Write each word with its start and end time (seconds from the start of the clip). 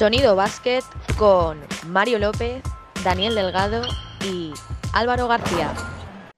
Sonido 0.00 0.34
Básquet 0.34 0.82
con 1.18 1.58
Mario 1.88 2.18
López, 2.18 2.62
Daniel 3.04 3.34
Delgado 3.34 3.82
y 4.24 4.50
Álvaro 4.94 5.28
García. 5.28 5.74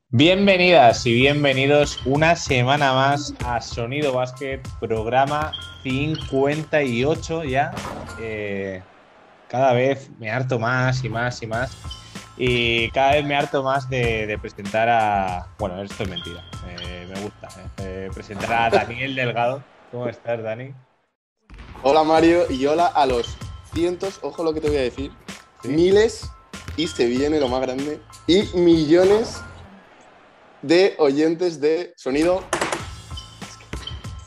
Bienvenidas 0.09 1.07
y 1.07 1.15
bienvenidos 1.15 2.05
una 2.05 2.35
semana 2.35 2.93
más 2.93 3.33
a 3.45 3.61
Sonido 3.61 4.15
Básquet, 4.15 4.69
programa 4.81 5.53
58 5.85 7.45
ya. 7.45 7.71
Eh, 8.19 8.83
cada 9.47 9.73
vez 9.75 10.11
me 10.19 10.29
harto 10.29 10.59
más 10.59 11.05
y 11.05 11.09
más 11.09 11.41
y 11.41 11.47
más. 11.47 11.71
Y 12.37 12.91
cada 12.91 13.13
vez 13.13 13.25
me 13.25 13.37
harto 13.37 13.63
más 13.63 13.89
de, 13.89 14.37
presentar 14.43 14.89
a. 14.89 15.47
Bueno, 15.61 15.81
esto 15.81 16.03
es 16.03 16.09
mentira. 16.09 16.43
Eh, 16.67 17.07
me 17.15 17.21
gusta. 17.21 17.49
Eh, 17.79 18.11
presentar 18.13 18.53
a 18.53 18.71
Daniel 18.71 19.15
Delgado. 19.15 19.63
¿Cómo 19.93 20.09
estás, 20.09 20.43
Dani? 20.43 20.75
Hola, 21.85 22.03
Mario. 22.03 22.51
Y 22.51 22.67
hola 22.67 22.87
a 22.87 23.07
los 23.07 23.37
cientos, 23.73 24.19
ojo 24.23 24.45
lo 24.45 24.55
que 24.55 24.61
te 24.61 24.69
voy 24.69 24.79
a 24.79 24.83
decir, 24.83 25.13
miles, 25.65 26.31
y 26.77 26.87
se 26.87 27.07
viene 27.07 27.41
lo 27.41 27.49
más 27.49 27.61
grande, 27.61 28.01
y 28.27 28.45
millones 28.55 29.41
de 30.63 30.95
oyentes 30.99 31.61
de 31.61 31.93
sonido. 31.97 32.43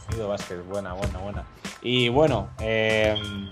Sonido 0.09 0.27
básquet, 0.29 0.65
buena, 0.65 0.93
buena, 0.93 1.19
buena. 1.19 1.47
Y 1.81 2.09
bueno, 2.09 2.49
em, 2.59 3.49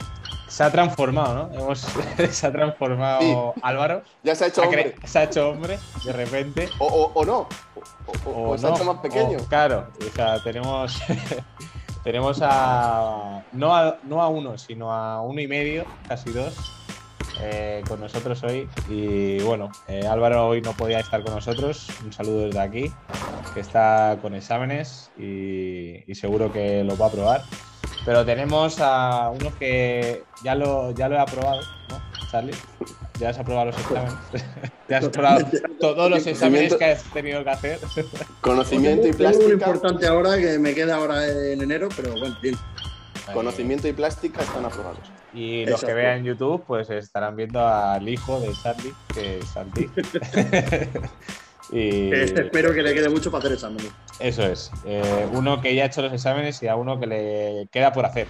se 0.47 0.63
ha 0.63 0.71
transformado, 0.71 1.49
¿no? 1.53 1.75
se 2.31 2.47
ha 2.47 2.52
transformado 2.52 3.53
Álvaro. 3.61 4.03
Ya 4.23 4.35
se 4.35 4.45
ha 4.45 4.47
hecho 4.47 4.61
hombre. 4.61 4.95
Se 5.03 5.19
ha 5.19 5.23
hecho 5.23 5.49
hombre, 5.49 5.80
de 6.03 6.13
repente. 6.13 6.69
O, 6.80 7.23
no. 7.25 7.47
O, 8.25 8.57
se 8.57 8.67
ha 8.67 8.71
hecho 8.71 8.85
más 8.85 8.99
pequeño. 8.99 9.38
claro, 9.49 9.88
o 9.99 10.16
sea, 10.16 10.41
tenemos. 10.44 11.02
tenemos 12.03 12.39
a 12.41 13.43
no, 13.53 13.75
a 13.75 13.98
no 14.03 14.21
a 14.21 14.27
uno, 14.27 14.57
sino 14.57 14.91
a 14.91 15.21
uno 15.21 15.39
y 15.41 15.48
medio, 15.48 15.85
casi 16.07 16.31
dos, 16.31 16.55
eh, 17.41 17.83
con 17.88 18.00
nosotros 18.00 18.44
hoy. 18.44 18.67
Y 18.89 19.39
bueno, 19.41 19.72
eh, 19.88 20.05
Álvaro 20.08 20.47
hoy 20.47 20.61
no 20.61 20.73
podía 20.73 21.00
estar 21.00 21.23
con 21.23 21.33
nosotros. 21.33 21.88
Un 22.03 22.14
saludo 22.14 22.45
desde 22.45 22.59
aquí, 22.59 22.92
que 23.53 23.59
está 23.59 24.17
con 24.22 24.36
exámenes 24.36 25.11
y, 25.17 26.03
seguro 26.14 26.52
que 26.52 26.83
lo 26.83 26.97
va 26.97 27.08
a 27.08 27.11
probar. 27.11 27.42
Pero 28.05 28.25
tenemos 28.25 28.80
a 28.80 29.30
uno 29.30 29.52
que 29.58 30.23
ya 30.44 30.55
lo, 30.55 30.92
ya 30.92 31.08
lo 31.08 31.16
he 31.16 31.20
aprobado, 31.20 31.61
¿no, 31.89 32.02
Charlie? 32.34 32.56
Ya 33.20 33.30
has 33.30 33.38
aprobado 33.38 33.67
los 33.67 33.78
exámenes. 33.78 34.16
ya 34.89 34.98
has 34.98 35.06
aprobado 35.06 35.45
todos 35.80 36.09
los 36.09 36.26
exámenes 36.26 36.76
que 36.76 36.86
has 36.86 37.03
tenido 37.14 37.44
que 37.44 37.50
hacer. 37.52 37.80
Conocimiento 38.42 39.08
y 39.08 39.14
plástica. 39.14 39.44
Es 39.44 39.44
muy 39.44 39.53
importante 39.53 40.08
ahora 40.08 40.36
que 40.39 40.58
me 40.58 40.73
queda 40.73 40.95
ahora 40.95 41.28
en 41.28 41.61
enero, 41.61 41.89
pero 41.95 42.14
bueno, 42.14 42.36
bien. 42.42 42.56
Conocimiento 43.31 43.88
y 43.88 43.94
plástica 43.94 44.42
están 44.42 44.66
aprobados. 44.66 44.98
Y 45.31 45.64
los 45.67 45.84
que 45.84 45.94
vean 45.94 46.23
YouTube, 46.23 46.64
pues 46.66 46.89
estarán 46.89 47.36
viendo 47.36 47.66
al 47.67 48.09
hijo 48.09 48.39
de 48.39 48.52
Charlie, 48.64 48.94
que 49.14 49.38
es 49.38 49.45
Santi. 49.50 49.81
y... 51.72 52.11
Este 52.11 52.42
espero 52.42 52.73
que 52.73 52.81
le 52.81 52.95
quede 52.95 53.09
mucho 53.09 53.30
para 53.30 53.42
hacer 53.42 53.54
exámenes. 53.54 53.92
Eso 54.20 54.42
es. 54.42 54.72
Eh, 54.86 55.28
uno 55.34 55.61
que 55.61 55.76
ya 55.76 55.84
ha 55.84 55.86
hecho 55.86 56.02
los 56.02 56.14
exámenes 56.14 56.64
y 56.64 56.67
a 56.67 56.76
uno 56.76 57.00
que 57.00 57.06
le 57.06 57.67
queda 57.72 57.94
por 57.94 58.08
hacer. 58.08 58.28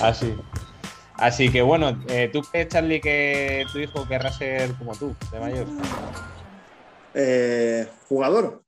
Así. 0.00 0.34
Así 1.20 1.50
que 1.50 1.60
bueno, 1.60 2.02
eh, 2.08 2.30
¿tú 2.32 2.40
crees, 2.40 2.68
Charlie, 2.68 3.00
que 3.00 3.66
tu 3.70 3.78
hijo 3.78 4.08
querrá 4.08 4.32
ser 4.32 4.72
como 4.74 4.96
tú, 4.96 5.14
de 5.30 5.38
mayor? 5.38 5.66
Eh, 7.12 7.86
¿Jugador? 8.08 8.62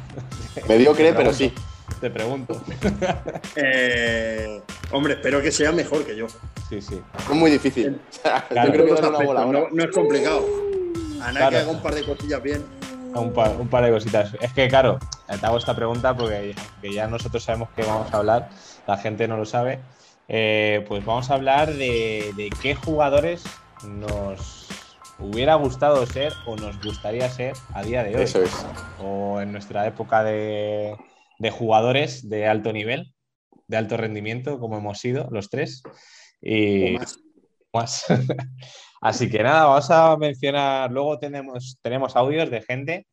Mediocre, 0.68 1.12
pero 1.12 1.34
sí. 1.34 1.52
Te 2.00 2.10
pregunto. 2.10 2.60
Eh, 3.56 4.62
hombre, 4.90 5.14
espero 5.14 5.42
que 5.42 5.52
sea 5.52 5.72
mejor 5.72 6.06
que 6.06 6.16
yo. 6.16 6.26
Sí, 6.68 6.80
sí. 6.80 7.00
Es 7.18 7.28
muy 7.28 7.50
difícil. 7.50 8.00
yo 8.24 8.72
creo 8.72 8.86
que 8.86 8.92
una 8.92 9.18
bola, 9.18 9.44
no, 9.44 9.84
es 9.84 9.90
complicado. 9.90 10.46
A 11.20 11.30
nada 11.32 11.50
que 11.50 11.56
haga 11.58 11.70
un 11.70 11.82
par 11.82 11.94
de 11.94 12.04
cosillas 12.04 12.42
bien. 12.42 12.64
Un 13.14 13.32
par, 13.34 13.54
un 13.60 13.68
par, 13.68 13.84
de 13.84 13.90
cositas. 13.90 14.34
Es 14.40 14.52
que, 14.54 14.68
claro, 14.68 14.98
te 15.28 15.46
hago 15.46 15.58
esta 15.58 15.76
pregunta 15.76 16.16
porque 16.16 16.54
ya 16.82 17.06
nosotros 17.06 17.44
sabemos 17.44 17.68
que 17.76 17.82
vamos 17.82 18.12
a 18.12 18.16
hablar, 18.16 18.48
la 18.86 18.96
gente 18.96 19.28
no 19.28 19.36
lo 19.36 19.44
sabe. 19.44 19.80
Eh, 20.28 20.84
pues 20.88 21.04
vamos 21.04 21.30
a 21.30 21.34
hablar 21.34 21.72
de, 21.74 22.50
qué 22.60 22.74
jugadores 22.74 23.44
nos 23.86 24.68
hubiera 25.18 25.54
gustado 25.56 26.06
ser 26.06 26.32
o 26.46 26.56
nos 26.56 26.80
gustaría 26.82 27.28
ser 27.28 27.54
a 27.74 27.82
día 27.82 28.02
de 28.02 28.16
hoy. 28.16 28.22
Eso 28.22 28.42
es. 28.42 28.66
O 29.00 29.40
en 29.40 29.52
nuestra 29.52 29.86
época 29.86 30.24
de, 30.24 30.96
jugadores 31.50 32.28
de 32.28 32.46
alto 32.46 32.72
nivel, 32.72 33.14
de 33.66 33.76
alto 33.76 33.96
rendimiento, 33.96 34.58
como 34.58 34.78
hemos 34.78 34.98
sido 34.98 35.28
los 35.30 35.50
tres. 35.50 35.82
Y 36.40 36.96
más. 37.72 38.06
Así 39.00 39.28
que 39.28 39.42
nada, 39.42 39.64
vamos 39.66 39.90
a 39.90 40.16
mencionar, 40.16 40.92
luego 40.92 41.18
tenemos, 41.18 41.76
tenemos 41.82 42.14
audios 42.14 42.50
de 42.50 42.62
gente 42.62 43.06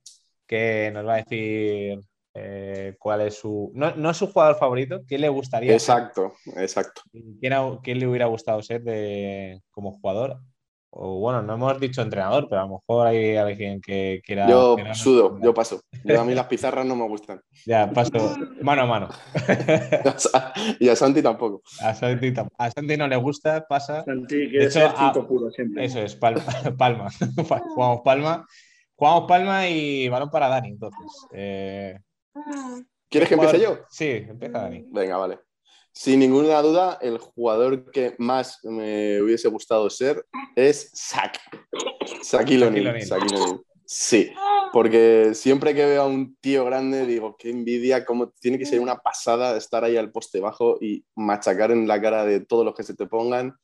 que 0.45 0.91
nos 0.93 1.05
va 1.05 1.15
a 1.15 1.23
decir 1.23 1.99
eh, 2.41 2.95
cuál 2.97 3.21
es 3.21 3.35
su. 3.35 3.71
No, 3.73 4.09
es 4.09 4.17
su 4.17 4.27
jugador 4.27 4.57
favorito, 4.57 5.01
¿qué 5.07 5.17
le 5.17 5.29
gustaría? 5.29 5.73
Exacto, 5.73 6.33
exacto. 6.55 7.01
¿Quién, 7.11 7.99
le 7.99 8.07
hubiera 8.07 8.27
gustado 8.27 8.61
ser 8.61 8.81
de, 8.83 9.61
como 9.71 9.91
jugador? 9.99 10.39
O 10.91 11.19
bueno, 11.19 11.43
no 11.43 11.53
hemos 11.53 11.79
dicho 11.79 12.01
entrenador, 12.01 12.47
pero 12.49 12.61
a 12.61 12.63
lo 12.65 12.79
mejor 12.79 13.07
hay 13.07 13.35
alguien 13.35 13.79
que 13.79 14.21
quiera. 14.25 14.47
Yo 14.49 14.75
sudo, 14.93 15.37
yo 15.39 15.53
paso. 15.53 15.81
a 15.93 16.23
mí 16.23 16.33
las 16.33 16.47
pizarras 16.47 16.85
no 16.85 16.95
me 16.95 17.07
gustan. 17.07 17.41
Ya, 17.65 17.91
paso 17.91 18.11
mano 18.61 18.83
a 18.83 18.85
mano. 18.85 19.09
y 20.79 20.89
a 20.89 20.95
Santi 20.95 21.21
tampoco. 21.21 21.61
A 21.81 21.93
Santi, 21.93 22.33
a 22.57 22.71
Santi 22.71 22.97
no 22.97 23.07
le 23.07 23.17
gusta, 23.17 23.65
pasa. 23.67 24.03
Santi 24.03 24.49
quiere 24.49 24.71
ser 24.71 24.91
cinco 24.97 25.27
puro 25.27 25.51
siempre. 25.51 25.85
Eso 25.85 25.99
es, 25.99 26.15
palma. 26.15 26.43
palma. 26.77 27.09
Jugamos 27.75 28.01
palma. 28.03 28.47
Jugamos 28.95 29.27
palma 29.27 29.67
y 29.69 30.09
balón 30.09 30.31
para 30.31 30.49
Dani, 30.49 30.69
entonces. 30.69 31.27
Eh, 31.33 31.99
¿Quieres 33.09 33.29
que 33.29 33.35
empiece 33.35 33.59
yo? 33.59 33.79
Sí, 33.89 34.09
empieza 34.27 34.59
Dani. 34.59 34.85
Venga, 34.89 35.17
vale. 35.17 35.39
Sin 35.91 36.19
ninguna 36.19 36.61
duda, 36.61 36.97
el 37.01 37.17
jugador 37.17 37.91
que 37.91 38.15
más 38.19 38.59
me 38.63 39.21
hubiese 39.21 39.47
gustado 39.49 39.89
ser 39.89 40.25
es 40.55 40.91
Zach. 40.95 41.37
Shaquille 42.23 42.69
Sí, 43.91 44.31
porque 44.71 45.31
siempre 45.33 45.73
que 45.73 45.83
veo 45.83 46.03
a 46.03 46.07
un 46.07 46.35
tío 46.35 46.63
grande 46.63 47.07
digo, 47.07 47.35
qué 47.39 47.49
envidia, 47.49 48.05
cómo 48.05 48.29
tiene 48.39 48.59
que 48.59 48.67
ser 48.67 48.79
una 48.81 48.99
pasada 48.99 49.57
estar 49.57 49.83
ahí 49.83 49.97
al 49.97 50.11
poste 50.11 50.39
bajo 50.39 50.77
y 50.79 51.03
machacar 51.15 51.71
en 51.71 51.87
la 51.87 51.99
cara 51.99 52.23
de 52.23 52.41
todos 52.41 52.63
los 52.63 52.75
que 52.75 52.83
se 52.83 52.95
te 52.95 53.07
pongan. 53.07 53.55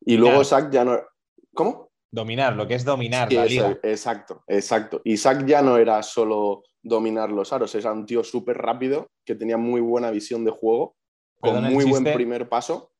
Y 0.00 0.16
luego 0.16 0.42
Zach 0.44 0.70
ya 0.70 0.82
no... 0.82 0.98
¿Cómo? 1.52 1.90
Dominar, 2.10 2.56
lo 2.56 2.66
que 2.66 2.74
es 2.74 2.86
dominar 2.86 3.30
la 3.30 3.44
liga. 3.44 3.78
Exacto, 3.82 4.42
exacto. 4.46 5.02
Y 5.04 5.18
Zach 5.18 5.44
ya 5.44 5.60
no 5.60 5.76
era 5.76 6.02
solo 6.02 6.62
dominar 6.86 7.30
los 7.30 7.52
aros. 7.52 7.74
Era 7.74 7.92
un 7.92 8.06
tío 8.06 8.24
súper 8.24 8.56
rápido, 8.58 9.10
que 9.24 9.34
tenía 9.34 9.56
muy 9.56 9.80
buena 9.80 10.10
visión 10.10 10.44
de 10.44 10.50
juego, 10.50 10.96
con 11.40 11.62
muy 11.64 11.84
buen 11.84 12.04
primer 12.04 12.48
paso. 12.48 12.92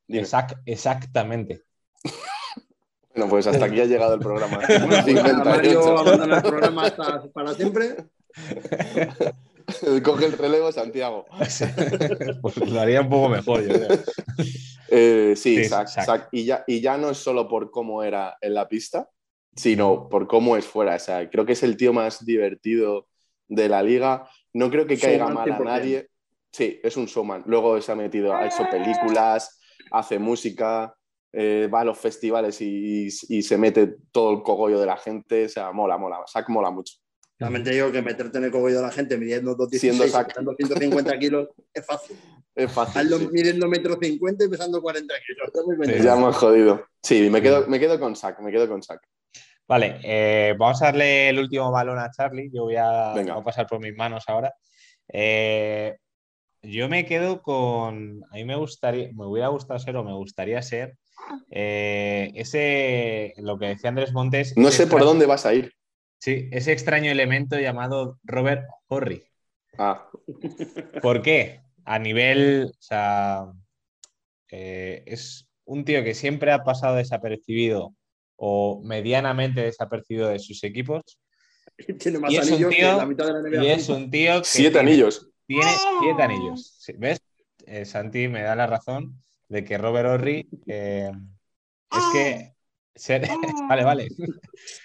exactamente. 0.65 1.63
bueno, 3.15 3.29
pues 3.29 3.47
hasta 3.47 3.65
aquí 3.65 3.81
ha 3.81 3.85
llegado 3.85 4.13
el 4.13 4.19
programa. 4.19 4.59
Mario 5.45 5.97
abandona 5.97 6.37
el 6.37 6.43
programa 6.43 6.85
hasta 6.85 7.23
para 7.31 7.53
siempre. 7.53 7.95
Coge 10.03 10.25
el 10.25 10.33
relevo 10.33 10.71
Santiago. 10.71 11.25
pues 12.41 12.57
lo 12.57 12.79
haría 12.79 13.01
un 13.01 13.09
poco 13.09 13.29
mejor, 13.29 13.67
yo 13.67 13.73
creo. 13.73 13.99
Eh, 14.89 15.33
sí, 15.35 15.63
Y, 16.31 16.45
ya, 16.45 16.63
y 16.65 16.79
ya 16.79 16.97
no 16.97 17.09
es 17.09 17.17
solo 17.17 17.49
por 17.49 17.69
cómo 17.71 18.03
era 18.03 18.37
en 18.39 18.53
la 18.53 18.69
pista, 18.69 19.09
sino 19.53 20.07
por 20.07 20.27
cómo 20.27 20.55
es 20.55 20.65
fuera. 20.65 20.95
O 20.95 20.99
sea, 20.99 21.29
creo 21.29 21.45
que 21.45 21.51
es 21.53 21.63
el 21.63 21.75
tío 21.75 21.91
más 21.91 22.23
divertido 22.25 23.07
de 23.47 23.69
la 23.69 23.83
liga. 23.83 24.27
No 24.53 24.69
creo 24.69 24.85
que 24.85 24.97
caiga 24.97 25.27
mal 25.29 25.51
a 25.51 25.59
nadie. 25.59 26.09
Sí, 26.51 26.79
es 26.83 26.97
un 26.97 27.05
showman. 27.05 27.43
Luego 27.45 27.79
se 27.81 27.91
ha 27.91 27.95
metido, 27.95 28.33
ha 28.33 28.45
hecho 28.45 28.67
películas, 28.69 29.59
hace 29.91 30.17
música, 30.17 30.95
eh, 31.33 31.69
va 31.71 31.81
a 31.81 31.85
los 31.85 31.97
festivales 31.97 32.59
y, 32.61 33.11
se 33.11 33.57
mete 33.57 33.97
todo 34.11 34.31
el 34.31 34.41
cogollo 34.41 34.79
de 34.79 34.85
la 34.85 34.97
gente. 34.97 35.45
O 35.45 35.49
sea, 35.49 35.71
mola, 35.71 35.97
mola. 35.97 36.19
Sac 36.25 36.49
mola 36.49 36.71
mucho. 36.71 36.95
Realmente 37.39 37.69
digo 37.69 37.91
que 37.91 38.01
meterte 38.01 38.39
en 38.39 38.45
el 38.45 38.51
cogollo 38.51 38.77
de 38.77 38.81
la 38.81 38.91
gente 38.91 39.15
midiendo 39.17 39.53
216 39.53 40.11
pesando 40.25 40.55
150 40.57 41.19
kilos 41.19 41.49
es 41.71 41.85
fácil. 41.85 42.17
Es 42.55 42.71
fácil. 42.71 43.29
Midiendo 43.31 43.67
metro 43.67 43.99
50 44.01 44.45
y 44.45 44.49
pesando 44.49 44.81
40 44.81 45.13
kilos. 45.27 46.03
ya 46.03 46.15
hemos 46.15 46.35
jodido. 46.35 46.87
Sí, 47.03 47.29
me 47.29 47.41
quedo, 47.41 47.67
me 47.67 47.79
quedo 47.79 47.99
con 47.99 48.15
Sac, 48.15 48.39
me 48.41 48.51
quedo 48.51 48.67
con 48.67 48.81
Sac. 48.81 48.99
Vale, 49.67 49.99
eh, 50.03 50.55
vamos 50.57 50.81
a 50.81 50.85
darle 50.85 51.29
el 51.29 51.39
último 51.39 51.69
balón 51.71 51.99
a 51.99 52.09
Charlie. 52.09 52.49
Yo 52.53 52.63
voy 52.63 52.77
a, 52.77 53.13
pasar 53.43 53.67
por 53.67 53.79
mis 53.79 53.95
manos 53.95 54.23
ahora. 54.27 54.53
Eh, 55.09 55.97
yo 56.61 56.87
me 56.87 57.05
quedo 57.05 57.41
con. 57.41 58.23
A 58.31 58.35
mí 58.35 58.45
me 58.45 58.55
gustaría, 58.55 59.09
me 59.13 59.25
hubiera 59.25 59.49
gustado 59.49 59.79
ser 59.79 59.97
o 59.97 60.03
me 60.05 60.13
gustaría 60.13 60.61
ser 60.61 60.97
eh, 61.51 62.31
ese, 62.35 63.33
lo 63.37 63.59
que 63.59 63.67
decía 63.67 63.89
Andrés 63.89 64.13
Montes. 64.13 64.55
No 64.55 64.71
sé 64.71 64.87
por 64.87 65.01
dónde 65.01 65.25
vas 65.25 65.45
a 65.45 65.53
ir. 65.53 65.73
Sí, 66.19 66.47
ese 66.51 66.71
extraño 66.71 67.11
elemento 67.11 67.59
llamado 67.59 68.19
Robert 68.23 68.65
Horry. 68.87 69.25
Ah. 69.77 70.09
¿Por 71.01 71.21
qué? 71.21 71.59
A 71.83 71.99
nivel, 71.99 72.71
o 72.71 72.81
sea, 72.81 73.45
es 74.47 75.47
un 75.65 75.83
tío 75.83 76.03
que 76.03 76.15
siempre 76.15 76.53
ha 76.53 76.63
pasado 76.63 76.95
desapercibido 76.95 77.96
o 78.37 78.81
medianamente 78.83 79.61
desapercibido 79.61 80.29
de 80.29 80.39
sus 80.39 80.63
equipos. 80.63 81.19
Tiene 81.99 82.19
más 82.19 82.35
anillos 82.35 82.73
que 82.73 82.81
la 82.81 83.05
mitad 83.05 83.27
de 83.27 83.33
la 83.33 83.39
NBA. 83.41 83.63
Y 83.63 83.67
es 83.67 83.89
un 83.89 84.09
tío 84.09 84.43
Siete 84.43 84.79
anillos. 84.79 85.29
Tiene 85.45 85.71
siete 86.01 86.21
anillos. 86.21 86.83
¿Ves? 86.97 87.21
Eh, 87.65 87.85
Santi 87.85 88.27
me 88.27 88.43
da 88.43 88.55
la 88.55 88.67
razón 88.67 89.21
de 89.47 89.63
que 89.63 89.77
Robert 89.77 90.07
Horry 90.09 90.47
eh, 90.67 91.11
es 91.91 92.03
que 92.13 92.53
ser, 92.95 93.27
vale, 93.69 93.83
vale. 93.83 94.07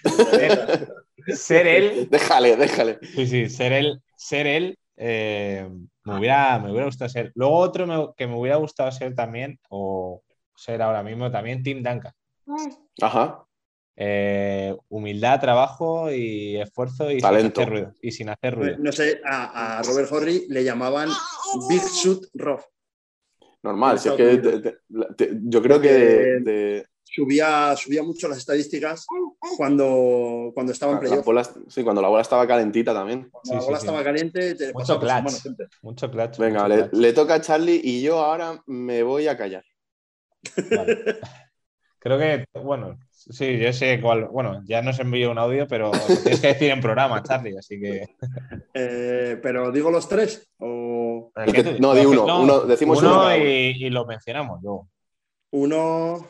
ser, 1.35 1.67
él. 1.67 2.07
Déjale, 2.09 2.55
déjale. 2.55 2.99
Sí, 3.01 3.27
sí, 3.27 3.49
ser 3.49 3.73
él, 3.73 4.01
ser 4.15 4.47
él 4.47 4.77
eh, 4.95 5.67
me, 6.03 6.19
hubiera, 6.19 6.59
me 6.59 6.71
hubiera 6.71 6.85
gustado 6.85 7.09
ser. 7.09 7.31
Luego 7.35 7.55
otro 7.55 8.13
que 8.15 8.27
me 8.27 8.35
hubiera 8.35 8.57
gustado 8.57 8.91
ser 8.91 9.15
también, 9.15 9.59
o 9.69 10.23
ser 10.55 10.81
ahora 10.81 11.03
mismo 11.03 11.31
también, 11.31 11.63
Tim 11.63 11.83
Duncan. 11.83 12.13
Ajá. 13.01 13.45
Eh, 13.95 14.75
humildad, 14.89 15.39
trabajo 15.39 16.11
y 16.11 16.57
esfuerzo 16.57 17.11
y 17.11 17.19
Talento. 17.19 17.61
sin 17.61 17.69
hacer 17.69 17.69
ruido. 17.69 17.93
Y 18.01 18.11
sin 18.11 18.29
hacer 18.29 18.55
ruido. 18.55 18.77
No 18.79 18.91
sé, 18.91 19.21
a, 19.23 19.81
Robert 19.85 20.11
Horry 20.11 20.47
le 20.49 20.63
llamaban 20.63 21.09
Big 21.69 21.83
Shoot 21.83 22.25
Rob. 22.33 22.61
Normal, 23.61 23.99
si 23.99 24.09
es 24.09 24.15
que 24.15 24.77
yo 25.43 25.61
creo 25.61 25.79
que 25.79 26.83
subía, 27.03 27.75
subía 27.77 28.03
mucho 28.03 28.27
las 28.27 28.39
estadísticas 28.39 29.05
cuando, 29.55 30.51
cuando 30.53 30.71
estaba 30.71 30.93
en 30.93 30.99
playoff. 30.99 31.47
Sí, 31.69 31.83
cuando 31.83 32.01
la 32.01 32.07
bola 32.07 32.23
estaba 32.23 32.47
calentita 32.47 32.93
también. 32.93 33.29
Cuando 33.29 33.53
la 33.53 33.61
bola 33.61 33.77
estaba 33.77 34.03
caliente, 34.03 34.55
te 34.55 34.73
mucho 34.73 34.99
clutch. 34.99 35.45
Mucho 35.81 36.11
clutch. 36.11 36.37
Venga, 36.39 36.67
le, 36.67 37.13
toca 37.13 37.35
a 37.35 37.41
Charlie 37.41 37.79
y 37.83 38.01
yo 38.01 38.19
ahora 38.19 38.61
me 38.65 39.03
voy 39.03 39.27
a 39.27 39.37
callar. 39.37 39.63
Creo 42.03 42.19
que, 42.19 42.45
bueno, 42.59 42.99
sí, 43.09 43.57
yo 43.57 43.71
sé 43.71 44.01
cuál. 44.01 44.25
Bueno, 44.25 44.61
ya 44.65 44.81
nos 44.81 44.99
envío 44.99 45.31
un 45.31 45.37
audio, 45.37 45.65
pero 45.69 45.89
tienes 46.21 46.41
que 46.41 46.47
decir 46.47 46.69
en 46.69 46.81
programa, 46.81 47.23
Charlie, 47.23 47.57
así 47.57 47.79
que. 47.79 48.09
Eh, 48.73 49.39
pero 49.41 49.71
digo 49.71 49.89
los 49.89 50.09
tres. 50.09 50.51
O... 50.57 51.31
No, 51.79 51.93
di 51.93 52.05
uno. 52.05 52.41
uno 52.41 52.59
decimos 52.61 53.01
uno, 53.01 53.33
y, 53.37 53.89
lo 53.89 54.05
mencionamos 54.05 54.61
luego. 54.61 54.89
Uno, 55.51 56.27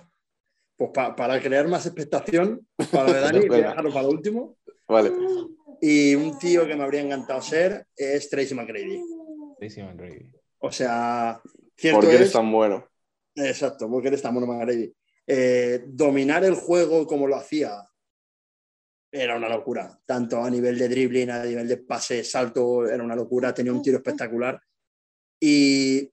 pues 0.78 0.92
para 0.92 1.42
crear 1.42 1.68
más 1.68 1.86
expectación 1.86 2.68
para 2.92 3.12
Dani, 3.22 3.48
voy 3.48 3.62
a 3.62 3.70
dejarlo 3.70 3.92
para 3.92 4.04
lo 4.04 4.10
último. 4.10 4.58
Vale. 4.88 5.12
Y 5.82 6.14
un 6.14 6.38
tío 6.38 6.68
que 6.68 6.76
me 6.76 6.84
habría 6.84 7.02
encantado 7.02 7.42
ser 7.42 7.88
es 7.96 8.30
Tracy 8.30 8.54
McGrady. 8.54 9.02
Tracy 9.58 9.82
McGrady. 9.82 10.30
O 10.60 10.72
sea, 10.72 11.42
cierto 11.76 12.02
¿Por 12.02 12.10
qué 12.10 12.16
eres 12.18 12.32
tan 12.32 12.52
bueno? 12.52 12.86
Exacto, 13.36 13.90
porque 13.90 14.10
eres 14.10 14.22
tan 14.22 14.36
bueno 14.36 14.54
McGrady. 14.54 14.94
Eh, 15.26 15.84
dominar 15.88 16.44
el 16.44 16.56
juego 16.56 17.08
como 17.08 17.28
lo 17.28 17.36
hacía 17.36 17.88
era 19.12 19.38
una 19.38 19.50
locura. 19.50 20.00
Tanto 20.06 20.44
a 20.44 20.50
nivel 20.50 20.78
de 20.78 20.90
dribbling, 20.90 21.30
a 21.30 21.44
nivel 21.44 21.68
de 21.68 21.78
pase, 21.78 22.24
salto, 22.24 22.88
era 22.88 23.04
una 23.04 23.16
locura. 23.16 23.54
Tenía 23.54 23.72
un 23.72 23.82
tiro 23.82 23.98
espectacular. 23.98 24.60
Y 25.40 26.10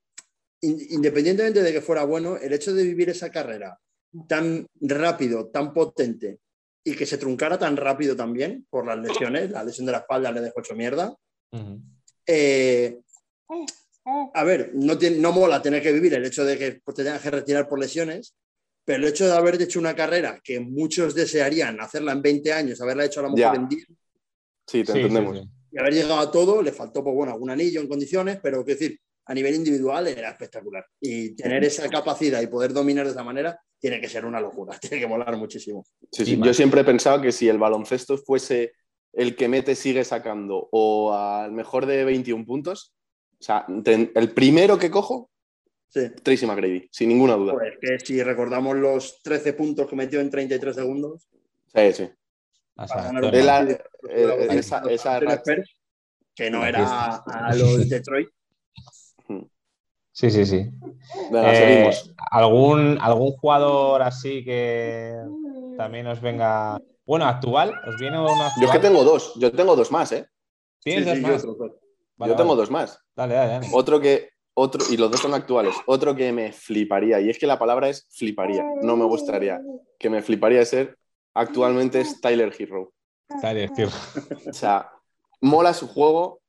independientemente 0.61 1.63
de 1.63 1.73
que 1.73 1.81
fuera 1.81 2.03
bueno, 2.03 2.37
el 2.37 2.53
hecho 2.53 2.73
de 2.73 2.83
vivir 2.83 3.09
esa 3.09 3.31
carrera 3.31 3.79
tan 4.27 4.67
rápido, 4.81 5.47
tan 5.47 5.73
potente 5.73 6.39
y 6.83 6.95
que 6.95 7.05
se 7.05 7.17
truncara 7.17 7.57
tan 7.57 7.77
rápido 7.77 8.15
también 8.15 8.65
por 8.69 8.85
las 8.85 8.99
lesiones, 8.99 9.49
la 9.51 9.63
lesión 9.63 9.85
de 9.85 9.93
la 9.93 9.99
espalda 9.99 10.31
le 10.31 10.41
dejó 10.41 10.59
hecho 10.59 10.75
mierda. 10.75 11.15
Eh, 12.27 12.99
a 14.33 14.43
ver, 14.43 14.71
no, 14.73 14.97
tiene, 14.97 15.17
no 15.17 15.31
mola 15.31 15.61
tener 15.61 15.81
que 15.81 15.91
vivir 15.91 16.13
el 16.13 16.25
hecho 16.25 16.43
de 16.43 16.57
que 16.57 16.71
te 16.71 17.03
tengas 17.03 17.21
que 17.21 17.31
retirar 17.31 17.67
por 17.67 17.79
lesiones, 17.79 18.35
pero 18.91 19.03
el 19.03 19.09
hecho 19.09 19.25
de 19.25 19.31
haber 19.31 19.61
hecho 19.61 19.79
una 19.79 19.95
carrera 19.95 20.41
que 20.43 20.59
muchos 20.59 21.15
desearían 21.15 21.79
hacerla 21.79 22.11
en 22.11 22.21
20 22.21 22.51
años, 22.51 22.81
haberla 22.81 23.05
hecho 23.05 23.21
a 23.21 23.23
la 23.23 23.29
mejor 23.29 23.55
en 23.55 23.69
10. 23.69 23.87
Sí, 24.67 24.83
te 24.83 24.91
entendemos. 24.91 25.47
Y 25.71 25.79
haber 25.79 25.93
llegado 25.93 26.19
a 26.19 26.29
todo, 26.29 26.61
le 26.61 26.73
faltó, 26.73 27.01
pues 27.01 27.15
bueno, 27.15 27.31
algún 27.31 27.49
anillo 27.49 27.79
en 27.79 27.87
condiciones, 27.87 28.41
pero 28.43 28.65
decir, 28.65 28.99
a 29.27 29.33
nivel 29.33 29.55
individual 29.55 30.09
era 30.09 30.29
espectacular. 30.31 30.85
Y 30.99 31.37
tener 31.37 31.63
esa 31.63 31.87
capacidad 31.87 32.41
y 32.41 32.47
poder 32.47 32.73
dominar 32.73 33.05
de 33.05 33.11
esa 33.11 33.23
manera 33.23 33.57
tiene 33.79 34.01
que 34.01 34.09
ser 34.09 34.25
una 34.25 34.41
locura, 34.41 34.77
tiene 34.81 34.99
que 34.99 35.07
molar 35.07 35.37
muchísimo. 35.37 35.85
Sí, 36.11 36.25
sí. 36.25 36.37
Yo 36.43 36.53
siempre 36.53 36.81
he 36.81 36.83
pensado 36.83 37.21
que 37.21 37.31
si 37.31 37.47
el 37.47 37.59
baloncesto 37.59 38.17
fuese 38.17 38.73
el 39.13 39.37
que 39.37 39.47
mete 39.47 39.73
sigue 39.75 40.03
sacando 40.03 40.67
o 40.73 41.13
al 41.13 41.53
mejor 41.53 41.85
de 41.85 42.03
21 42.03 42.45
puntos, 42.45 42.93
o 43.39 43.43
sea, 43.43 43.65
el 43.85 44.33
primero 44.33 44.77
que 44.77 44.91
cojo 44.91 45.30
Sí. 45.91 46.09
Tracy 46.23 46.45
McGrady, 46.45 46.87
sin 46.89 47.09
ninguna 47.09 47.33
duda. 47.35 47.53
Pues 47.53 47.77
que 47.81 47.99
si 47.99 48.23
recordamos 48.23 48.77
los 48.77 49.21
13 49.23 49.53
puntos 49.53 49.87
que 49.87 49.95
metió 49.97 50.21
en 50.21 50.29
33 50.29 50.73
segundos. 50.73 51.27
Sí, 51.67 51.91
sí. 51.93 52.09
que 56.33 56.49
no 56.49 56.65
era 56.65 57.15
a 57.17 57.55
los 57.55 57.89
Detroit. 57.89 58.29
Sí, 60.13 60.29
sí, 60.29 60.45
sí. 60.45 60.69
Eh, 61.33 61.89
¿algún, 62.31 62.97
¿Algún 63.01 63.31
jugador 63.31 64.01
así 64.01 64.43
que 64.43 65.15
también 65.77 66.07
os 66.07 66.21
venga. 66.21 66.81
Bueno, 67.05 67.25
actual, 67.25 67.73
¿os 67.87 67.97
viene 67.99 68.19
uno 68.19 68.33
Yo 68.59 68.67
es 68.67 68.71
que 68.71 68.79
tengo 68.79 69.03
dos, 69.03 69.33
yo 69.35 69.51
tengo 69.51 69.75
dos 69.75 69.91
más, 69.91 70.11
¿eh? 70.11 70.27
¿Tienes 70.79 71.05
dos 71.05 71.19
más? 71.19 71.43
Yo, 72.27 72.35
tengo 72.35 72.55
dos 72.55 72.69
más. 72.69 72.99
Dale, 73.15 73.33
dale, 73.33 73.53
dale. 73.53 73.67
Otro 73.73 73.99
que, 73.99 74.29
otro, 74.53 74.83
y 74.89 74.97
los 74.97 75.11
dos 75.11 75.21
son 75.21 75.33
actuales. 75.33 75.75
Otro 75.85 76.15
que 76.15 76.31
me 76.31 76.51
fliparía, 76.51 77.19
y 77.19 77.29
es 77.29 77.37
que 77.37 77.47
la 77.47 77.59
palabra 77.59 77.89
es 77.89 78.07
fliparía, 78.09 78.65
no 78.81 78.95
me 78.95 79.05
gustaría, 79.05 79.61
que 79.97 80.09
me 80.09 80.21
fliparía 80.21 80.63
ser 80.65 80.97
actualmente 81.33 82.01
es 82.01 82.19
Tyler 82.21 82.53
Hero. 82.57 82.93
Tyler 83.41 83.69
Hero. 83.75 83.91
O 84.49 84.53
sea, 84.53 84.91
mola 85.39 85.73
su 85.73 85.87
juego, 85.87 86.41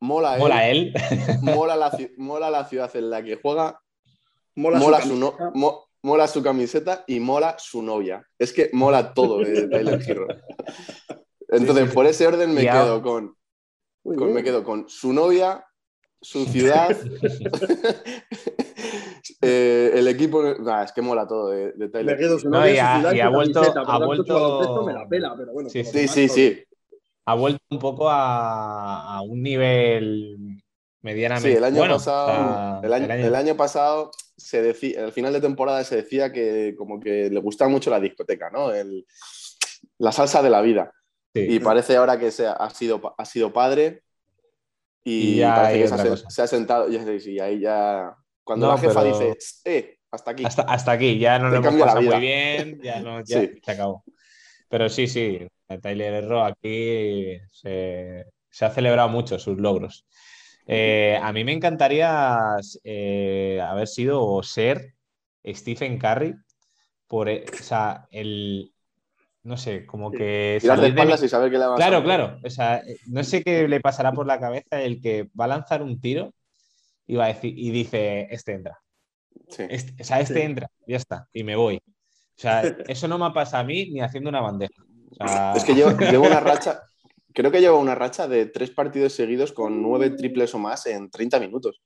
mola 0.00 0.34
él. 0.34 0.40
Mola 0.40 0.68
él. 0.68 0.94
mola, 1.42 1.76
la, 1.76 1.98
mola 2.16 2.50
la 2.50 2.64
ciudad 2.64 2.94
en 2.96 3.10
la 3.10 3.22
que 3.22 3.36
juega, 3.36 3.80
mola, 4.54 5.00
su, 5.00 5.34
mola 6.02 6.28
su 6.28 6.42
camiseta 6.42 7.04
y 7.06 7.20
mola 7.20 7.56
su 7.58 7.82
novia. 7.82 8.26
Es 8.38 8.52
que 8.52 8.70
mola 8.72 9.12
todo 9.12 9.38
de 9.38 9.68
Tyler 9.68 10.00
Hero. 10.06 10.26
Entonces, 11.48 11.92
por 11.92 12.06
ese 12.06 12.26
orden 12.26 12.54
me 12.54 12.62
quedo 12.62 13.02
con, 13.02 13.36
con, 14.04 14.32
me 14.32 14.42
quedo 14.44 14.62
con 14.62 14.88
su 14.88 15.12
novia, 15.12 15.66
su 16.22 16.44
ciudad, 16.46 16.90
eh, 19.40 19.90
el 19.94 20.08
equipo. 20.08 20.44
es 20.44 20.92
que 20.92 21.02
mola 21.02 21.26
todo 21.26 21.50
de, 21.50 21.72
de 21.72 21.88
Tyler. 21.88 22.18
No, 22.44 22.68
y, 22.68 22.78
ha, 22.78 23.28
vuelto. 23.30 23.62
Ha 23.86 23.98
vuelto... 24.04 24.84
Me 24.86 24.92
la 24.92 25.08
pela, 25.08 25.34
pero 25.36 25.52
bueno, 25.52 25.70
sí, 25.70 25.84
sí, 25.84 26.28
sí, 26.28 26.62
Ha 27.24 27.34
vuelto 27.34 27.62
un 27.70 27.78
poco 27.78 28.10
a, 28.10 29.16
a 29.16 29.22
un 29.22 29.42
nivel 29.42 30.60
medianamente. 31.02 31.50
Sí, 31.50 31.56
el 31.56 31.64
año 31.64 31.88
pasado. 31.88 32.82
el, 32.82 32.92
año, 32.92 33.12
el, 33.12 33.34
año... 33.34 33.56
pasado 33.56 34.10
se 34.36 34.62
decía, 34.62 35.04
al 35.04 35.12
final 35.12 35.32
de 35.32 35.40
temporada 35.40 35.82
se 35.84 35.96
decía 35.96 36.32
que 36.32 36.74
como 36.76 37.00
que 37.00 37.30
le 37.30 37.40
gustaba 37.40 37.70
mucho 37.70 37.90
la 37.90 38.00
discoteca, 38.00 38.50
¿no? 38.50 38.72
El, 38.72 39.06
la 39.98 40.12
salsa 40.12 40.42
de 40.42 40.50
la 40.50 40.60
vida. 40.60 40.92
Y 41.32 41.60
parece 41.60 41.96
ahora 41.96 42.18
que 42.18 42.32
se 42.32 42.46
ha, 42.46 42.70
sido, 42.70 43.14
ha 43.16 43.24
sido 43.24 43.52
padre 43.52 44.02
y, 45.04 45.36
ya 45.36 45.70
se, 46.28 46.42
ha 46.42 46.46
sentado 46.46 46.88
y, 46.90 47.38
ahí 47.40 47.60
ya. 47.60 48.14
Cuando 48.44 48.68
la 48.68 48.78
jefa 48.78 49.04
dice, 49.04 49.36
eh, 49.64 49.98
hasta 50.10 50.32
aquí. 50.32 50.44
Hasta, 50.44 50.92
aquí, 50.92 51.18
ya 51.18 51.38
no 51.38 51.50
lo 51.50 51.56
hemos 51.56 51.74
pasado 51.74 52.02
muy 52.02 52.18
bien, 52.18 52.80
ya, 52.82 53.00
no, 53.00 53.20
ya 53.20 53.40
se 53.40 53.70
acabó. 53.70 54.04
Pero 54.68 54.88
sí, 54.88 55.06
sí, 55.06 55.46
Tyler 55.82 56.14
Erro 56.14 56.44
aquí 56.44 57.38
se, 57.50 58.24
ha 58.60 58.70
celebrado 58.70 59.08
mucho 59.08 59.38
sus 59.38 59.58
logros. 59.58 60.06
Eh, 60.66 61.18
a 61.20 61.32
mí 61.32 61.44
me 61.44 61.52
encantaría 61.52 62.38
eh, 62.84 63.60
haber 63.62 63.88
sido 63.88 64.24
o 64.24 64.42
ser 64.42 64.94
Stephen 65.44 65.98
Curry 65.98 66.34
por 67.06 67.28
o 67.28 67.62
sea, 67.62 68.06
el, 68.12 68.72
no 69.42 69.56
sé, 69.56 69.86
como 69.86 70.10
que... 70.10 70.58
Tirar 70.60 70.80
de 70.80 70.88
espaldas 70.88 71.22
y 71.22 71.28
saber 71.28 71.50
qué 71.50 71.58
le 71.58 71.66
va 71.66 71.74
a 71.74 71.76
Claro, 71.76 72.02
claro. 72.02 72.38
O 72.44 72.50
sea, 72.50 72.78
eh, 72.78 72.98
no 73.06 73.24
sé 73.24 73.42
qué 73.42 73.66
le 73.68 73.80
pasará 73.80 74.12
por 74.12 74.26
la 74.26 74.38
cabeza 74.38 74.82
el 74.82 75.00
que 75.00 75.28
va 75.38 75.46
a 75.46 75.48
lanzar 75.48 75.82
un 75.82 76.00
tiro 76.00 76.34
y, 77.06 77.16
va 77.16 77.24
a 77.24 77.28
decir, 77.28 77.54
y 77.56 77.70
dice, 77.70 78.28
este 78.30 78.52
entra. 78.52 78.78
Este, 79.48 80.00
o 80.00 80.04
sea, 80.04 80.20
este 80.20 80.44
entra, 80.44 80.70
ya 80.86 80.96
está, 80.96 81.26
y 81.32 81.42
me 81.44 81.56
voy. 81.56 81.76
O 81.76 82.40
sea, 82.40 82.62
eso 82.88 83.08
no 83.08 83.18
me 83.18 83.30
pasa 83.32 83.58
a 83.58 83.64
mí 83.64 83.90
ni 83.90 84.00
haciendo 84.00 84.28
una 84.28 84.40
bandeja. 84.40 84.84
Es 85.56 85.64
que 85.64 85.74
llevo, 85.74 85.90
llevo, 85.98 86.26
una 86.26 86.40
racha, 86.40 86.82
creo 87.32 87.50
que 87.50 87.60
llevo 87.60 87.78
una 87.78 87.94
racha 87.94 88.28
de 88.28 88.46
tres 88.46 88.70
partidos 88.70 89.14
seguidos 89.14 89.52
con 89.52 89.82
nueve 89.82 90.10
triples 90.10 90.54
o 90.54 90.58
más 90.58 90.86
en 90.86 91.10
30 91.10 91.40
minutos. 91.40 91.80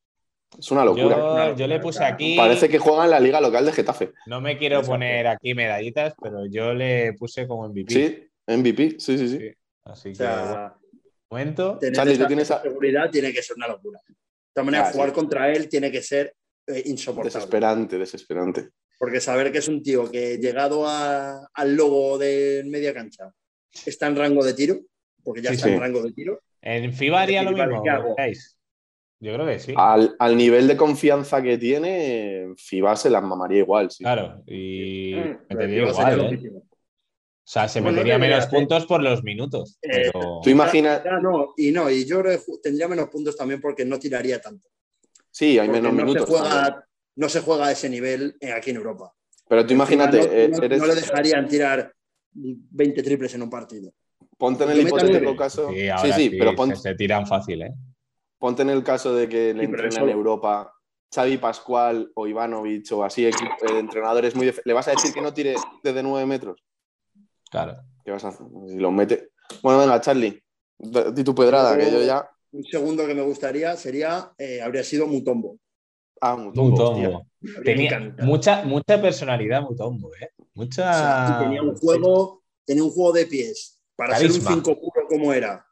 Es 0.58 0.70
una 0.70 0.84
locura. 0.84 1.54
Yo, 1.54 1.66
le 1.66 1.80
puse 1.80 2.04
aquí. 2.04 2.36
Parece 2.36 2.68
que 2.68 2.78
juega 2.78 3.04
en 3.04 3.10
la 3.10 3.20
liga 3.20 3.40
local 3.40 3.64
de 3.64 3.72
Getafe. 3.72 4.12
No 4.26 4.40
me 4.40 4.56
quiero 4.56 4.82
poner 4.82 5.26
aquí 5.26 5.54
medallitas, 5.54 6.14
pero 6.20 6.46
yo 6.46 6.74
le 6.74 7.12
puse 7.14 7.46
como 7.46 7.68
MVP. 7.68 7.92
Sí, 7.92 8.28
MVP, 8.46 8.96
sí, 8.98 9.18
sí, 9.18 9.28
sí. 9.28 9.50
Así 9.84 10.12
que, 10.12 10.26
momento. 11.30 11.78
Charlie, 11.92 12.18
tienes 12.26 12.48
seguridad 12.48 13.10
tiene 13.10 13.32
que 13.32 13.42
ser 13.42 13.56
una 13.56 13.68
locura. 13.68 14.00
De 14.06 14.14
todas 14.52 14.66
maneras, 14.66 14.92
jugar 14.92 15.12
contra 15.12 15.52
él 15.52 15.68
tiene 15.68 15.90
que 15.90 16.02
ser 16.02 16.34
eh, 16.66 16.82
insoportable. 16.86 17.34
Desesperante, 17.34 17.98
desesperante. 17.98 18.68
Porque 18.98 19.20
saber 19.20 19.52
que 19.52 19.58
es 19.58 19.68
un 19.68 19.82
tío 19.82 20.10
que 20.10 20.38
llegado 20.38 20.86
al 20.86 21.74
logo 21.74 22.16
de 22.16 22.62
media 22.66 22.94
cancha 22.94 23.30
está 23.84 24.06
en 24.06 24.16
rango 24.16 24.44
de 24.44 24.54
tiro, 24.54 24.78
porque 25.22 25.42
ya 25.42 25.50
está 25.50 25.68
en 25.68 25.80
rango 25.80 26.02
de 26.02 26.12
tiro. 26.12 26.40
En 26.62 26.92
FIBA 26.92 27.22
haría 27.22 27.42
lo 27.42 27.52
mismo. 27.52 27.82
Yo 29.24 29.32
creo 29.32 29.46
que 29.46 29.58
sí. 29.58 29.72
Al, 29.74 30.36
nivel 30.36 30.68
de 30.68 30.76
confianza 30.76 31.40
que 31.40 31.56
tiene, 31.56 32.52
FIBA 32.58 32.94
se 32.94 33.08
las 33.08 33.22
mamaría 33.22 33.60
igual. 33.60 33.90
Sí. 33.90 34.04
Claro, 34.04 34.42
y 34.46 35.14
mm, 35.14 35.38
metería 35.48 35.88
igual. 35.88 36.34
¿eh? 36.34 36.52
O 36.54 36.62
sea, 37.42 37.66
se 37.66 37.80
metería 37.80 38.18
menos 38.18 38.46
puntos 38.48 38.84
por 38.84 39.02
los 39.02 39.22
minutos. 39.22 39.78
Eh, 39.80 40.10
pero... 40.12 40.40
Tú 40.42 40.50
imaginas. 40.50 41.02
no, 41.22 41.54
y 41.56 41.72
no, 41.72 41.88
y 41.88 42.04
yo 42.04 42.22
tendría 42.62 42.86
menos 42.86 43.08
puntos 43.08 43.34
también 43.34 43.62
porque 43.62 43.86
no 43.86 43.98
tiraría 43.98 44.42
tanto. 44.42 44.68
Sí, 45.30 45.58
hay 45.58 45.70
menos 45.70 45.94
minutos. 45.94 46.28
no 47.16 47.28
se 47.30 47.40
juega 47.40 47.68
a 47.68 47.72
ese 47.72 47.88
nivel 47.88 48.36
aquí 48.54 48.70
en 48.70 48.76
Europa. 48.76 49.10
Pero 49.48 49.66
tú 49.66 49.72
imagínate. 49.72 50.48
No, 50.48 50.58
no 50.58 50.86
le 50.86 50.94
dejarían 50.96 51.48
tirar 51.48 51.94
20 52.34 53.02
triples 53.02 53.34
en 53.34 53.40
un 53.40 53.48
partido. 53.48 53.90
Ponte 54.36 54.64
en 54.64 54.70
el 54.70 54.80
hipotético 54.82 55.34
caso. 55.34 55.70
Sí, 55.70 56.12
sí, 56.12 56.30
pero 56.38 56.54
ponte... 56.54 56.76
se, 56.76 56.94
tiran 56.94 57.26
fácil, 57.26 57.62
¿eh? 57.62 57.72
Ponte 58.44 58.60
en 58.60 58.68
el 58.68 58.84
caso 58.84 59.14
de 59.14 59.26
que 59.26 59.54
le 59.54 59.64
entrenen 59.64 60.02
en 60.02 60.10
Europa 60.10 60.70
Xavi 61.14 61.38
Pascual 61.38 62.12
o 62.14 62.26
Ivanovic 62.26 62.92
o 62.92 63.02
así, 63.02 63.26
entrenadores 63.74 64.36
muy. 64.36 64.52
¿Le 64.66 64.72
vas 64.74 64.86
a 64.86 64.90
decir 64.90 65.14
que 65.14 65.22
no 65.22 65.32
tire 65.32 65.54
desde 65.82 66.02
9 66.02 66.26
metros? 66.26 66.62
Claro. 67.50 67.74
¿Qué 68.04 68.10
vas 68.10 68.22
a 68.22 68.28
hacer? 68.28 68.46
Si 68.66 68.76
lo 68.76 68.90
mete. 68.90 69.30
Bueno, 69.62 69.78
venga, 69.78 69.98
Charlie. 69.98 70.44
Di 70.76 71.24
tu 71.24 71.34
pedrada, 71.34 71.74
que 71.78 71.90
yo 71.90 72.02
ya. 72.02 72.28
Un 72.52 72.64
segundo 72.64 73.06
que 73.06 73.14
me 73.14 73.22
gustaría 73.22 73.78
sería. 73.78 74.30
Eh, 74.36 74.60
habría 74.60 74.84
sido 74.84 75.06
Mutombo. 75.06 75.56
Ah, 76.20 76.36
Mutombo. 76.36 76.70
Mutombo. 76.70 77.26
Tenía 77.64 78.14
mucha, 78.18 78.62
mucha 78.66 79.00
personalidad 79.00 79.62
Mutombo, 79.62 80.10
¿eh? 80.20 80.28
Mucha. 80.52 81.38
tenía 81.40 81.62
un 81.62 81.74
juego, 81.76 82.42
tenía 82.66 82.84
un 82.84 82.90
juego 82.90 83.14
de 83.14 83.24
pies 83.24 83.80
para 83.96 84.18
ser 84.18 84.30
un 84.30 84.42
5 84.42 84.62
puro 84.78 85.06
como 85.08 85.32
era 85.32 85.64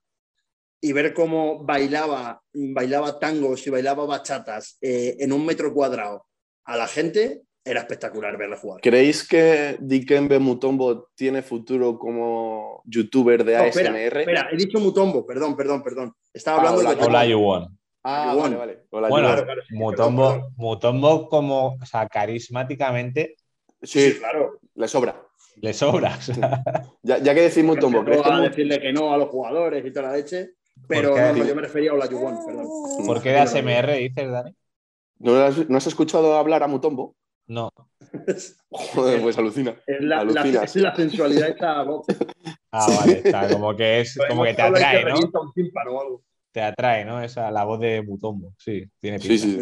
y 0.84 0.92
ver 0.92 1.14
cómo 1.14 1.64
bailaba, 1.64 2.42
bailaba 2.52 3.18
tangos 3.20 3.64
y 3.66 3.70
bailaba 3.70 4.04
bachatas 4.04 4.78
eh, 4.80 5.16
en 5.20 5.32
un 5.32 5.46
metro 5.46 5.72
cuadrado 5.72 6.26
a 6.64 6.76
la 6.76 6.88
gente, 6.88 7.42
era 7.64 7.82
espectacular 7.82 8.36
verle 8.36 8.56
jugar. 8.56 8.80
¿Creéis 8.80 9.26
que 9.26 9.76
Dikembe 9.80 10.40
Mutombo 10.40 11.10
tiene 11.14 11.42
futuro 11.42 11.96
como 11.96 12.82
youtuber 12.84 13.44
de 13.44 13.56
ASMR? 13.56 14.18
Espera, 14.18 14.48
he 14.50 14.56
dicho 14.56 14.80
Mutombo, 14.80 15.24
perdón, 15.24 15.56
perdón, 15.56 15.84
perdón. 15.84 16.12
Estaba 16.34 16.60
ah, 16.60 16.68
hablando 16.68 16.94
de. 16.94 17.04
Hola, 17.04 17.26
Yuwon. 17.26 17.78
Ah, 18.02 18.34
vale, 18.36 18.56
vale. 18.56 18.78
Hola, 18.90 19.08
bueno, 19.08 19.28
Mutombo, 19.70 20.52
Mutombo, 20.56 21.28
como, 21.28 21.76
o 21.80 21.86
sea, 21.86 22.08
carismáticamente. 22.08 23.36
sí, 23.82 24.16
claro. 24.18 24.58
Le 24.74 24.88
sobra 24.88 25.28
le 25.56 25.72
sobra. 25.72 26.18
ya, 27.02 27.22
que 27.22 27.40
decimos 27.40 27.76
Mutombo, 27.76 28.04
¿crees 28.04 28.22
que 28.22 28.30
a 28.30 28.40
decirle 28.40 28.80
que 28.80 28.92
no 28.92 29.12
a 29.12 29.16
los 29.16 29.28
jugadores 29.28 29.84
y 29.84 29.92
toda 29.92 30.08
la 30.08 30.16
leche? 30.16 30.54
Pero 31.00 31.44
yo 31.44 31.54
me 31.54 31.62
refería 31.62 31.90
a 31.90 31.94
Olajuwon, 31.94 32.46
perdón. 32.46 32.66
¿Por 33.06 33.22
qué 33.22 33.30
de 33.30 33.38
ASMR 33.38 33.92
dices, 33.94 34.30
Dani? 34.30 34.56
¿No 35.18 35.36
has, 35.76 35.86
escuchado 35.86 36.36
hablar 36.36 36.62
a 36.62 36.66
Mutombo? 36.66 37.16
No. 37.46 37.70
Joder, 38.70 39.20
pues 39.20 39.38
alucina. 39.38 39.76
Es 39.86 40.00
la, 40.00 40.24
la, 40.24 40.44
la 40.44 40.94
sensualidad 40.96 41.48
esta 41.48 41.82
voz. 41.82 42.06
Ah, 42.70 42.86
vale, 42.98 43.22
está 43.24 43.48
como 43.48 43.76
que 43.76 44.00
es 44.00 44.14
pues 44.16 44.28
como 44.30 44.44
que 44.44 44.54
te 44.54 44.62
atrae, 44.62 45.04
¿no? 45.04 46.22
Te 46.50 46.62
atrae, 46.62 47.04
¿no? 47.04 47.22
Esa 47.22 47.50
la 47.50 47.64
voz 47.64 47.80
de 47.80 48.02
Mutombo. 48.02 48.54
Sí, 48.58 48.84
tiene 48.98 49.18
pinta. 49.18 49.34
Sí, 49.34 49.38
sí. 49.38 49.58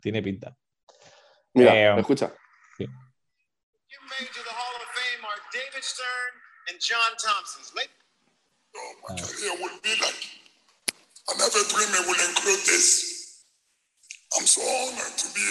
Tiene 0.00 0.22
pinta. 0.22 0.56
Mira, 1.54 1.74
eh, 1.74 2.00
escucha. 2.00 2.34
Sí. 2.76 2.86
David 5.56 5.82
Stern 5.82 6.34
and 6.68 6.78
John 6.80 7.16
Thompson's 7.16 7.72
late. 7.74 7.94
My 9.08 9.14
career 9.14 9.52
will 9.60 9.78
be 9.82 9.90
like. 10.00 10.20
I 11.28 11.32
never 11.38 11.62
dreamed 11.70 11.94
it 11.94 12.06
would 12.06 12.20
include 12.28 12.62
this. 12.66 13.44
I'm 14.36 14.46
so 14.46 14.62
honored 14.62 15.16
to 15.16 15.26
be 15.34 15.46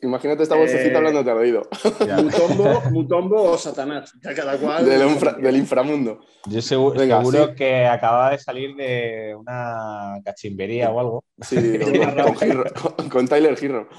imagínate 0.00 0.42
esta 0.42 0.56
vocecita 0.56 0.94
eh, 0.94 0.96
hablando 0.96 1.22
de 1.22 1.30
oído. 1.30 1.68
Mutombo, 2.24 2.80
Mutombo 2.90 3.42
o 3.52 3.58
Satanás, 3.58 4.10
cada 4.22 4.56
cual. 4.56 4.82
Del, 4.82 5.56
inframundo. 5.56 6.20
Yo 6.46 6.62
seguro, 6.62 6.98
seguro 6.98 7.54
que 7.54 7.84
acababa 7.84 8.30
de 8.30 8.38
salir 8.38 8.74
de 8.74 9.36
una 9.38 10.18
cachimbería 10.24 10.90
o 10.90 11.00
algo. 11.00 11.24
Sí, 11.42 11.56
con, 13.10 13.28
Tyler 13.28 13.58
Girro. 13.58 13.90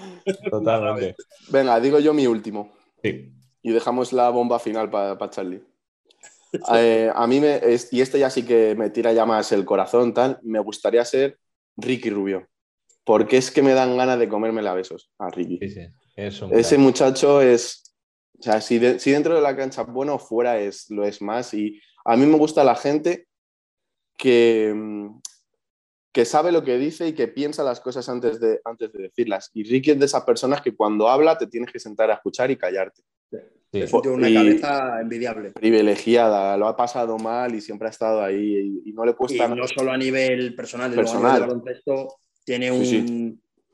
Totalmente. 0.50 1.16
Venga, 1.50 1.80
digo 1.80 2.00
yo 2.00 2.16
mi 2.16 2.26
último. 2.26 2.74
Sí 3.04 3.38
y 3.68 3.72
dejamos 3.72 4.14
la 4.14 4.30
bomba 4.30 4.60
final 4.60 4.90
para 4.90 5.30
Charlie. 5.30 5.62
Eh, 6.76 7.12
a 7.14 7.28
mí, 7.28 7.40
me, 7.40 7.60
y 7.92 8.02
este 8.02 8.20
ya 8.20 8.30
sí 8.30 8.44
que 8.44 8.76
me 8.76 8.90
tira 8.90 9.14
ya 9.14 9.26
más 9.26 9.52
el 9.52 9.66
corazón, 9.66 10.14
tal, 10.14 10.40
me 10.44 10.60
gustaría 10.60 11.04
ser 11.06 11.38
Ricky 11.76 12.10
Rubio, 12.10 12.48
porque 13.04 13.38
es 13.38 13.52
que 13.52 13.62
me 13.62 13.74
dan 13.74 13.98
ganas 13.98 14.20
de 14.20 14.30
comerme 14.30 14.62
la 14.62 14.74
besos 14.74 15.12
a 15.18 15.30
Ricky. 15.30 15.60
Ese 16.52 16.78
muchacho 16.78 17.42
es, 17.42 17.96
o 18.40 18.44
sea, 18.44 18.62
si, 18.62 18.80
si, 19.00 19.12
dentro 19.12 19.36
de 19.36 19.42
la 19.42 19.56
cancha 19.56 19.84
bueno, 19.84 20.18
fuera 20.18 20.60
es, 20.60 20.90
lo 20.90 21.06
es 21.06 21.22
más. 21.22 21.54
Y 21.54 21.80
a 22.06 22.16
mí 22.16 22.26
me 22.26 22.38
gusta 22.38 22.64
la 22.64 22.76
gente 22.76 23.28
que, 24.18 24.74
que 26.12 26.26
sabe 26.26 26.52
lo 26.52 26.64
que 26.64 26.78
dice 26.78 27.08
y 27.08 27.14
que 27.14 27.28
piensa 27.28 27.64
las 27.64 27.80
cosas 27.80 28.10
antes 28.10 28.40
de, 28.40 28.60
antes 28.66 28.92
de 28.92 29.04
decirlas. 29.04 29.52
Y 29.54 29.64
Ricky 29.64 29.92
es 29.92 30.00
de 30.00 30.06
esas 30.06 30.24
personas 30.24 30.62
que 30.62 30.76
cuando 30.76 31.08
habla 31.08 31.38
te 31.38 31.46
tienes 31.46 31.72
que 31.72 31.80
sentar 31.80 32.10
a 32.10 32.16
escuchar 32.16 32.50
y 32.50 32.58
callarte. 32.58 33.04
Es 33.72 33.94
una 33.94 34.34
cabeza 34.34 35.02
envidiable. 35.02 35.52
Privilegiada, 35.52 36.58
lo 36.58 36.68
ha 36.68 36.76
pasado 36.76 37.18
mal 37.18 37.54
y 37.54 37.62
siempre 37.62 37.88
ha 37.88 37.92
estado 37.92 38.22
ahí 38.22 38.82
y, 38.86 38.94
no 38.94 39.06
le 39.06 39.14
cuesta 39.14 39.46
y 39.46 39.56
No 39.56 39.68
solo 39.68 39.92
a 39.92 39.98
nivel 39.98 40.56
personal, 40.56 40.94
personal. 40.94 41.44
a 41.44 41.48
nivel 41.48 41.84
tiene 42.44 42.72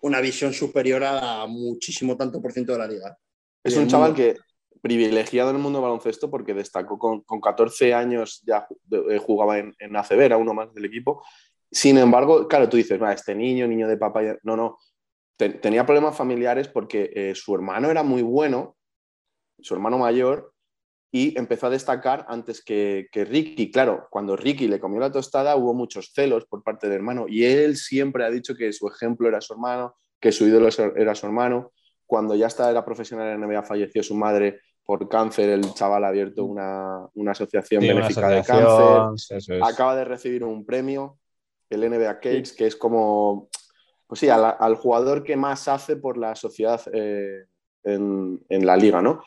una 0.01 0.19
visión 0.19 0.51
superior 0.51 1.03
a 1.03 1.45
muchísimo 1.47 2.17
tanto 2.17 2.41
por 2.41 2.51
ciento 2.51 2.73
de 2.73 2.79
la 2.79 2.87
liga. 2.87 3.17
Es 3.63 3.77
un 3.77 3.87
chaval 3.87 4.13
que 4.13 4.35
privilegiado 4.81 5.51
en 5.51 5.55
el 5.55 5.61
mundo 5.61 5.79
del 5.79 5.83
baloncesto 5.83 6.29
porque 6.29 6.53
destacó 6.53 6.99
con, 6.99 7.21
con 7.21 7.39
14 7.39 7.93
años, 7.93 8.41
ya 8.45 8.67
eh, 9.09 9.17
jugaba 9.17 9.57
en, 9.57 9.73
en 9.79 9.95
ACB, 9.95 10.19
era 10.19 10.37
uno 10.37 10.53
más 10.53 10.73
del 10.73 10.85
equipo. 10.85 11.23
Sin 11.71 11.97
embargo, 11.97 12.47
claro, 12.47 12.67
tú 12.67 12.75
dices, 12.75 12.99
este 13.13 13.33
niño, 13.33 13.65
niño 13.65 13.87
de 13.87 13.95
papá, 13.95 14.21
no, 14.43 14.57
no, 14.57 14.77
tenía 15.37 15.85
problemas 15.85 16.17
familiares 16.17 16.67
porque 16.67 17.11
eh, 17.15 17.33
su 17.33 17.55
hermano 17.55 17.89
era 17.89 18.03
muy 18.03 18.21
bueno 18.21 18.75
su 19.63 19.73
hermano 19.73 19.97
mayor, 19.97 20.53
y 21.15 21.37
empezó 21.37 21.67
a 21.67 21.69
destacar 21.69 22.25
antes 22.27 22.63
que, 22.63 23.07
Ricky. 23.13 23.71
Claro, 23.71 24.07
cuando 24.09 24.35
Ricky 24.35 24.67
le 24.67 24.79
comió 24.79 24.99
la 24.99 25.11
tostada 25.11 25.55
hubo 25.55 25.75
muchos 25.75 26.11
celos 26.11 26.45
por 26.45 26.63
parte 26.63 26.87
del 26.87 26.95
hermano 26.95 27.25
y 27.29 27.45
él 27.45 27.77
siempre 27.77 28.25
ha 28.25 28.31
dicho 28.31 28.55
que 28.55 28.73
su 28.73 28.87
ejemplo 28.87 29.27
era 29.27 29.39
su 29.39 29.53
hermano, 29.53 29.95
que 30.19 30.31
su 30.31 30.47
ídolo 30.47 30.69
era 30.95 31.13
su 31.13 31.27
hermano. 31.27 31.71
Cuando 32.07 32.33
ya 32.33 32.47
estaba 32.47 32.71
era 32.71 32.83
profesional 32.83 33.29
en 33.29 33.41
NBA 33.41 33.61
falleció 33.61 34.01
su 34.01 34.15
madre 34.15 34.59
por 34.83 35.07
cáncer, 35.07 35.49
el 35.49 35.71
chaval 35.75 36.03
ha 36.03 36.07
abierto 36.07 36.45
una, 36.45 37.07
asociación 37.27 37.81
benéfica 37.81 38.29
de 38.29 38.43
cáncer. 38.43 39.61
Acaba 39.63 39.95
de 39.95 40.05
recibir 40.05 40.43
un 40.43 40.65
premio, 40.65 41.19
el 41.69 41.87
NBA 41.91 42.15
Cakes, 42.15 42.53
que 42.57 42.65
es 42.65 42.75
como, 42.75 43.49
pues 44.07 44.19
sí, 44.19 44.29
al, 44.29 44.75
jugador 44.77 45.23
que 45.23 45.37
más 45.37 45.67
hace 45.67 45.95
por 45.95 46.17
la 46.17 46.35
sociedad 46.35 46.81
eh, 46.91 47.45
en, 47.83 48.43
en, 48.49 48.65
la 48.65 48.77
liga, 48.77 49.01
¿no? 49.01 49.23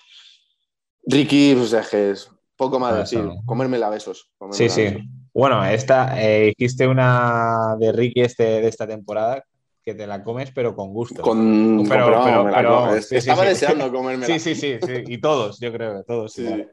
Ricky, 1.04 1.54
pues 1.54 1.72
es 1.72 1.88
que 1.88 2.10
es 2.10 2.30
poco 2.56 2.80
más 2.80 2.96
decir, 2.96 3.22
comerme 3.44 3.78
la 3.78 3.90
besos. 3.90 4.30
sí, 4.50 4.68
sí. 4.68 4.96
Bueno, 5.32 5.62
esta, 5.66 6.14
eh, 6.18 6.54
hiciste 6.56 6.88
una 6.88 7.76
de 7.78 7.92
Ricky 7.92 8.22
este, 8.22 8.62
de 8.62 8.68
esta 8.68 8.86
temporada 8.86 9.44
que 9.84 9.94
te 9.94 10.06
la 10.06 10.24
comes, 10.24 10.50
pero 10.50 10.74
con 10.74 10.94
gusto. 10.94 11.20
Con, 11.20 11.84
pero, 11.86 12.06
pero, 12.50 12.94
estaba 12.96 13.44
deseando 13.44 13.92
comerme. 13.92 14.24
Sí, 14.24 14.38
sí, 14.40 14.54
sí, 14.54 14.78
sí, 14.80 15.04
y 15.06 15.18
todos, 15.18 15.60
yo 15.60 15.70
creo, 15.72 16.02
todos. 16.04 16.32
Sí. 16.32 16.66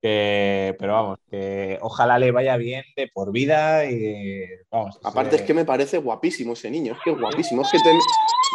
pero 0.00 0.92
vamos, 0.94 1.18
que 1.30 1.78
ojalá 1.82 2.18
le 2.18 2.32
vaya 2.32 2.56
bien 2.56 2.84
de 2.96 3.08
por 3.12 3.32
vida 3.32 3.84
y 3.84 4.46
vamos. 4.70 4.98
Aparte 5.04 5.36
es 5.36 5.42
que 5.42 5.52
me 5.52 5.66
parece 5.66 5.98
guapísimo 5.98 6.54
ese 6.54 6.70
niño, 6.70 6.94
es 6.94 6.98
que 7.04 7.10
es 7.10 7.20
guapísimo, 7.20 7.62
es 7.62 7.70
que 7.70 7.78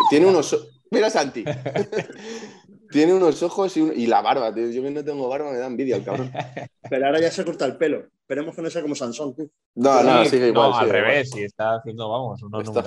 tiene 0.09 0.25
unos... 0.25 0.80
Mira 0.91 1.09
Santi, 1.09 1.45
tiene 2.91 3.13
unos 3.13 3.41
ojos 3.43 3.77
y, 3.77 4.07
la 4.07 4.21
barba, 4.21 4.53
tío. 4.53 4.69
Yo 4.69 4.83
que 4.83 4.91
no 4.91 5.03
tengo 5.03 5.29
barba 5.29 5.51
me 5.51 5.57
da 5.57 5.67
envidia 5.67 5.95
el 5.95 6.03
cabrón. 6.03 6.31
Pero 6.89 7.05
ahora 7.05 7.21
ya 7.21 7.31
se 7.31 7.45
corta 7.45 7.65
el 7.65 7.77
pelo. 7.77 8.07
Esperemos 8.19 8.53
que 8.53 8.61
no 8.61 8.69
sea 8.69 8.81
como 8.81 8.95
Sansón, 8.95 9.33
tú. 9.33 9.49
No, 9.75 10.03
no, 10.03 10.25
sigue 10.25 10.49
igual. 10.49 10.71
No, 10.71 10.77
al 10.77 10.89
revés, 10.89 11.33
y 11.35 11.43
está 11.43 11.75
haciendo, 11.75 12.09
vamos, 12.09 12.43
unos 12.43 12.67
está 12.67 12.81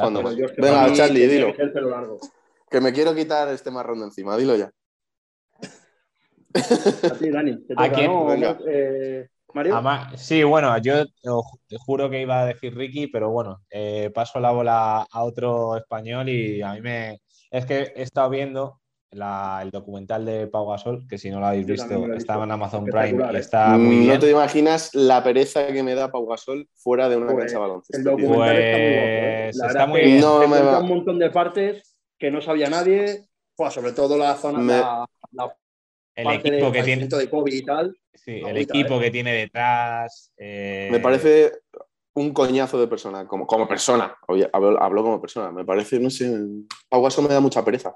Venga, 0.58 0.92
Charlie, 0.92 1.26
dilo. 1.26 1.54
Que 2.70 2.80
me 2.80 2.92
quiero 2.92 3.14
quitar 3.14 3.48
este 3.48 3.70
marrón 3.70 4.00
de 4.00 4.04
encima, 4.06 4.36
dilo 4.36 4.56
ya. 4.56 4.70
A 7.10 7.14
ti, 7.18 7.30
Dani. 7.30 7.64
¿A 7.76 7.88
quién? 7.90 8.10
Eh, 8.68 9.28
Mario. 9.54 9.82
sí, 10.16 10.42
bueno, 10.42 10.76
yo 10.78 11.04
te 11.06 11.76
juro 11.78 12.10
que 12.10 12.20
iba 12.20 12.42
a 12.42 12.46
decir 12.46 12.76
Ricky, 12.76 13.06
pero 13.06 13.30
bueno, 13.30 13.62
eh, 13.70 14.10
paso 14.14 14.40
la 14.40 14.50
bola 14.50 15.06
a 15.10 15.24
otro 15.24 15.76
español 15.76 16.28
y 16.28 16.60
a 16.60 16.74
mí 16.74 16.80
me. 16.80 17.20
Es 17.54 17.66
que 17.66 17.92
he 17.94 18.02
estado 18.02 18.30
viendo 18.30 18.80
el 19.12 19.70
documental 19.70 20.24
de 20.24 20.48
Pau 20.48 20.68
Gasol, 20.68 21.06
que 21.08 21.18
si 21.18 21.30
no 21.30 21.38
lo 21.38 21.46
habéis 21.46 21.66
visto, 21.66 22.12
estaba 22.14 22.42
en 22.42 22.50
Amazon 22.50 22.84
Prime 22.84 23.32
y 23.32 23.36
está 23.36 23.78
muy 23.78 23.98
bien. 23.98 24.14
No 24.14 24.18
te 24.18 24.30
imaginas 24.32 24.92
la 24.92 25.22
pereza 25.22 25.68
que 25.68 25.84
me 25.84 25.94
da 25.94 26.10
Pau 26.10 26.26
Gasol 26.26 26.68
fuera 26.74 27.08
de 27.08 27.16
una 27.16 27.26
pues, 27.26 27.38
cancha 27.38 27.54
de 27.54 27.60
baloncesto. 27.60 27.96
El 27.96 28.04
documental 28.04 28.56
está 28.56 28.76
muy 28.76 28.80
¿eh? 28.80 29.50
Pues, 29.52 29.70
está 29.70 29.86
muy 29.86 30.00
bien. 30.00 30.20
No, 30.20 30.48
me 30.48 30.78
un 30.78 30.88
montón 30.88 31.18
de 31.20 31.30
partes 31.30 31.96
que 32.18 32.32
no 32.32 32.40
sabía 32.40 32.68
nadie, 32.68 33.28
sobre 33.70 33.92
todo 33.92 34.18
la 34.18 34.34
zona, 34.34 35.06
el 36.16 36.30
equipo 36.32 36.72
que 36.72 36.82
tiene 36.82 37.06
de 37.06 37.30
COVID 37.30 37.52
y 37.52 37.64
tal. 37.64 37.96
Sí, 38.14 38.42
el 38.44 38.56
equipo 38.56 38.96
¿eh? 38.96 39.04
que 39.04 39.10
tiene 39.12 39.32
detrás. 39.32 40.32
Eh, 40.36 40.88
me 40.90 40.98
parece 40.98 41.52
un 42.14 42.32
coñazo 42.32 42.78
de 42.78 42.86
persona, 42.86 43.26
como, 43.26 43.46
como 43.46 43.66
persona. 43.66 44.16
hablo, 44.52 45.02
como 45.02 45.20
persona. 45.20 45.50
Me 45.50 45.64
parece, 45.64 45.98
no 45.98 46.10
sé, 46.10 46.32
Pau 46.88 47.02
Gasol 47.02 47.26
me 47.26 47.34
da 47.34 47.40
mucha 47.40 47.64
pereza. 47.64 47.94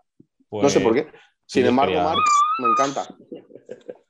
no 0.51 0.69
sé 0.69 0.81
por 0.81 0.95
qué. 0.95 1.05
Pues, 1.05 1.15
Sin 1.47 1.67
embargo, 1.67 1.95
Marx 1.95 2.31
me 2.59 2.69
encanta. 2.69 3.09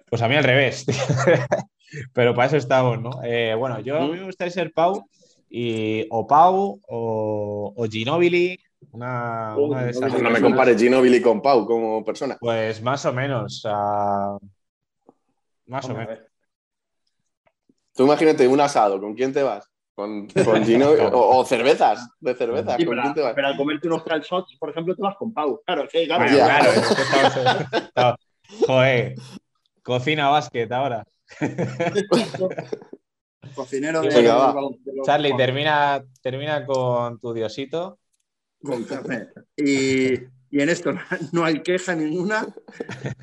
Pues 0.09 0.23
a 0.23 0.29
mí 0.29 0.35
al 0.35 0.45
revés. 0.45 0.87
Pero 2.13 2.35
para 2.35 2.47
eso 2.47 2.57
estamos, 2.57 3.01
¿no? 3.01 3.11
Eh, 3.23 3.55
bueno, 3.55 3.81
yo 3.81 3.97
a 3.97 4.01
mí 4.01 4.13
me 4.13 4.25
gustaría 4.25 4.51
ser 4.51 4.73
Pau 4.73 5.09
y 5.49 6.07
o 6.11 6.27
Pau 6.27 6.81
o, 6.89 7.75
o 7.77 7.85
Ginobili, 7.85 8.59
una, 8.93 9.55
de 9.85 9.91
esas. 9.91 10.23
No 10.23 10.31
me 10.31 10.41
compares 10.41 10.81
Ginobili 10.81 11.21
con 11.21 11.43
Pau 11.43 11.67
como 11.67 12.05
persona. 12.05 12.37
Pues 12.41 12.83
más 12.83 13.05
o 13.05 13.13
menos. 13.13 13.63
más 15.67 15.85
o 15.85 15.95
menos. 15.95 16.19
Tú 17.95 18.05
imagínate 18.05 18.47
un 18.47 18.61
asado, 18.61 19.01
¿con 19.01 19.15
quién 19.15 19.33
te 19.33 19.43
vas? 19.43 19.69
Con, 19.99 20.29
con 20.45 20.65
Gino 20.65 20.93
o, 21.13 21.45
cervezas, 21.45 22.09
de 22.21 22.33
cervezas. 22.33 22.77
¿con 22.77 22.87
pero, 22.87 23.03
quién 23.03 23.15
te 23.15 23.21
vas? 23.21 23.33
pero 23.35 23.49
al 23.49 23.57
comerte 23.57 23.89
unos 23.89 24.05
calzots, 24.05 24.55
por 24.57 24.71
ejemplo, 24.71 24.95
te 24.95 25.03
vas 25.03 25.17
con 25.17 25.35
Pau. 25.35 25.61
Claro, 25.67 25.89
sí, 25.91 26.07
claro. 26.07 26.25
claro, 27.93 28.17
Joder, 28.65 29.17
cocina 29.83 30.29
básquet 30.29 30.71
ahora. 30.71 31.05
Cocinero 33.57 34.03
de, 34.03 35.03
Charlie, 35.03 35.37
termina, 35.37 36.05
termina 36.23 36.65
con 36.65 37.19
tu 37.19 37.33
diosito. 37.33 37.99
Con 38.63 38.85
café. 38.85 39.31
Y, 39.57 40.13
y 40.13 40.63
en 40.63 40.69
esto 40.69 40.93
no 41.33 41.45
hay 41.45 41.61
queja 41.61 41.97
ninguna, 41.97 42.47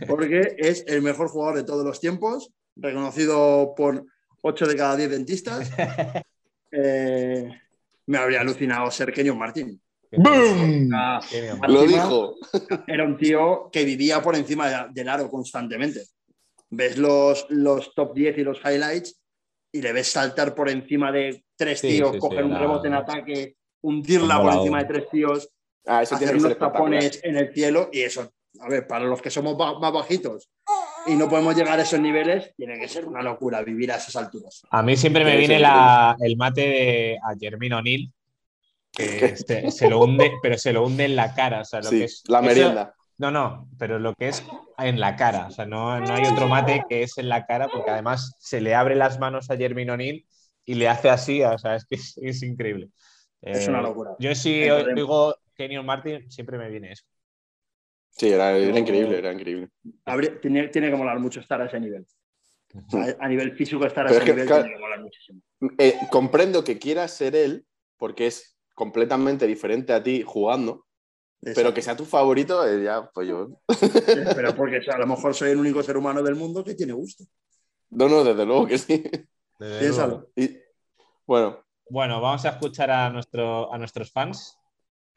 porque 0.10 0.58
es 0.58 0.84
el 0.88 1.02
mejor 1.02 1.30
jugador 1.30 1.56
de 1.56 1.64
todos 1.64 1.86
los 1.86 2.02
tiempos, 2.02 2.52
reconocido 2.76 3.76
por 3.78 4.06
8 4.42 4.68
de 4.68 4.76
cada 4.76 4.98
10 4.98 5.10
dentistas. 5.10 5.72
Eh, 6.76 7.50
me 8.08 8.18
habría 8.18 8.42
alucinado 8.42 8.92
ser 8.92 9.14
Kenyon 9.14 9.38
Martín. 9.38 9.82
¡Bum! 10.12 10.90
Lo 11.68 11.84
dijo. 11.84 12.36
Era 12.88 13.04
un 13.04 13.18
tío 13.18 13.70
que 13.72 13.84
vivía 13.84 14.22
por 14.22 14.36
encima 14.36 14.90
del 14.92 15.10
aro 15.10 15.30
constantemente. 15.30 16.02
Ves 16.70 16.98
los, 16.98 17.48
los 17.50 17.94
top 17.94 18.14
10 18.14 18.38
y 18.38 18.44
los 18.44 18.60
highlights 18.60 19.22
y 19.72 19.82
le 19.82 19.94
ves 19.94 20.08
saltar 20.08 20.56
por 20.56 20.70
encima 20.70 21.12
de 21.12 21.44
tres 21.56 21.82
tíos, 21.82 22.18
coger 22.18 22.44
un 22.44 22.58
rebote 22.58 22.88
en 22.88 22.94
ataque, 22.94 23.56
hundirla 23.82 24.42
por 24.42 24.54
encima 24.54 24.80
de 24.80 24.86
tres 24.86 25.10
tíos, 25.10 25.50
ah, 25.86 26.00
hacer 26.00 26.36
unos 26.36 26.58
tapones 26.58 27.20
en 27.24 27.38
el 27.38 27.54
cielo 27.54 27.90
y 27.92 28.02
eso. 28.02 28.32
A 28.60 28.70
ver, 28.70 28.88
para 28.88 29.06
los 29.06 29.22
que 29.22 29.30
somos 29.30 29.58
más 29.58 29.92
bajitos 29.92 30.50
y 31.06 31.16
no 31.16 31.30
podemos 31.30 31.56
llegar 31.56 31.80
a 31.80 31.84
esos 31.84 32.00
niveles, 32.00 32.54
tiene 32.56 32.80
que 32.80 32.88
ser 32.88 33.06
una 33.06 33.22
locura 33.22 33.62
vivir 33.62 33.92
a 33.92 33.98
esas 33.98 34.16
alturas. 34.16 34.64
A 34.70 34.82
mí 34.82 34.96
siempre 34.98 35.24
me 35.24 35.38
viene 35.38 35.58
el 35.58 36.38
mate 36.38 36.62
de 36.62 37.18
a 37.24 37.36
Germín 37.40 37.74
O'Neill, 37.74 38.12
que 38.92 39.36
se, 39.36 39.90
lo 39.90 40.00
hunde, 40.00 40.32
pero 40.42 40.58
se 40.58 40.74
lo 40.74 40.86
hunde 40.86 41.06
en 41.06 41.16
la 41.16 41.34
cara. 41.34 41.62
O 41.62 41.66
sea, 41.66 41.82
lo 41.82 41.90
que 41.90 42.06
es, 42.06 42.24
la 42.28 42.42
merienda. 42.42 42.96
no, 43.18 43.30
no, 43.30 43.70
pero 43.78 44.00
lo 44.00 44.14
que 44.14 44.30
es 44.30 44.44
en 44.78 45.00
la 45.00 45.16
cara. 45.16 45.48
O 45.48 45.52
sea, 45.52 45.66
no, 45.66 46.00
no, 46.00 46.14
hay 46.14 46.26
otro 46.26 46.48
mate 46.48 46.84
que 46.88 47.04
es 47.04 47.18
en 47.18 47.30
la 47.30 47.46
cara, 47.46 47.68
porque 47.68 47.92
además 47.92 48.36
se 48.40 48.62
le 48.62 48.74
abre 48.74 48.96
las 48.96 49.20
manos 49.20 49.50
a 49.50 49.58
Germín 49.58 49.90
O'Neill 49.90 50.26
y 50.66 50.76
le 50.76 50.88
hace 50.88 51.10
así. 51.10 51.44
O 51.44 51.58
sea, 51.58 51.76
es 51.76 51.86
que 51.86 51.96
es, 51.96 52.44
increíble. 52.44 52.90
Es 53.42 53.68
una 53.68 53.80
eh, 53.80 53.84
locura. 53.84 54.12
Yo 54.20 54.34
si 54.34 54.64
digo 54.96 55.36
Kenyon 55.56 55.86
Martin, 55.86 56.32
siempre 56.32 56.58
me 56.58 56.70
viene 56.70 56.92
eso. 56.94 57.06
Sí, 58.18 58.30
era, 58.30 58.58
increíble, 58.58 59.18
era 59.18 59.34
increíble. 59.34 59.70
tiene, 60.42 60.70
tiene, 60.70 60.90
que 60.90 60.96
molar 60.96 61.20
mucho 61.20 61.42
estar 61.42 61.62
a 61.62 61.66
ese 61.66 61.80
nivel. 61.80 62.06
A, 63.20 63.28
nivel 63.28 63.52
físico 63.54 63.86
estar 63.86 64.08
a 64.08 64.10
ese 64.10 64.24
nivel 64.24 64.48
tiene 64.48 64.70
que 64.74 64.80
molar 64.80 65.02
muchísimo. 65.02 65.42
Eh, 65.78 65.98
comprendo 66.10 66.64
que 66.64 66.80
quieras 66.80 67.12
ser 67.12 67.36
él, 67.36 67.66
porque 67.98 68.28
es 68.28 68.58
completamente 68.74 69.46
diferente 69.48 69.92
a 69.92 70.02
ti 70.02 70.24
jugando, 70.26 70.86
pero 71.42 71.74
que 71.74 71.82
sea 71.82 71.98
tu 71.98 72.06
favorito, 72.06 72.66
eh, 72.66 72.84
ya, 72.84 73.10
pues 73.14 73.28
yo. 73.28 73.62
pero 74.36 74.56
porque 74.56 74.80
a 74.90 74.98
lo 74.98 75.08
mejor 75.08 75.36
soy 75.36 75.52
el 75.52 75.58
único 75.58 75.84
ser 75.84 75.98
humano 75.98 76.24
del 76.24 76.36
mundo 76.36 76.64
que 76.64 76.74
tiene 76.74 76.94
gusto. 76.94 77.26
No, 77.90 78.08
no, 78.08 78.24
desde 78.24 78.46
luego 78.46 78.66
que 78.66 78.78
sí. 78.78 79.04
Piénsalo. 79.60 80.30
bueno. 81.26 81.66
Bueno, 81.90 82.20
vamos 82.20 82.46
a 82.46 82.50
escuchar 82.50 82.90
a, 82.90 83.10
nuestro, 83.12 83.72
a 83.72 83.78
nuestros 83.78 84.12
fans 84.12 84.58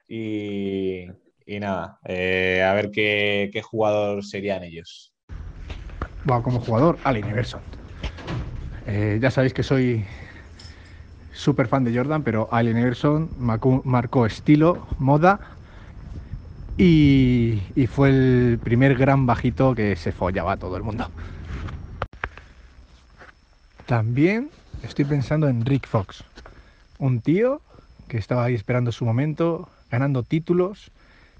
y, 0.06 1.06
y 1.48 1.60
nada, 1.60 1.98
eh, 2.04 2.62
a 2.62 2.74
ver 2.74 2.90
qué, 2.90 3.62
jugador 3.64 4.22
serían 4.22 4.62
ellos. 4.62 5.14
Bueno, 6.24 6.42
como 6.42 6.60
jugador, 6.60 6.98
Allen 7.04 7.26
Iverson. 7.26 7.62
Eh, 8.86 9.18
ya 9.20 9.30
sabéis 9.30 9.54
que 9.54 9.62
soy 9.62 10.04
súper 11.32 11.66
fan 11.66 11.84
de 11.84 11.96
Jordan, 11.96 12.22
pero 12.22 12.48
Allen 12.52 12.76
Iverson 12.76 13.30
marcó, 13.38 14.26
estilo, 14.26 14.86
moda 14.98 15.40
y, 16.76 17.62
y, 17.74 17.86
fue 17.86 18.10
el 18.10 18.60
primer 18.62 18.94
gran 18.96 19.24
bajito 19.24 19.74
que 19.74 19.96
se 19.96 20.12
follaba 20.12 20.52
a 20.52 20.56
todo 20.58 20.76
el 20.76 20.82
mundo. 20.82 21.08
También 23.86 24.50
estoy 24.82 25.06
pensando 25.06 25.48
en 25.48 25.64
Rick 25.64 25.88
Fox, 25.88 26.24
un 26.98 27.22
tío 27.22 27.62
que 28.06 28.18
estaba 28.18 28.44
ahí 28.44 28.54
esperando 28.54 28.92
su 28.92 29.06
momento, 29.06 29.70
ganando 29.90 30.22
títulos 30.22 30.90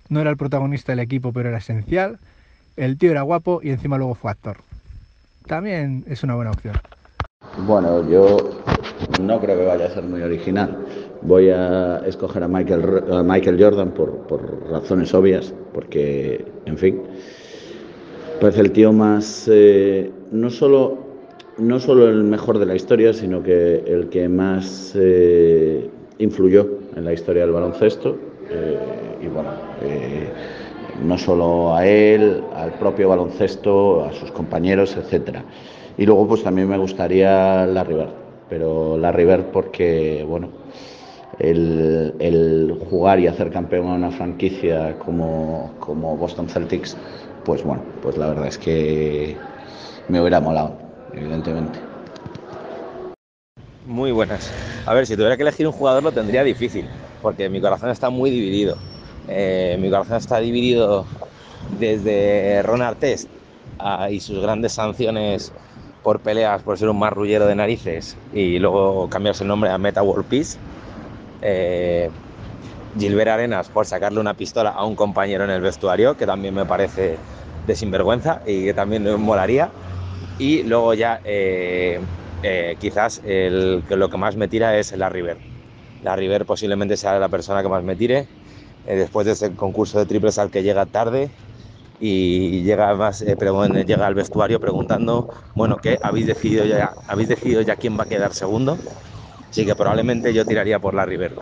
no 0.09 0.21
era 0.21 0.31
el 0.31 0.37
protagonista 0.37 0.93
del 0.93 1.01
equipo, 1.01 1.33
pero 1.33 1.49
era 1.49 1.59
esencial. 1.59 2.19
El 2.77 2.99
tío 2.99 3.11
era 3.11 3.23
guapo 3.23 3.61
y 3.63 3.71
encima 3.71 3.99
luego 3.99 4.15
fue 4.15 4.31
actor. 4.31 4.59
También 5.47 6.05
es 6.07 6.23
una 6.23 6.35
buena 6.35 6.53
opción. 6.53 6.77
Bueno, 7.67 8.09
yo 8.09 8.37
no 9.21 9.41
creo 9.41 9.59
que 9.59 9.65
vaya 9.65 9.87
a 9.87 9.91
ser 9.91 10.05
muy 10.05 10.23
original. 10.23 10.77
Voy 11.23 11.51
a 11.51 11.99
escoger 12.07 12.43
a 12.43 12.49
Michael, 12.49 13.57
Jordan 13.59 13.91
por, 13.91 14.71
razones 14.71 15.13
obvias, 15.15 15.53
porque, 15.73 16.45
en 16.67 16.79
fin, 16.79 17.03
parece 18.41 18.61
el 18.61 18.73
tío 18.73 18.93
más, 18.93 19.49
eh, 19.51 20.13
no, 20.31 20.51
solo, 20.51 20.99
no 21.59 21.81
solo 21.81 22.09
el 22.09 22.23
mejor 22.25 22.59
de 22.59 22.67
la 22.67 22.77
historia, 22.77 23.13
sino 23.13 23.43
que 23.43 23.83
el 23.87 24.09
que 24.09 24.29
más 24.29 24.93
eh, 24.95 25.91
influyó 26.19 26.69
en 26.95 27.05
la 27.05 27.13
historia 27.13 27.43
del 27.43 27.53
baloncesto. 27.53 28.17
Eh, 28.51 28.79
y 29.23 29.27
bueno, 29.27 29.68
eh, 29.81 30.33
no 31.01 31.19
solo 31.19 31.75
a 31.75 31.87
él, 31.87 32.45
al 32.55 32.73
propio 32.75 33.09
baloncesto, 33.09 34.05
a 34.05 34.13
sus 34.13 34.31
compañeros, 34.31 34.97
etcétera. 34.97 35.45
Y 35.97 36.07
luego 36.07 36.29
pues 36.29 36.43
también 36.43 36.69
me 36.69 36.79
gustaría 36.79 37.67
la 37.67 37.85
River, 37.85 38.09
pero 38.49 38.97
la 38.97 39.13
River 39.13 39.47
porque 39.53 40.25
bueno, 40.27 40.49
el, 41.39 42.77
jugar 42.91 43.21
y 43.21 43.27
hacer 43.27 43.51
campeón 43.51 43.89
a 43.89 43.95
una 43.95 44.11
franquicia 44.11 44.99
como, 44.99 45.75
como 45.81 46.17
Boston 46.17 46.49
Celtics, 46.49 46.97
pues 47.45 47.63
bueno, 47.63 47.83
pues 48.03 48.17
la 48.17 48.29
verdad 48.29 48.49
es 48.49 48.59
que 48.59 49.37
me 50.09 50.21
hubiera 50.21 50.41
molado, 50.41 50.79
evidentemente. 51.13 51.79
Muy 53.87 54.13
buenas. 54.13 54.53
A 54.87 54.95
ver, 54.95 55.07
si 55.07 55.15
tuviera 55.15 55.37
que 55.37 55.43
elegir 55.43 55.67
un 55.67 55.73
jugador 55.73 56.03
lo 56.03 56.13
tendría 56.13 56.45
difícil, 56.45 56.85
porque 57.23 57.49
mi 57.49 57.61
corazón 57.61 57.91
está 57.91 58.11
muy 58.11 58.31
dividido. 58.31 58.77
Eh, 59.29 59.77
mi 59.81 59.91
corazón 59.91 60.17
está 60.17 60.39
dividido 60.39 61.05
desde 61.79 62.63
Ron 62.63 62.83
Artest 62.83 63.29
y 64.11 64.21
sus 64.21 64.41
grandes 64.41 64.73
sanciones 64.73 65.53
por 66.03 66.21
peleas 66.21 66.63
por 66.63 66.79
ser 66.79 66.89
un 66.89 66.99
marrullero 66.99 67.47
de 67.47 67.55
narices 67.55 68.17
y 68.33 68.59
luego 68.59 69.09
cambiarse 69.09 69.45
el 69.45 69.49
nombre 69.49 69.71
a 69.71 69.79
Meta 69.79 70.03
World 70.03 70.27
Peace. 70.27 70.57
Eh, 71.43 72.11
Gilbert 72.99 73.29
Arenas 73.29 73.69
por 73.69 73.87
sacarle 73.87 74.19
una 74.19 74.35
pistola 74.35 74.71
a 74.71 74.85
un 74.85 74.97
compañero 74.97 75.45
en 75.45 75.51
el 75.51 75.61
vestuario, 75.61 76.17
que 76.17 76.27
también 76.27 76.55
me 76.55 76.65
parece 76.65 77.19
de 77.67 77.77
sinvergüenza 77.77 78.41
y 78.47 78.65
que 78.65 78.75
también 78.75 79.03
me 79.03 79.17
molaría. 79.17 79.69
Y 80.39 80.63
luego 80.63 80.95
ya 80.95 81.21
eh, 81.25 82.01
quizás 82.81 83.21
lo 83.23 84.09
que 84.09 84.17
más 84.17 84.37
me 84.37 84.49
tira 84.49 84.79
es 84.79 84.97
la 84.97 85.09
River. 85.09 85.37
La 86.03 86.17
River 86.17 86.47
posiblemente 86.47 86.97
sea 86.97 87.19
la 87.19 87.29
persona 87.29 87.63
que 87.63 87.69
más 87.69 87.85
me 87.85 87.95
tire 87.95 88.27
después 88.97 89.27
de 89.27 89.33
ese 89.33 89.55
concurso 89.55 89.99
de 89.99 90.07
triples 90.07 90.39
al 90.39 90.51
que 90.51 90.63
llega 90.63 90.87
tarde 90.87 91.31
y 92.01 92.63
llega 92.63 92.95
más 92.95 93.23
eh, 93.23 93.37
llega 93.87 94.07
al 94.07 94.15
vestuario 94.15 94.61
preguntando 94.61 95.29
bueno 95.55 95.79
qué 95.79 95.99
habéis 96.01 96.27
decidido 96.27 96.65
ya 96.65 96.95
habéis 97.09 97.29
decidido 97.29 97.63
ya 97.63 97.77
quién 97.77 97.99
va 97.99 98.05
a 98.05 98.07
quedar 98.07 98.33
segundo 98.33 98.79
así 99.51 99.67
que 99.67 99.75
probablemente 99.75 100.33
yo 100.33 100.45
tiraría 100.45 100.79
por 100.79 100.95
la 100.95 101.05
River 101.05 101.33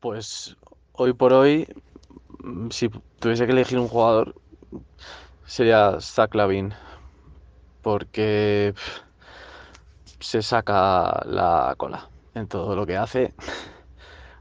pues 0.00 0.56
hoy 0.92 1.12
por 1.12 1.32
hoy 1.32 1.66
si 2.70 2.88
tuviese 3.20 3.46
que 3.46 3.52
elegir 3.52 3.78
un 3.78 3.88
jugador, 3.88 4.34
sería 5.44 6.00
Zach 6.00 6.34
Lavin, 6.34 6.74
porque 7.82 8.74
se 10.20 10.42
saca 10.42 11.22
la 11.26 11.74
cola 11.76 12.10
en 12.34 12.48
todo 12.48 12.74
lo 12.76 12.86
que 12.86 12.96
hace. 12.96 13.34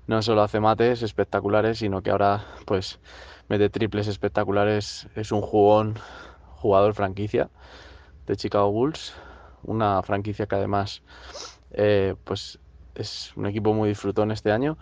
No 0.08 0.22
solo 0.22 0.42
hace 0.42 0.60
mates 0.62 1.02
espectaculares, 1.04 1.80
sino 1.80 2.02
que 2.02 2.12
ahora 2.12 2.46
pues 2.66 3.00
mete 3.50 3.70
triples 3.70 4.08
espectaculares. 4.08 5.08
Es 5.16 5.32
un 5.34 5.42
jugón, 5.42 5.96
jugador 6.56 6.94
franquicia 6.94 7.50
de 8.26 8.38
Chicago 8.38 8.72
Bulls, 8.72 9.14
una 9.64 10.02
franquicia 10.04 10.48
que 10.48 10.56
además 10.56 11.04
eh, 11.72 12.16
pues 12.24 12.60
es 12.96 13.34
un 13.36 13.46
equipo 13.48 13.74
muy 13.74 13.90
disfrutón 13.90 14.32
este 14.32 14.52
año 14.52 14.78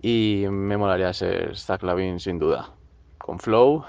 y 0.00 0.44
me 0.50 0.76
molaría 0.76 1.12
ser 1.12 1.56
Zach 1.56 1.82
Lavin 1.82 2.20
sin 2.20 2.38
duda. 2.38 2.74
Con 3.18 3.38
flow, 3.38 3.84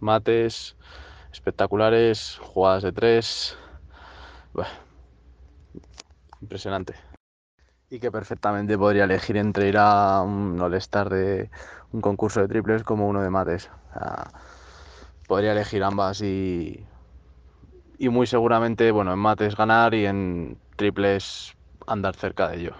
mates 0.00 0.76
espectaculares, 1.32 2.38
jugadas 2.40 2.82
de 2.84 2.92
tres. 2.92 3.56
impresionante. 6.40 7.11
Y 7.92 8.00
que 8.00 8.10
perfectamente 8.10 8.76
podría 8.78 9.04
elegir 9.04 9.36
entre 9.36 9.68
ir 9.68 9.76
a 9.78 10.22
un 10.22 10.58
All-Star 10.60 11.08
de 11.10 11.50
un 11.92 12.00
concurso 12.00 12.40
de 12.40 12.48
triples 12.48 12.82
como 12.84 13.06
uno 13.06 13.22
de 13.22 13.30
mates. 13.30 13.70
podría 15.26 15.52
elegir 15.52 15.82
ambas 15.82 16.20
y, 16.22 16.86
y 17.98 18.08
muy 18.08 18.26
seguramente, 18.26 18.90
bueno, 18.90 19.12
en 19.12 19.18
mates 19.18 19.56
ganar 19.56 19.94
y 19.94 20.06
en 20.06 20.58
triples 20.76 21.54
andar 21.86 22.14
cerca 22.16 22.48
de 22.48 22.58
ello. 22.58 22.74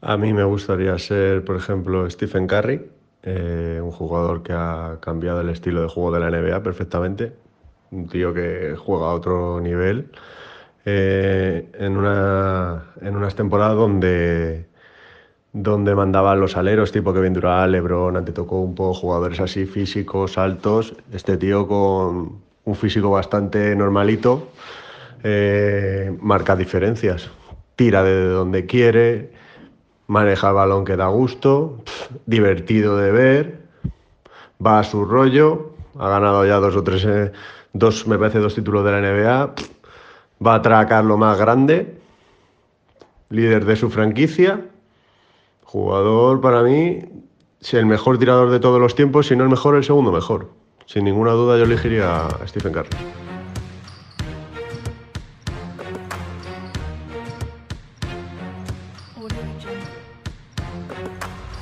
A 0.00 0.16
mí 0.16 0.32
me 0.32 0.44
gustaría 0.44 0.96
ser, 0.98 1.44
por 1.44 1.56
ejemplo, 1.56 2.08
Stephen 2.10 2.46
Curry, 2.46 2.90
eh, 3.22 3.80
un 3.82 3.90
jugador 3.90 4.42
que 4.42 4.52
ha 4.52 4.98
cambiado 5.00 5.40
el 5.40 5.48
estilo 5.48 5.82
de 5.82 5.88
juego 5.88 6.12
de 6.12 6.20
la 6.20 6.28
NBA 6.28 6.62
perfectamente, 6.62 7.34
un 7.90 8.08
tío 8.08 8.32
que 8.32 8.76
juega 8.76 9.06
a 9.06 9.14
otro 9.14 9.60
nivel, 9.60 10.12
eh, 10.84 11.70
en, 11.78 11.96
una, 11.96 12.92
en 13.00 13.16
unas 13.16 13.34
temporadas 13.34 13.76
donde, 13.76 14.66
donde 15.52 15.94
mandaban 15.94 16.40
los 16.40 16.56
aleros, 16.56 16.92
tipo 16.92 17.12
Kevin 17.12 17.34
Durant, 17.34 17.72
LeBron, 17.72 18.16
Antetokounmpo, 18.16 18.94
jugadores 18.94 19.40
así 19.40 19.66
físicos, 19.66 20.38
altos, 20.38 20.94
este 21.12 21.36
tío 21.36 21.66
con 21.66 22.40
un 22.64 22.74
físico 22.74 23.10
bastante 23.10 23.74
normalito, 23.74 24.48
eh, 25.22 26.16
marca 26.20 26.54
diferencias, 26.54 27.30
tira 27.76 28.02
de 28.04 28.26
donde 28.28 28.66
quiere, 28.66 29.32
maneja 30.06 30.48
el 30.48 30.54
balón 30.54 30.84
que 30.84 30.96
da 30.96 31.08
gusto, 31.08 31.82
divertido 32.26 32.96
de 32.96 33.10
ver, 33.10 33.60
va 34.64 34.80
a 34.80 34.84
su 34.84 35.04
rollo, 35.04 35.74
ha 35.98 36.08
ganado 36.08 36.44
ya 36.46 36.56
dos 36.56 36.76
o 36.76 36.82
tres, 36.82 37.04
eh, 37.04 37.32
dos, 37.72 38.06
me 38.06 38.18
parece 38.18 38.38
dos 38.38 38.54
títulos 38.54 38.84
de 38.84 38.92
la 38.92 39.00
NBA, 39.00 39.54
va 40.44 40.52
a 40.52 40.56
atracar 40.56 41.04
lo 41.04 41.16
más 41.16 41.38
grande, 41.38 41.98
líder 43.30 43.64
de 43.64 43.76
su 43.76 43.90
franquicia, 43.90 44.66
jugador 45.64 46.40
para 46.40 46.62
mí, 46.62 47.04
si 47.60 47.76
el 47.76 47.86
mejor 47.86 48.18
tirador 48.18 48.50
de 48.50 48.60
todos 48.60 48.80
los 48.80 48.94
tiempos, 48.94 49.26
si 49.26 49.36
no 49.36 49.44
el 49.44 49.50
mejor, 49.50 49.76
el 49.76 49.84
segundo 49.84 50.12
mejor. 50.12 50.50
Sin 50.86 51.04
ninguna 51.04 51.32
duda 51.32 51.58
yo 51.58 51.64
elegiría 51.64 52.26
a 52.26 52.46
Stephen 52.46 52.72
Curry. 52.72 52.88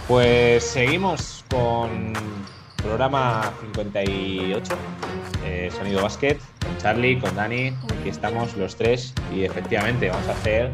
Pues 0.06 0.62
seguimos 0.62 1.44
con 1.50 2.12
programa 2.76 3.52
58, 3.60 4.74
eh, 5.46 5.70
Sonido 5.70 6.02
Basket, 6.02 6.38
con 6.60 6.76
Charlie, 6.78 7.18
con 7.18 7.34
Dani, 7.34 7.68
aquí 7.68 8.08
estamos 8.08 8.56
los 8.56 8.76
tres 8.76 9.14
y 9.34 9.44
efectivamente 9.44 10.08
vamos 10.08 10.28
a 10.28 10.32
hacer 10.32 10.72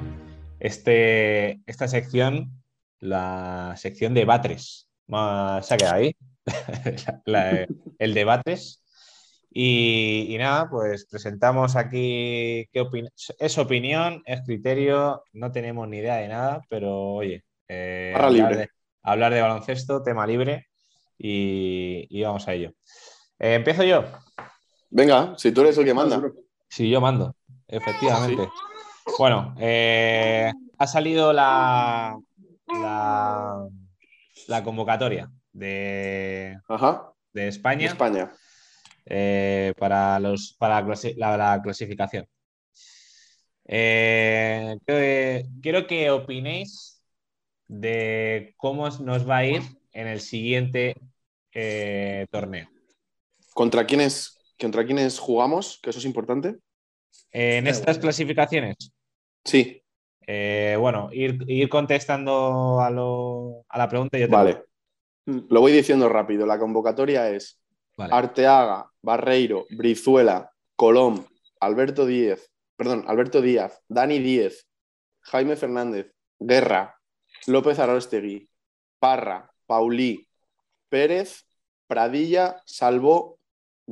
este, 0.58 1.60
esta 1.66 1.86
sección, 1.86 2.50
la 2.98 3.74
sección 3.76 4.14
de 4.14 4.24
Batres. 4.24 4.88
Se 5.06 5.74
ha 5.74 5.76
quedado 5.76 5.94
ahí, 5.96 6.16
el 7.98 8.14
de 8.14 8.24
Batres. 8.24 8.82
Y, 9.54 10.34
nada, 10.38 10.70
pues 10.70 11.06
presentamos 11.10 11.76
aquí 11.76 12.66
qué 12.72 12.88
es 13.38 13.58
opinión, 13.58 14.22
es 14.24 14.40
criterio, 14.46 15.22
no 15.34 15.52
tenemos 15.52 15.86
ni 15.88 15.98
idea 15.98 16.16
de 16.16 16.28
nada, 16.28 16.62
pero 16.70 17.12
oye, 17.12 17.44
eh, 17.68 18.14
libre 18.30 18.70
hablar 19.02 19.34
de 19.34 19.42
baloncesto, 19.42 20.02
tema 20.02 20.26
libre, 20.26 20.68
y, 21.18 22.22
vamos 22.22 22.48
a 22.48 22.54
ello. 22.54 22.72
Eh, 23.38 23.54
¿Empiezo 23.54 23.84
yo? 23.84 24.04
Venga, 24.94 25.34
si 25.38 25.52
tú 25.52 25.62
eres 25.62 25.78
el 25.78 25.86
que 25.86 25.94
manda. 25.94 26.20
Sí, 26.68 26.90
yo 26.90 27.00
mando, 27.00 27.34
efectivamente. 27.66 28.46
Bueno, 29.18 29.54
eh, 29.58 30.52
ha 30.76 30.86
salido 30.86 31.32
la, 31.32 32.18
la, 34.46 34.62
convocatoria 34.62 35.30
de, 35.50 36.58
de 37.32 37.48
España, 37.48 37.86
España. 37.86 38.32
Eh, 39.06 39.72
para, 39.78 40.20
los, 40.20 40.54
para 40.58 40.84
la, 41.16 41.60
clasificación. 41.62 42.26
quiero 45.62 45.86
que 45.86 46.10
opinéis 46.10 47.02
de 47.66 48.52
cómo 48.58 48.90
nos 48.90 49.28
va 49.28 49.38
a 49.38 49.46
ir 49.46 49.62
en 49.92 50.06
el 50.06 50.20
siguiente 50.20 50.96
eh, 51.52 52.26
torneo. 52.30 52.68
¿Contra 53.54 53.86
quiénes, 53.86 54.38
¿Contra 54.62 54.86
quiénes 54.86 55.18
jugamos? 55.18 55.80
Que 55.82 55.90
eso 55.90 55.98
es 55.98 56.04
importante. 56.04 56.56
en 57.32 57.66
estas 57.66 57.98
clasificaciones. 57.98 58.92
Sí. 59.44 59.82
Eh, 60.24 60.76
bueno, 60.78 61.10
ir, 61.12 61.68
contestando 61.68 62.80
a, 62.80 62.88
la 62.90 63.88
pregunta. 63.88 64.16
Yo 64.18 64.28
vale. 64.28 64.62
Lo 65.26 65.60
voy 65.60 65.72
diciendo 65.72 66.08
rápido. 66.08 66.46
La 66.46 66.60
convocatoria 66.60 67.28
es 67.30 67.60
Arteaga, 67.98 68.88
Barreiro, 69.02 69.66
Brizuela, 69.70 70.52
Colón, 70.76 71.26
Alberto 71.58 72.06
Díez, 72.06 72.52
perdón, 72.76 73.04
Alberto 73.08 73.42
Díaz, 73.42 73.82
Dani 73.88 74.20
Díez, 74.20 74.68
Jaime 75.22 75.56
Fernández, 75.56 76.12
Guerra, 76.38 77.00
López 77.48 77.80
Arostegui, 77.80 78.48
Parra, 79.00 79.52
Paulí, 79.66 80.28
Pérez, 80.88 81.46
Pradilla, 81.88 82.62
Salvo, 82.64 83.40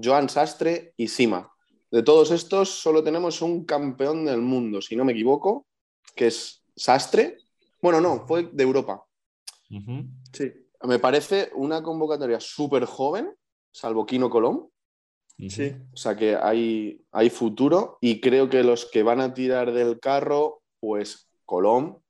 Joan 0.03 0.29
Sastre 0.29 0.95
y 0.97 1.09
Sima. 1.09 1.51
De 1.91 2.03
todos 2.03 2.31
estos, 2.31 2.69
solo 2.71 3.03
tenemos 3.03 3.43
un 3.43 3.65
campeón 3.65 4.25
del 4.25 4.41
mundo, 4.41 4.81
si 4.81 4.95
no 4.95 5.05
me 5.05 5.13
equivoco, 5.13 5.67
que 6.15 6.29
es 6.29 6.63
Sastre. 6.77 7.39
Bueno, 7.83 8.01
no, 8.01 8.27
fue 8.27 8.49
de 8.53 8.63
Europa. 8.63 9.05
Sí. 10.33 10.53
Me 10.83 10.99
parece 10.99 11.51
una 11.55 11.83
convocatoria 11.83 12.41
súper 12.41 12.85
joven, 12.85 13.35
salvo 13.73 14.07
Kino 14.07 14.31
Colón. 14.31 14.69
Sí. 15.49 15.75
O 15.93 15.97
sea 15.97 16.17
que 16.17 16.37
hay, 16.37 17.03
hay 17.13 17.31
futuro 17.31 17.99
y 18.01 18.21
creo 18.21 18.49
que 18.51 18.63
los 18.63 18.87
que 18.87 19.03
van 19.03 19.21
a 19.21 19.33
tirar 19.33 19.73
del 19.73 19.99
carro, 19.99 20.63
pues 20.81 21.31
Colón, 21.47 22.03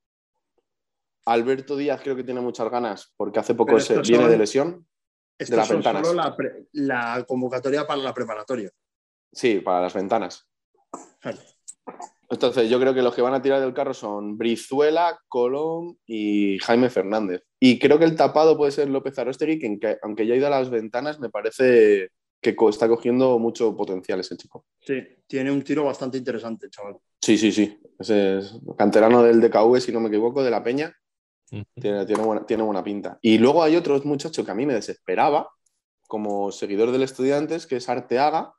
Alberto 1.26 1.76
Díaz 1.76 2.00
creo 2.02 2.16
que 2.16 2.24
tiene 2.24 2.40
muchas 2.40 2.70
ganas 2.70 3.12
porque 3.16 3.38
hace 3.38 3.54
poco 3.54 3.78
se 3.78 4.00
viene 4.00 4.28
de 4.28 4.38
lesión. 4.38 4.86
De 5.48 5.56
las 5.56 5.68
ventanas. 5.68 6.06
Solo 6.06 6.22
la, 6.72 7.24
convocatoria 7.26 7.86
para 7.86 8.02
la 8.02 8.12
preparatoria. 8.12 8.70
Sí, 9.32 9.60
para 9.60 9.82
las 9.82 9.94
ventanas. 9.94 10.48
Entonces, 12.28 12.68
yo 12.68 12.78
creo 12.78 12.94
que 12.94 13.02
los 13.02 13.14
que 13.14 13.22
van 13.22 13.34
a 13.34 13.42
tirar 13.42 13.60
del 13.60 13.74
carro 13.74 13.94
son 13.94 14.36
Brizuela, 14.36 15.18
Colón 15.28 15.98
y 16.06 16.58
Jaime 16.58 16.90
Fernández. 16.90 17.42
Y 17.58 17.78
creo 17.78 17.98
que 17.98 18.04
el 18.04 18.16
tapado 18.16 18.56
puede 18.56 18.72
ser 18.72 18.88
López 18.88 19.18
Arostegui, 19.18 19.58
que 19.58 19.98
aunque 20.02 20.26
ya 20.26 20.34
ha 20.34 20.36
ido 20.36 20.46
a 20.46 20.50
las 20.50 20.70
ventanas, 20.70 21.18
me 21.18 21.30
parece 21.30 22.10
que 22.40 22.56
está 22.68 22.88
cogiendo 22.88 23.38
mucho 23.38 23.76
potencial 23.76 24.20
ese 24.20 24.36
chico. 24.36 24.64
Sí, 24.80 25.02
tiene 25.26 25.50
un 25.50 25.62
tiro 25.62 25.84
bastante 25.84 26.18
interesante, 26.18 26.70
chaval. 26.70 26.96
Sí, 27.20 27.36
sí, 27.36 27.52
sí. 27.52 27.78
Ese 27.98 28.38
es 28.38 28.58
canterano 28.78 29.22
del 29.22 29.40
DKV, 29.40 29.78
si 29.78 29.92
no 29.92 30.00
me 30.00 30.08
equivoco, 30.08 30.42
de 30.42 30.50
la 30.50 30.62
Peña. 30.64 30.94
Tiene, 31.50 32.06
tiene, 32.06 32.62
buena, 32.62 32.84
pinta. 32.84 33.18
Y 33.20 33.38
luego 33.38 33.62
hay 33.62 33.74
otro 33.74 34.00
muchacho 34.04 34.44
que 34.44 34.50
a 34.50 34.54
mí 34.54 34.66
me 34.66 34.74
desesperaba, 34.74 35.48
como 36.06 36.52
seguidor 36.52 36.92
del 36.92 37.02
Estudiantes, 37.02 37.66
que 37.66 37.76
es 37.76 37.88
Arteaga, 37.88 38.54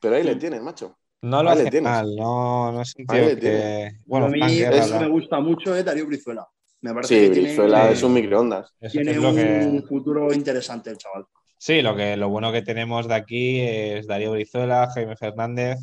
pero 0.00 0.16
ahí 0.16 0.22
le 0.22 0.36
tienes, 0.36 0.62
macho. 0.62 0.96
No 1.22 1.42
lo 1.42 1.50
hace 1.50 1.80
mal, 1.80 2.14
no, 2.14 2.70
no 2.70 2.82
es 2.82 2.94
un 2.96 3.06
tío 3.06 3.40
que... 3.40 3.90
Bueno, 4.06 4.26
a 4.26 4.28
mí 4.28 4.40
eso 4.60 5.00
me 5.00 5.08
gusta 5.08 5.40
mucho, 5.40 5.74
es 5.74 5.84
Darío 5.84 6.06
Brizuela. 6.06 6.46
Me 6.80 6.94
parece 6.94 7.34
sí, 7.34 7.40
Brizuela 7.40 7.90
es 7.90 8.02
un 8.04 8.12
microondas. 8.12 8.72
tiene 8.92 9.18
un 9.18 9.82
futuro 9.82 10.32
interesante 10.32 10.90
el 10.90 10.98
chaval. 10.98 11.24
Sí, 11.58 11.82
lo, 11.82 11.96
que, 11.96 12.16
lo 12.16 12.28
bueno 12.28 12.52
que 12.52 12.62
tenemos 12.62 13.08
de 13.08 13.14
aquí 13.14 13.60
es 13.60 14.06
Darío 14.06 14.30
Brizuela, 14.30 14.88
Jaime 14.94 15.16
Fernández, 15.16 15.78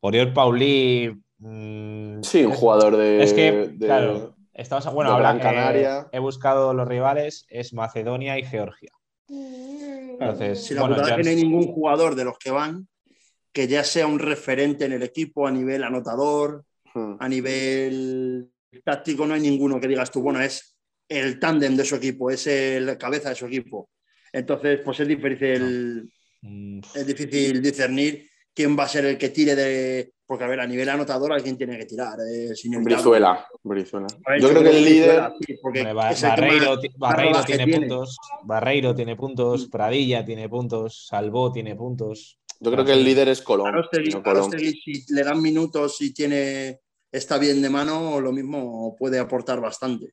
Oriol 0.00 0.32
Paulí. 0.32 1.12
Mm, 1.38 2.20
sí, 2.22 2.44
un 2.44 2.52
jugador 2.52 2.96
de. 2.96 3.22
Es 3.22 3.32
que, 3.32 3.76
claro, 3.78 4.34
Estamos, 4.52 4.92
bueno, 4.92 5.12
ahora 5.12 5.38
Canaria. 5.38 6.08
he 6.12 6.18
buscado 6.18 6.74
los 6.74 6.86
rivales, 6.86 7.46
es 7.48 7.72
Macedonia 7.72 8.38
y 8.38 8.44
Georgia. 8.44 8.92
Entonces, 9.28 10.64
si 10.64 10.74
la 10.74 10.82
bueno, 10.82 10.96
es 11.02 11.12
que 11.12 11.22
no 11.22 11.30
hay 11.30 11.36
ningún 11.36 11.68
jugador 11.68 12.14
de 12.14 12.24
los 12.24 12.36
que 12.38 12.50
van 12.50 12.88
que 13.52 13.66
ya 13.66 13.84
sea 13.84 14.06
un 14.06 14.18
referente 14.18 14.84
en 14.84 14.92
el 14.92 15.02
equipo 15.02 15.46
a 15.46 15.50
nivel 15.50 15.82
anotador, 15.82 16.64
hmm. 16.94 17.14
a 17.18 17.28
nivel 17.28 18.50
táctico, 18.84 19.26
no 19.26 19.34
hay 19.34 19.40
ninguno 19.40 19.80
que 19.80 19.88
digas 19.88 20.10
tú, 20.10 20.22
bueno, 20.22 20.40
es 20.40 20.76
el 21.08 21.40
tándem 21.40 21.76
de 21.76 21.84
su 21.84 21.96
equipo, 21.96 22.30
es 22.30 22.46
el 22.46 22.96
cabeza 22.96 23.30
de 23.30 23.34
su 23.34 23.46
equipo. 23.46 23.90
Entonces, 24.32 24.80
pues 24.84 25.00
es 25.00 25.08
difícil, 25.08 26.12
es 26.94 27.06
difícil 27.06 27.60
discernir 27.60 28.29
quién 28.54 28.78
va 28.78 28.84
a 28.84 28.88
ser 28.88 29.04
el 29.04 29.18
que 29.18 29.30
tire 29.30 29.54
de. 29.54 30.12
Porque, 30.26 30.44
a 30.44 30.46
ver, 30.46 30.60
a 30.60 30.66
nivel 30.66 30.88
anotador, 30.88 31.32
alguien 31.32 31.56
tiene 31.56 31.76
que 31.76 31.86
tirar. 31.86 32.16
Brizuela, 32.82 33.46
Brizuela. 33.64 34.06
Yo 34.40 34.48
creo 34.50 34.62
que 34.62 34.70
el 34.70 34.84
líder. 34.84 35.32
Barreiro, 36.96 37.44
tiene, 37.44 37.66
puntos. 37.66 38.16
Barreiro 38.44 38.94
tiene 38.94 39.16
puntos. 39.16 39.68
Pradilla 39.68 40.24
tiene 40.24 40.48
puntos. 40.48 41.06
Salvó 41.08 41.50
tiene 41.50 41.74
puntos. 41.74 42.38
Yo 42.60 42.70
creo 42.70 42.84
que 42.84 42.92
el 42.92 43.02
líder 43.02 43.28
es 43.28 43.40
Colón. 43.40 43.74
si 43.90 45.04
le 45.08 45.24
dan 45.24 45.40
minutos 45.40 46.00
y 46.02 46.12
tiene, 46.12 46.80
está 47.10 47.38
bien 47.38 47.60
de 47.62 47.70
mano, 47.70 48.20
lo 48.20 48.32
mismo 48.32 48.94
puede 48.96 49.18
aportar 49.18 49.60
bastante. 49.60 50.12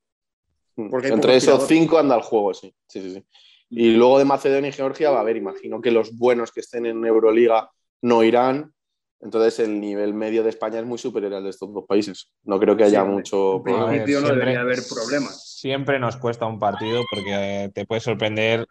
Hmm. 0.77 0.89
Entre 1.03 1.35
esos 1.35 1.67
cinco 1.67 1.97
anda 1.97 2.15
el 2.15 2.21
juego, 2.21 2.53
sí. 2.53 2.73
sí, 2.87 3.01
sí, 3.01 3.13
sí. 3.15 3.23
Y 3.69 3.91
luego 3.91 4.17
de 4.17 4.25
Macedonia 4.25 4.69
y 4.69 4.73
Georgia 4.73 5.11
va 5.11 5.17
a 5.17 5.21
haber, 5.21 5.35
imagino 5.35 5.81
que 5.81 5.91
los 5.91 6.17
buenos 6.17 6.53
que 6.53 6.61
estén 6.61 6.85
en 6.85 7.05
Euroliga 7.05 7.69
no 8.01 8.23
irán. 8.23 8.73
Entonces 9.19 9.59
el 9.59 9.79
nivel 9.79 10.13
medio 10.13 10.43
de 10.43 10.49
España 10.49 10.79
es 10.79 10.85
muy 10.85 10.99
superior 10.99 11.33
al 11.33 11.43
de 11.43 11.49
estos 11.49 11.73
dos 11.73 11.85
países. 11.87 12.31
No 12.43 12.59
creo 12.59 12.77
que 12.77 12.83
haya 12.83 13.03
mucho 13.03 13.61
problema. 13.63 13.85
En 13.85 14.03
principio 14.03 14.21
no 14.21 14.27
debería 14.35 14.61
haber 14.61 14.79
problemas. 14.87 15.55
Siempre 15.57 15.99
nos 15.99 16.17
cuesta 16.17 16.45
un 16.45 16.59
partido 16.59 17.01
porque 17.09 17.71
te 17.73 17.85
puede 17.85 18.01
sorprender 18.01 18.67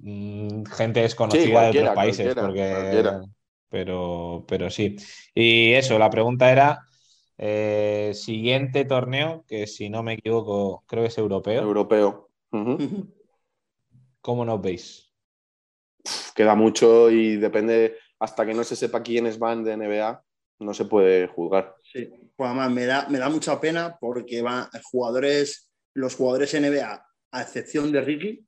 mm, 0.00 0.64
gente 0.64 1.00
desconocida 1.00 1.70
de 1.70 1.80
otros 1.80 1.94
países. 1.94 2.34
Pero, 3.68 4.44
pero 4.48 4.70
sí. 4.70 4.96
Y 5.34 5.72
eso, 5.72 5.98
la 5.98 6.08
pregunta 6.08 6.50
era. 6.50 6.82
Eh, 7.38 8.12
siguiente 8.14 8.86
torneo, 8.86 9.44
que 9.46 9.66
si 9.66 9.90
no 9.90 10.02
me 10.02 10.14
equivoco, 10.14 10.84
creo 10.86 11.02
que 11.02 11.08
es 11.08 11.18
europeo. 11.18 11.62
Europeo. 11.62 12.30
¿Cómo 14.22 14.44
nos 14.44 14.60
veis? 14.62 15.12
Queda 16.34 16.54
mucho 16.54 17.10
y 17.10 17.36
depende 17.36 17.96
hasta 18.18 18.46
que 18.46 18.54
no 18.54 18.64
se 18.64 18.76
sepa 18.76 19.02
quiénes 19.02 19.38
van 19.38 19.64
de 19.64 19.76
NBA, 19.76 20.22
no 20.60 20.74
se 20.74 20.84
puede 20.86 21.26
juzgar. 21.28 21.74
Sí, 21.82 22.10
pues 22.34 22.48
además 22.48 22.70
me 22.70 22.86
da, 22.86 23.08
me 23.08 23.18
da 23.18 23.28
mucha 23.28 23.60
pena 23.60 23.96
porque 24.00 24.42
van 24.42 24.68
jugadores, 24.90 25.70
los 25.94 26.14
jugadores 26.14 26.54
NBA, 26.54 27.06
a 27.32 27.42
excepción 27.42 27.92
de 27.92 28.00
Ricky, 28.00 28.46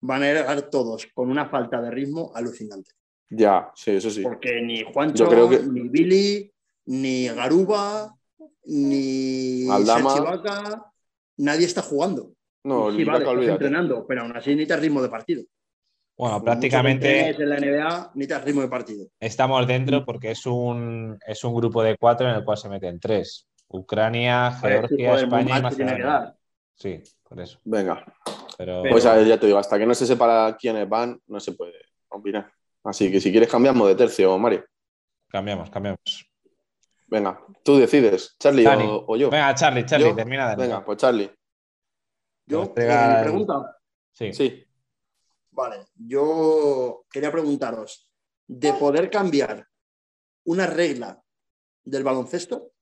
van 0.00 0.22
a 0.22 0.26
llegar 0.26 0.62
todos 0.70 1.06
con 1.14 1.30
una 1.30 1.48
falta 1.48 1.80
de 1.80 1.90
ritmo 1.90 2.32
alucinante. 2.34 2.90
Ya, 3.30 3.72
sí, 3.74 3.92
eso 3.92 4.10
sí. 4.10 4.22
Porque 4.22 4.60
ni 4.60 4.82
Juancho, 4.84 5.28
ni 5.62 5.88
Billy, 5.88 6.52
ni 6.86 7.28
Garuba, 7.28 8.14
ni 8.64 9.66
Chivaca, 9.66 10.92
nadie 11.38 11.66
está 11.66 11.82
jugando. 11.82 12.32
No, 12.64 12.90
sí, 12.90 13.04
vale, 13.04 13.50
entrenando, 13.50 14.06
pero 14.06 14.22
aún 14.22 14.36
así 14.36 14.50
necesita 14.50 14.76
ritmo 14.76 15.02
de 15.02 15.08
partido. 15.08 15.44
Bueno, 16.16 16.42
prácticamente. 16.42 17.30
En 17.30 17.48
la 17.48 17.56
NBA 17.56 18.12
necesitas 18.14 18.44
ritmo 18.44 18.62
de 18.62 18.68
partido. 18.68 19.06
Estamos 19.18 19.66
dentro 19.66 20.04
porque 20.04 20.30
es 20.30 20.46
un, 20.46 21.18
es 21.26 21.42
un 21.42 21.54
grupo 21.54 21.82
de 21.82 21.96
cuatro 21.96 22.28
en 22.28 22.36
el 22.36 22.44
cual 22.44 22.56
se 22.56 22.68
meten 22.68 23.00
tres: 23.00 23.48
Ucrania, 23.68 24.52
Georgia, 24.52 25.14
España 25.14 25.58
y 25.58 25.62
Macedonia. 25.62 26.36
Sí, 26.74 27.02
por 27.22 27.40
eso. 27.40 27.58
Venga. 27.64 28.04
Pero... 28.56 28.82
Pues 28.88 29.02
ya 29.04 29.38
te 29.38 29.46
digo, 29.46 29.58
hasta 29.58 29.78
que 29.78 29.86
no 29.86 29.94
se 29.94 30.06
sepa 30.06 30.56
quiénes 30.56 30.88
van, 30.88 31.20
no 31.26 31.40
se 31.40 31.52
puede 31.52 31.74
opinar. 32.08 32.50
Así 32.84 33.10
que 33.10 33.20
si 33.20 33.30
quieres 33.32 33.50
cambiamos 33.50 33.88
de 33.88 33.94
tercio, 33.96 34.38
Mario. 34.38 34.64
Cambiamos, 35.28 35.70
cambiamos. 35.70 36.30
Venga, 37.08 37.40
tú 37.64 37.76
decides, 37.76 38.36
Charlie 38.38 38.66
o, 38.66 39.16
yo. 39.16 39.30
Venga, 39.30 39.54
Charlie, 39.54 39.84
Charlie, 39.84 40.14
termina 40.14 40.50
de 40.50 40.56
Venga, 40.56 40.84
pues 40.84 40.98
Charlie. 40.98 41.30
¿Yo? 42.46 42.72
¿Me 42.76 43.22
pregunta? 43.22 43.78
Sí. 44.12 44.32
Sí. 44.32 44.64
Vale, 45.54 45.86
yo 45.94 47.04
quería 47.10 47.30
preguntaros, 47.30 48.10
de 48.46 48.72
poder 48.72 49.08
cambiar 49.08 49.66
una 50.44 50.66
regla 50.66 51.22
del 51.84 52.02
baloncesto. 52.02 52.72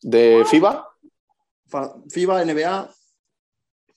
¿De 0.00 0.44
FIBA? 0.46 0.88
FIBA, 2.08 2.44
NBA, 2.44 2.90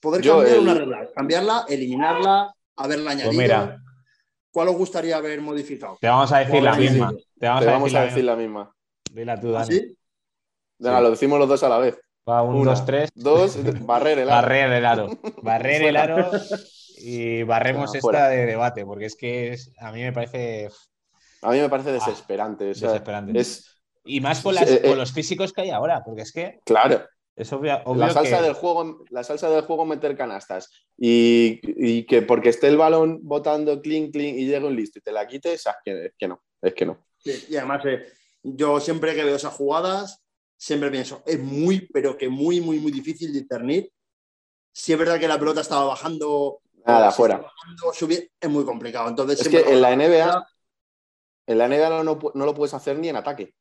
poder 0.00 0.24
cambiar 0.24 0.58
una 0.58 0.74
regla, 0.74 1.10
cambiarla, 1.14 1.64
eliminarla, 1.68 2.54
haberla 2.76 3.12
pues 3.12 3.22
añadido. 3.22 3.42
mira, 3.42 3.82
¿Cuál 4.50 4.68
os 4.68 4.76
gustaría 4.76 5.16
haber 5.18 5.40
modificado? 5.40 5.98
Te 6.00 6.08
vamos 6.08 6.32
a 6.32 6.38
decir 6.38 6.62
la 6.62 6.74
misma. 6.74 7.12
Te 7.38 7.46
vamos, 7.46 7.94
a, 7.94 8.06
decir, 8.06 8.24
la 8.24 8.34
misma. 8.34 8.74
Dila 9.12 9.38
tú, 9.38 9.54
¿Ah, 9.54 9.60
Dani. 9.60 9.74
¿Sí? 9.74 9.96
Venga, 10.78 11.00
lo 11.02 11.10
decimos 11.10 11.38
los 11.38 11.48
dos 11.48 11.62
a 11.62 11.68
la 11.68 11.78
vez. 11.78 12.00
Va, 12.28 12.42
un, 12.42 12.64
dos, 12.64 12.84
tres. 12.86 13.10
Dos, 13.14 13.58
barrer 13.84 14.18
el 14.20 14.30
aro. 14.30 14.46
Barrer 14.46 14.72
el 14.72 14.86
aro. 14.86 15.10
Barrer 15.42 15.82
el 15.82 15.96
aro 15.96 16.30
y 16.96 17.42
barremos 17.42 17.94
esta 17.94 18.28
de 18.28 18.46
debate, 18.46 18.84
porque 18.84 19.06
es 19.06 19.16
que 19.16 19.56
a 19.78 19.92
mí 19.92 20.02
me 20.02 20.12
parece. 20.12 20.68
A 21.42 21.50
mí 21.50 21.60
me 21.60 21.68
parece 21.68 21.92
desesperante. 21.92 22.64
desesperante. 22.64 23.42
Y 24.04 24.20
más 24.20 24.40
con, 24.40 24.54
las, 24.54 24.70
eh, 24.70 24.94
los 24.94 25.12
físicos 25.12 25.52
que 25.52 25.62
hay 25.62 25.70
ahora, 25.70 26.02
porque 26.04 26.22
es 26.22 26.32
que. 26.32 26.60
Claro. 26.64 27.04
Es 27.36 27.52
obvio, 27.52 27.82
la, 27.94 28.08
salsa 28.08 28.40
del 28.40 28.54
juego, 28.54 29.04
la 29.10 29.22
salsa 29.22 29.50
del 29.50 29.60
juego 29.60 29.84
meter 29.84 30.16
canastas 30.16 30.70
y, 30.96 32.04
que 32.06 32.22
porque 32.22 32.48
esté 32.48 32.68
el 32.68 32.78
balón 32.78 33.20
botando 33.24 33.82
clean, 33.82 34.10
clean 34.10 34.38
y 34.38 34.46
llegue 34.46 34.64
un 34.64 34.74
listo 34.74 34.98
y 34.98 35.02
te 35.02 35.12
la 35.12 35.26
quites, 35.26 35.66
es 35.66 35.74
que, 35.84 36.12
que 36.16 36.28
no, 36.28 36.42
es 36.62 36.72
que 36.72 36.86
no. 36.86 37.06
y 37.24 37.56
además, 37.56 37.84
eh, 37.84 38.06
yo 38.42 38.80
siempre 38.80 39.14
que 39.14 39.22
veo 39.22 39.36
esas 39.36 39.52
jugadas, 39.52 40.24
siempre 40.56 40.90
pienso, 40.90 41.22
es 41.26 41.38
muy, 41.38 41.86
pero 41.92 42.16
que 42.16 42.30
muy, 42.30 42.62
muy, 42.62 42.78
muy 42.78 42.90
difícil 42.90 43.30
discernir. 43.34 43.92
Si 44.72 44.94
es 44.94 44.98
verdad 44.98 45.20
que 45.20 45.28
la 45.28 45.38
pelota 45.38 45.60
estaba 45.60 45.84
bajando 45.84 46.60
Nada, 46.86 47.10
fuera. 47.10 47.44
es 48.40 48.48
muy 48.48 48.64
complicado. 48.64 49.08
Entonces, 49.08 49.40
es 49.40 49.48
que 49.48 49.72
en 49.72 49.80
la 49.80 49.94
NBA, 49.96 50.46
en 51.46 51.58
la 51.58 51.68
NBA 51.68 52.04
no, 52.04 52.44
lo 52.46 52.54
puedes 52.54 52.74
hacer 52.74 52.98
ni 52.98 53.08
en 53.08 53.16
ataque. 53.16 53.54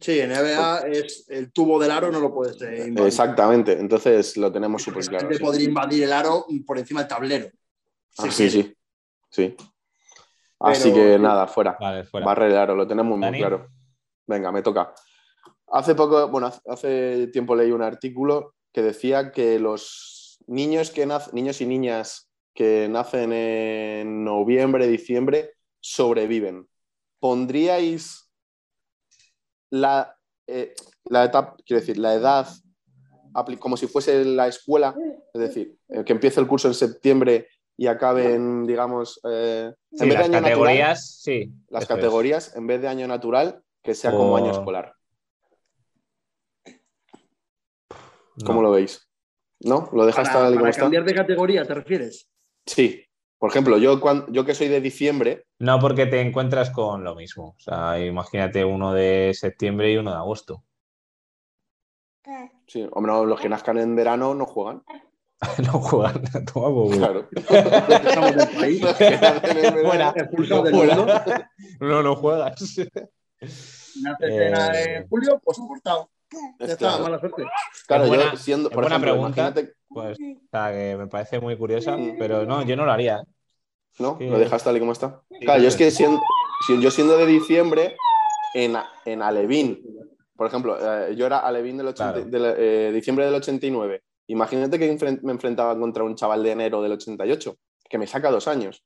Sí, 0.00 0.18
en 0.18 0.30
NBA 0.30 0.78
es 0.88 1.26
el 1.28 1.52
tubo 1.52 1.78
del 1.78 1.90
aro, 1.90 2.10
no 2.10 2.20
lo 2.20 2.32
puedes 2.32 2.60
eh, 2.62 2.88
invadir. 2.88 3.06
Exactamente, 3.06 3.72
entonces 3.78 4.36
lo 4.36 4.50
tenemos 4.50 4.82
súper 4.82 5.04
claro. 5.06 5.28
Sí. 5.30 5.42
poder 5.42 5.62
invadir 5.62 6.04
el 6.04 6.12
aro 6.12 6.46
por 6.66 6.78
encima 6.78 7.00
del 7.00 7.08
tablero. 7.08 7.48
Ah, 8.18 8.30
sí, 8.30 8.50
sí, 8.50 8.74
sí. 9.30 9.56
Así 10.58 10.92
que 10.92 11.18
nada, 11.18 11.46
fuera. 11.46 11.76
Vale, 11.78 12.04
fuera. 12.04 12.26
Barrer 12.26 12.50
el 12.50 12.56
aro, 12.56 12.74
lo 12.74 12.86
tenemos 12.86 13.18
muy 13.18 13.38
claro. 13.38 13.68
Venga, 14.26 14.50
me 14.50 14.62
toca. 14.62 14.94
Hace 15.68 15.94
poco, 15.94 16.28
bueno, 16.28 16.50
hace 16.66 17.28
tiempo 17.28 17.54
leí 17.54 17.70
un 17.70 17.82
artículo 17.82 18.54
que 18.72 18.82
decía 18.82 19.30
que 19.30 19.58
los 19.58 20.13
niños, 20.46 20.90
que 20.90 21.06
niños 21.32 21.60
y 21.60 21.66
niñas 21.66 22.30
que 22.54 22.88
nacen 22.88 23.32
en 23.32 24.24
noviembre, 24.24 24.86
diciembre, 24.86 25.54
sobreviven. 25.80 26.68
¿Pondríais 27.20 28.30
la, 29.70 30.16
eh, 30.46 30.74
la 31.04 31.24
etapa, 31.24 31.56
quiero 31.64 31.80
decir, 31.80 31.98
la 31.98 32.14
edad 32.14 32.48
como 33.58 33.76
si 33.76 33.86
fuese 33.86 34.24
la 34.24 34.46
escuela, 34.46 34.94
es 35.32 35.40
decir, 35.40 35.76
eh, 35.88 36.04
que 36.04 36.12
empiece 36.12 36.40
el 36.40 36.46
curso 36.46 36.68
en 36.68 36.74
septiembre 36.74 37.48
y 37.76 37.88
acabe 37.88 38.34
en, 38.34 38.64
digamos, 38.66 39.20
eh, 39.28 39.72
en 39.90 40.08
vez 40.08 40.18
de 40.18 40.24
año 40.24 40.40
categorías, 40.40 41.18
sí, 41.20 41.52
las 41.68 41.86
categorías, 41.86 42.54
en 42.54 42.66
vez 42.66 42.80
de 42.80 42.88
año 42.88 43.08
natural, 43.08 43.60
que 43.82 43.94
sea 43.94 44.12
como 44.12 44.36
año 44.36 44.52
escolar. 44.52 44.94
¿Cómo 48.44 48.62
lo 48.62 48.70
veis? 48.70 49.08
¿No? 49.64 49.88
¿Lo 49.92 50.06
dejas 50.06 50.28
para, 50.28 50.54
para 50.54 50.72
cambiar 50.72 51.04
de 51.04 51.14
categoría, 51.14 51.64
te 51.64 51.74
refieres? 51.74 52.28
Sí. 52.66 53.04
Por 53.38 53.50
ejemplo, 53.50 53.78
yo, 53.78 54.00
cuando, 54.00 54.26
yo 54.30 54.44
que 54.44 54.54
soy 54.54 54.68
de 54.68 54.80
diciembre. 54.80 55.46
No, 55.58 55.78
porque 55.78 56.06
te 56.06 56.20
encuentras 56.20 56.70
con 56.70 57.02
lo 57.02 57.14
mismo. 57.14 57.54
O 57.58 57.60
sea, 57.60 57.98
imagínate 57.98 58.64
uno 58.64 58.92
de 58.92 59.32
septiembre 59.34 59.92
y 59.92 59.96
uno 59.96 60.12
de 60.12 60.16
agosto. 60.16 60.64
Sí, 62.66 62.88
hombre, 62.92 63.12
los 63.26 63.40
que 63.40 63.48
nazcan 63.48 63.78
en 63.78 63.94
verano 63.94 64.34
no 64.34 64.46
juegan. 64.46 64.82
no 65.66 65.80
juegan, 65.80 66.22
toma 66.52 66.96
Claro. 66.96 67.28
Del 67.32 68.48
país. 68.56 68.82
Fuera. 69.82 70.14
No, 71.80 72.02
no 72.02 72.16
juegas. 72.16 72.78
Naces 73.40 74.30
eh... 74.30 74.96
en 74.96 75.08
julio, 75.08 75.40
pues 75.44 75.58
cortado. 75.58 76.10
Ya 76.58 76.66
está, 76.66 76.98
mala 76.98 77.18
suerte. 77.18 77.44
Claro, 77.86 78.06
yo 78.06 78.36
siendo. 78.36 78.70
Por 78.70 78.84
buena 78.84 79.00
pregunta. 79.00 79.54
Pues, 79.88 80.18
que 80.18 80.96
me 80.98 81.06
parece 81.06 81.40
muy 81.40 81.56
curiosa, 81.56 81.96
pero 82.18 82.44
no, 82.44 82.62
yo 82.64 82.76
no 82.76 82.84
lo 82.84 82.92
haría. 82.92 83.24
¿No? 83.98 84.18
¿Lo 84.20 84.38
dejas 84.38 84.64
tal 84.64 84.76
y 84.76 84.80
como 84.80 84.92
está? 84.92 85.22
claro, 85.40 85.62
yo 85.62 85.68
es 85.68 85.76
que 85.76 85.90
siendo, 85.92 86.20
yo 86.80 86.90
siendo 86.90 87.16
de 87.16 87.26
diciembre, 87.26 87.96
en, 88.54 88.74
en 89.04 89.22
Alevín, 89.22 89.80
por 90.36 90.48
ejemplo, 90.48 90.76
eh, 90.80 91.14
yo 91.14 91.26
era 91.26 91.38
Alevín 91.38 91.76
del 91.76 91.94
de, 91.94 92.54
eh, 92.58 92.92
diciembre 92.92 93.24
del 93.24 93.34
89. 93.34 94.02
Imagínate 94.28 94.78
que 94.78 95.20
me 95.22 95.32
enfrentaba 95.32 95.78
contra 95.78 96.02
un 96.02 96.16
chaval 96.16 96.42
de 96.42 96.52
enero 96.52 96.82
del 96.82 96.92
88, 96.92 97.56
que 97.88 97.98
me 97.98 98.06
saca 98.06 98.30
dos 98.30 98.48
años. 98.48 98.84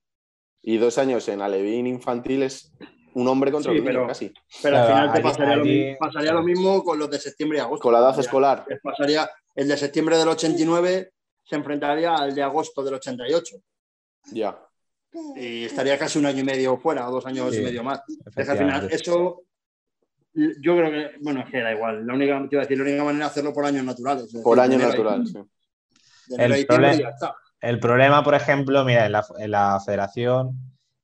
Y 0.61 0.77
dos 0.77 0.99
años 0.99 1.29
en 1.29 1.41
Alevín 1.41 1.87
infantil 1.87 2.43
es 2.43 2.73
un 3.15 3.27
hombre 3.29 3.51
contra 3.51 3.73
Sí, 3.73 3.79
un 3.79 3.85
niño, 3.85 3.99
pero- 3.99 4.07
casi. 4.09 4.33
Pero 4.63 4.79
al 4.79 4.87
final 4.87 5.13
te 5.13 5.19
allí- 5.19 5.23
pasaría, 5.29 5.57
lo, 5.57 5.63
allí- 5.63 5.97
pasaría 5.99 6.33
lo 6.33 6.43
mismo 6.43 6.85
con 6.85 6.99
los 6.99 7.11
de 7.11 7.19
septiembre 7.19 7.59
y 7.59 7.61
agosto. 7.61 7.83
Con 7.83 7.93
la 7.93 7.99
edad 8.01 8.19
escolar. 8.19 8.65
pasaría, 8.83 9.29
el 9.55 9.69
de 9.69 9.77
septiembre 9.77 10.17
del 10.17 10.29
89 10.29 11.13
se 11.45 11.57
enfrentaría 11.57 12.15
al 12.15 12.35
de 12.35 12.43
agosto 12.43 12.83
del 12.85 12.95
88 12.95 13.57
Ya. 14.33 14.59
y 15.37 15.65
estaría 15.65 15.99
casi 15.99 16.19
un 16.19 16.27
año 16.27 16.41
y 16.41 16.45
medio 16.45 16.77
fuera, 16.79 17.09
o 17.09 17.13
dos 17.13 17.27
años 17.27 17.53
Sí, 17.55 17.61
y 17.61 17.65
medio 17.65 17.83
más. 17.83 18.03
Es 18.37 18.45
que 18.47 18.51
al 18.53 18.59
final 18.59 18.89
eso, 18.93 19.43
yo 20.35 20.77
creo 20.77 20.91
que, 20.91 21.11
bueno, 21.23 21.41
es 21.41 21.51
que 21.51 21.61
da 21.63 21.73
igual. 21.73 22.07
La 22.07 22.15
única, 22.15 22.39
te 22.49 22.55
iba 22.57 22.63
a 22.63 22.65
decir, 22.67 22.77
la 22.79 22.85
única 22.85 23.05
manera 23.05 23.25
de 23.25 23.31
hacerlo 23.31 23.53
por 23.53 23.65
años 23.65 23.85
naturales. 23.85 24.31
Por 24.45 24.57
de 24.59 24.63
año 24.63 24.75
enero 24.75 24.89
a- 24.89 24.91
natural, 24.93 25.27
sí. 25.27 25.39
El 27.61 27.81
problema, 27.81 28.23
por 28.23 28.35
ejemplo, 28.35 28.85
mira, 28.85 29.07
en 29.07 29.13
la, 29.13 29.27
en 29.39 29.51
la 29.51 29.81
federación, 29.85 30.53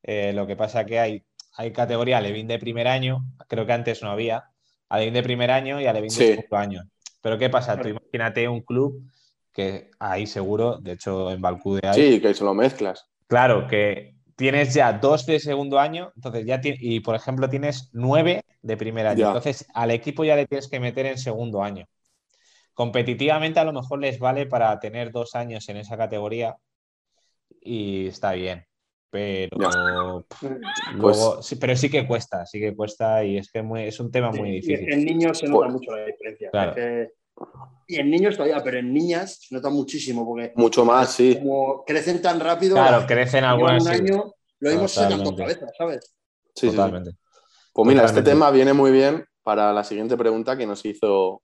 eh, 0.02 0.32
lo 0.32 0.46
que 0.46 0.54
pasa 0.56 0.82
es 0.82 0.86
que 0.86 0.98
hay, 1.00 1.24
hay 1.56 1.72
categoría 1.72 2.18
Alevín 2.18 2.46
de 2.48 2.58
primer 2.58 2.88
año, 2.88 3.24
creo 3.48 3.66
que 3.66 3.72
antes 3.72 4.02
no 4.02 4.10
había, 4.10 4.44
Alevín 4.88 5.14
de 5.14 5.22
primer 5.22 5.50
año 5.50 5.80
y 5.80 5.86
Alevín 5.86 6.10
de 6.10 6.16
Sí. 6.16 6.26
segundo 6.34 6.56
año. 6.56 6.82
Pero 7.20 7.38
¿qué 7.38 7.48
pasa? 7.50 7.80
Tú 7.80 7.88
imagínate 7.88 8.48
un 8.48 8.60
club 8.62 9.02
que 9.52 9.90
ahí 9.98 10.26
seguro, 10.26 10.78
de 10.78 10.92
hecho 10.92 11.30
en 11.30 11.40
Balcude 11.40 11.80
hay, 11.86 12.14
Sí, 12.14 12.20
que 12.20 12.30
eso 12.30 12.44
lo 12.44 12.54
mezclas. 12.54 13.06
claro, 13.28 13.66
que 13.68 14.14
tienes 14.36 14.74
ya 14.74 14.92
dos 14.94 15.26
de 15.26 15.38
segundo 15.38 15.78
año, 15.78 16.12
entonces 16.16 16.44
ya 16.44 16.60
ti- 16.60 16.74
y 16.80 17.00
por 17.00 17.14
ejemplo 17.14 17.48
tienes 17.48 17.88
nueve 17.92 18.42
de 18.62 18.76
primer 18.76 19.06
año, 19.06 19.18
Ya. 19.20 19.26
entonces 19.28 19.66
al 19.74 19.90
equipo 19.92 20.24
ya 20.24 20.34
le 20.36 20.46
tienes 20.46 20.68
que 20.68 20.80
meter 20.80 21.06
en 21.06 21.18
segundo 21.18 21.62
año. 21.62 21.86
Competitivamente 22.74 23.60
a 23.60 23.64
lo 23.64 23.72
mejor 23.72 24.00
les 24.00 24.18
vale 24.18 24.46
para 24.46 24.78
tener 24.80 25.12
dos 25.12 25.34
años 25.36 25.68
en 25.68 25.76
esa 25.76 25.96
categoría 25.96 26.56
y 27.60 28.08
está 28.08 28.32
bien, 28.32 28.66
pero 29.14 30.27
pff, 30.29 30.42
luego, 30.94 31.40
sí, 31.40 31.55
pero 31.55 31.77
sí 31.77 31.88
que 31.88 32.05
cuesta, 32.05 32.44
sí 32.46 32.59
que 32.59 32.74
cuesta 32.74 33.22
y 33.24 33.37
es 33.38 33.48
que 33.48 33.61
es 33.61 33.64
muy- 33.64 33.85
es 33.85 34.00
un 34.00 34.11
tema 34.11 34.33
muy 34.33 34.50
difícil. 34.50 34.92
en 34.92 35.05
niños 35.05 35.38
se 35.38 35.46
nota 35.46 35.66
Pues- 35.66 35.72
mucho 35.74 35.92
la 35.92 36.07
diferencia. 36.07 36.50
Claro. 36.50 36.70
Es 36.72 36.77
que- 36.77 37.12
y 37.87 37.96
en 38.00 38.11
niños 38.11 38.37
todavía, 38.37 38.61
pero 38.64 38.79
en 38.79 38.92
niñas 38.92 39.38
se 39.40 39.55
nota 39.55 39.70
muchísimo 39.70 40.27
porque 40.27 40.53
Mucho 40.57 40.85
más, 40.85 41.12
sí. 41.12 41.37
como 41.38 41.85
crecen 41.85 42.20
tan 42.20 42.40
rápido, 42.40 42.74
Claro, 42.74 43.07
crecen 43.07 43.44
algunas. 43.44 43.85
un 43.87 43.88
sí, 43.88 43.94
año, 44.00 44.33
lo 44.59 44.70
mismo 44.70 44.88
se 44.88 44.94
sacan 44.96 45.18
dos 45.18 45.29
Totalmente. 45.31 45.61
cabezas, 45.61 45.77
¿sabes? 45.79 46.05
Sí, 46.07 46.50
sí, 46.57 46.70
sí. 46.70 46.77
totalmente. 46.77 47.11
Pues 47.72 47.88
mira, 47.88 48.05
este 48.07 48.22
tema 48.22 48.50
viene 48.50 48.72
muy 48.72 48.90
bien 48.90 49.24
para 49.44 49.72
la 49.72 49.85
siguiente 49.85 50.16
pregunta 50.16 50.57
que 50.57 50.66
nos 50.66 50.85
hizo 50.85 51.40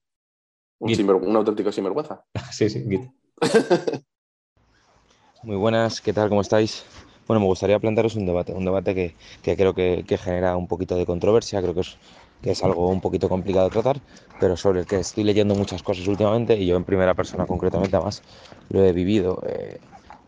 un, 0.81 1.11
un 1.25 1.37
auténtico 1.37 1.71
sinvergüenza. 1.71 2.25
Sí, 2.53 2.69
sí. 2.69 2.85
Muy 5.45 5.57
buenas, 5.57 6.01
¿qué 6.01 6.13
tal? 6.13 6.29
¿Cómo 6.29 6.41
estáis? 6.43 6.85
Bueno, 7.31 7.41
me 7.41 7.47
gustaría 7.47 7.79
plantearos 7.79 8.17
un 8.17 8.27
debate, 8.27 8.53
un 8.61 8.65
debate 8.65 8.93
que, 8.99 9.07
que 9.45 9.57
creo 9.57 9.73
que, 9.73 10.05
que 10.09 10.19
genera 10.19 10.57
un 10.57 10.67
poquito 10.67 10.97
de 10.97 11.07
controversia, 11.07 11.63
creo 11.63 11.75
que 11.77 11.83
es, 11.83 12.01
que 12.43 12.51
es 12.51 12.65
algo 12.65 12.91
un 12.91 13.01
poquito 13.01 13.29
complicado 13.29 13.67
de 13.67 13.71
tratar, 13.77 14.03
pero 14.41 14.57
sobre 14.57 14.81
el 14.81 14.87
que 14.89 14.99
estoy 14.99 15.23
leyendo 15.25 15.55
muchas 15.55 15.83
cosas 15.85 16.09
últimamente 16.09 16.57
y 16.57 16.67
yo 16.67 16.77
en 16.77 16.85
primera 16.85 17.15
persona 17.15 17.47
concretamente 17.47 17.95
además 17.97 18.25
lo 18.69 18.83
he 18.85 18.93
vivido. 18.93 19.43
eh, 19.47 19.79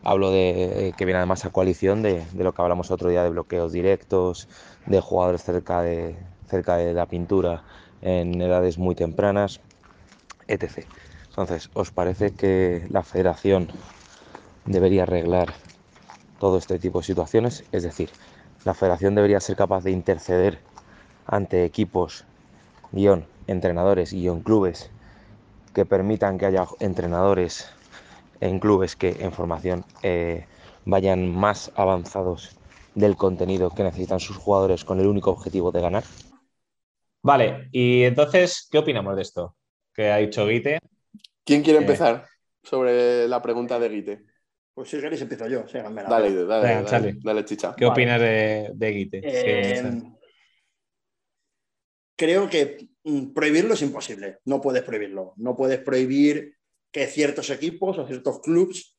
hablo 0.04 0.30
de 0.30 0.90
eh, 0.90 0.94
que 0.94 1.04
viene 1.04 1.18
además 1.18 1.44
a 1.44 1.50
coalición 1.50 2.02
de, 2.02 2.26
de 2.30 2.44
lo 2.44 2.54
que 2.54 2.62
hablamos 2.62 2.90
otro 2.92 3.08
día 3.10 3.24
de 3.24 3.30
bloqueos 3.30 3.72
directos, 3.72 4.48
de 4.86 5.00
jugadores 5.00 5.42
cerca 5.42 5.82
de, 5.82 6.16
cerca 6.46 6.76
de 6.76 6.94
la 6.94 7.06
pintura 7.06 7.64
en 8.00 8.40
edades 8.40 8.78
muy 8.78 8.94
tempranas, 8.94 9.60
etc. 10.48 10.88
Entonces, 11.30 11.70
¿os 11.74 11.90
parece 11.92 12.34
que 12.36 12.86
la 12.90 13.02
federación 13.02 13.70
debería 14.64 15.04
arreglar 15.04 15.48
todo 16.42 16.59
este 16.59 16.81
tipo 16.81 16.98
de 16.98 17.05
situaciones? 17.05 17.62
Es 17.70 17.85
decir, 17.85 18.11
la 18.64 18.74
federación 18.74 19.14
debería 19.14 19.38
ser 19.38 19.55
capaz 19.55 19.85
de 19.85 19.92
interceder 19.92 20.59
ante 21.24 21.64
equipos, 21.64 22.24
guion, 22.90 23.24
entrenadores, 23.46 24.12
guion, 24.12 24.40
clubes, 24.42 24.90
que 25.72 25.87
permitan 25.87 26.38
que 26.38 26.46
haya 26.46 26.66
entrenadores 26.81 27.70
en 28.40 28.59
clubes 28.59 28.96
que 28.96 29.18
en 29.20 29.31
formación 29.31 29.85
eh, 30.02 30.46
vayan 30.85 31.33
más 31.33 31.70
avanzados 31.76 32.57
del 32.96 33.14
contenido 33.16 33.70
que 33.70 33.85
necesitan 33.85 34.18
sus 34.18 34.37
jugadores 34.37 34.85
con 34.85 34.98
el 34.98 35.07
único 35.07 35.31
objetivo 35.31 35.70
de 35.70 35.81
ganar. 35.81 36.02
Vale, 37.22 37.68
y 37.70 38.02
entonces, 38.02 38.66
¿qué 38.68 38.78
opinamos 38.78 39.14
de 39.14 39.22
esto? 39.22 39.55
Que 39.94 40.11
ha 40.11 40.16
dicho 40.16 40.44
Guite. 40.48 40.81
¿Quién 41.44 41.62
quiere 41.62 41.78
Eh. 41.78 41.83
empezar 41.83 42.26
sobre 42.64 43.28
la 43.28 43.40
pregunta 43.40 43.78
de 43.78 43.88
Guite? 43.88 44.31
Pues 44.74 44.88
si 44.88 45.00
queréis 45.00 45.20
empiezo 45.22 45.46
yo. 45.48 45.66
sí, 45.68 45.78
Dale, 45.78 46.44
dale, 46.44 46.82
dale, 46.82 47.16
dale, 47.22 47.44
chicha. 47.44 47.74
¿Qué 47.76 47.85
Vale. 47.85 47.92
opinas 47.92 48.20
de, 48.20 48.70
de 48.74 48.90
Guite? 48.90 49.20
Eh, 49.22 50.02
creo 52.16 52.48
que 52.48 52.88
mm, 53.04 53.32
prohibirlo 53.32 53.74
es 53.74 53.82
imposible. 53.82 54.38
No 54.46 54.61
puedes 54.61 54.82
prohibirlo. 54.82 55.35
No 55.37 55.54
puedes 55.56 55.78
prohibir 55.80 56.56
que 56.90 57.06
ciertos 57.06 57.50
equipos 57.50 57.98
o 57.98 58.06
ciertos 58.06 58.40
clubes 58.40 58.96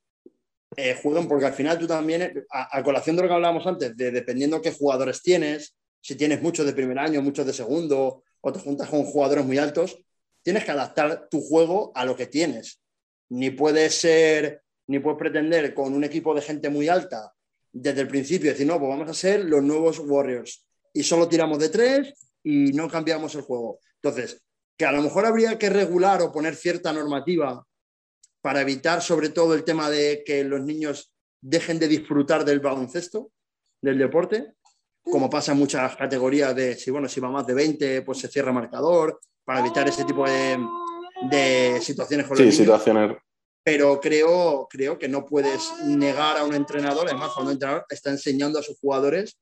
eh, 0.76 0.98
jueguen, 1.02 1.28
porque 1.28 1.46
al 1.46 1.54
final 1.54 1.78
tú 1.78 1.88
también, 1.88 2.46
a, 2.52 2.78
a 2.78 2.84
colación 2.84 3.16
de 3.16 3.22
lo 3.22 3.28
que 3.28 3.34
hablábamos 3.36 3.66
antes, 3.68 3.96
de 3.96 4.12
dependiendo 4.12 4.62
qué 4.62 4.72
jugadores 4.72 5.22
tienes, 5.22 5.76
si 6.02 6.16
tienes 6.16 6.42
muchos 6.42 6.66
de 6.66 6.74
primer 6.74 6.98
año, 7.00 7.22
muchos 7.22 7.46
de 7.46 7.54
segundo, 7.54 8.24
o 8.42 8.52
te 8.52 8.60
juntas 8.60 8.90
con 8.90 9.04
jugadores 9.04 9.46
muy 9.46 9.58
altos, 9.60 10.04
tienes 10.42 10.66
que 10.66 10.72
adaptar 10.72 11.30
tu 11.30 11.42
juego 11.42 11.92
a 11.96 12.04
lo 12.06 12.16
que 12.16 12.26
tienes. 12.28 12.82
Ni 13.30 13.52
puedes 13.52 13.96
ser, 13.96 14.63
ni 14.88 15.00
puedes 15.00 15.20
pretender 15.20 15.74
con 15.74 15.94
un 15.94 16.04
equipo 16.04 16.34
de 16.34 16.42
gente 16.42 16.70
muy 16.70 16.88
alta 16.88 17.34
desde 17.72 18.02
el 18.02 18.08
principio 18.08 18.52
decir, 18.52 18.68
no, 18.68 18.78
pues 18.80 18.90
vamos 18.90 19.10
a 19.10 19.14
ser 19.14 19.46
los 19.46 19.64
nuevos 19.64 20.00
Warriors 20.00 20.66
y 20.94 21.04
solo 21.04 21.28
tiramos 21.28 21.58
de 21.60 21.70
tres 21.70 22.14
y 22.44 22.72
no 22.74 22.88
cambiamos 22.88 23.34
el 23.36 23.42
juego. 23.42 23.80
Entonces, 24.02 24.44
que 24.78 24.86
a 24.86 24.92
lo 24.92 25.02
mejor 25.02 25.26
habría 25.26 25.58
que 25.58 25.70
regular 25.70 26.22
o 26.22 26.32
poner 26.32 26.56
cierta 26.56 26.94
normativa 26.94 27.66
para 28.42 28.62
evitar 28.62 29.02
sobre 29.02 29.30
todo 29.30 29.56
el 29.56 29.64
tema 29.64 29.90
de 29.90 30.24
que 30.26 30.44
los 30.44 30.62
niños 30.62 31.14
dejen 31.42 31.80
de 31.80 31.88
disfrutar 31.88 32.46
del 32.46 32.60
baloncesto, 32.60 33.32
del 33.82 33.98
deporte, 33.98 34.54
como 35.02 35.30
pasa 35.30 35.52
en 35.52 35.58
muchas 35.58 35.96
categorías 35.96 36.56
de, 36.56 36.76
si 36.76 36.92
bueno, 36.92 37.10
si 37.10 37.20
va 37.20 37.30
más 37.30 37.48
de 37.48 37.54
20, 37.54 38.02
pues 38.04 38.20
se 38.20 38.28
cierra 38.28 38.52
marcador, 38.52 39.20
para 39.44 39.60
evitar 39.60 39.88
ese 39.88 40.06
tipo 40.06 40.26
de, 40.26 40.58
de 41.30 41.82
situaciones 41.82 42.28
con 42.28 42.38
los 42.38 42.42
niños 42.42 42.56
situaciones. 42.56 43.18
Pero 43.64 44.00
creo, 44.02 44.68
creo 44.70 45.00
que 45.00 45.08
no 45.08 45.26
puedes 45.26 45.72
negar 45.86 46.38
a 46.38 46.44
un 46.44 46.54
entrenador, 46.54 47.08
además 47.08 47.32
cuando 47.34 47.52
un 47.52 47.56
entrenador 47.56 47.86
está 47.90 48.10
enseñando 48.10 48.60
a 48.60 48.64
sus 48.64 48.78
jugadores 48.80 49.40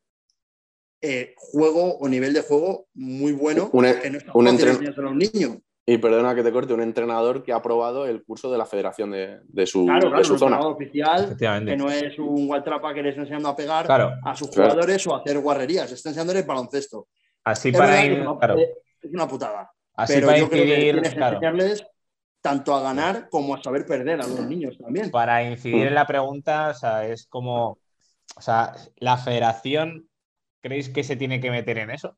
eh, 1.02 1.34
juego 1.36 1.98
o 1.98 2.08
nivel 2.08 2.32
de 2.34 2.42
juego 2.44 2.86
muy 2.94 3.32
bueno, 3.32 3.70
Un- 3.74 3.86
que 4.02 4.10
no 4.12 4.18
es 4.20 4.26
tan 4.26 4.32
un 4.36 4.46
fácil 4.46 4.60
entren- 4.60 4.70
enseñárselo 4.74 5.08
a 5.08 5.12
un 5.12 5.18
niño. 5.18 5.62
Y 5.84 5.98
perdona 5.98 6.36
que 6.36 6.44
te 6.44 6.52
corte, 6.52 6.74
un 6.74 6.82
entrenador 6.82 7.42
que 7.44 7.52
ha 7.52 7.56
aprobado 7.56 8.06
el 8.06 8.24
curso 8.24 8.52
de 8.52 8.58
la 8.60 8.68
federación 8.68 9.10
de, 9.10 9.40
de 9.46 9.66
su, 9.66 9.86
Claro, 9.86 10.06
de 10.06 10.10
claro, 10.10 10.24
su 10.26 10.34
un 10.34 10.40
zona. 10.40 10.56
entrenador 10.58 10.76
oficial, 10.76 11.36
que 11.66 11.76
no 11.76 11.90
es 11.90 12.20
un 12.20 12.48
Waltrapa 12.48 12.94
que 12.94 13.02
le 13.02 13.10
está 13.10 13.22
enseñando 13.22 13.50
a 13.50 13.56
pegar 13.56 13.88
Claro, 13.88 14.12
a 14.24 14.36
sus 14.36 14.52
Claro. 14.52 14.70
jugadores 14.74 15.08
o 15.08 15.16
a 15.16 15.20
hacer 15.22 15.40
guarrerías, 15.40 15.92
está 15.92 16.10
enseñándoles 16.10 16.46
baloncesto. 16.46 17.08
así 17.44 17.70
Es 17.70 17.78
para 17.78 18.06
ir, 18.06 18.12
es 18.14 18.20
una, 18.22 18.38
claro, 18.38 18.56
es 18.60 19.12
una 19.12 19.28
putada, 19.28 19.72
así 19.96 20.14
pero 20.14 20.28
para 20.28 20.38
yo 20.38 20.50
creo 20.50 20.64
que 20.66 20.70
incidir, 20.70 20.92
tienes 20.94 21.10
que 21.10 21.16
claro, 21.18 21.36
enseñarles 21.38 21.84
tanto 22.42 22.76
a 22.76 22.82
ganar 22.82 23.30
como 23.30 23.56
a 23.56 23.62
saber 23.64 23.86
perder 23.86 24.20
a 24.22 24.28
los 24.28 24.40
niños 24.42 24.78
también. 24.78 25.12
para 25.12 25.44
incidir 25.44 25.88
en 25.88 25.96
la 25.96 26.08
pregunta, 26.08 26.70
o 26.70 26.74
sea, 26.74 27.08
es 27.08 27.28
como, 27.28 27.78
o 28.36 28.42
sea, 28.42 28.74
la 28.98 29.18
federación, 29.18 30.10
¿creéis 30.62 30.90
que 30.90 31.04
se 31.04 31.16
tiene 31.16 31.40
que 31.40 31.52
meter 31.52 31.78
en 31.78 31.92
eso? 31.92 32.18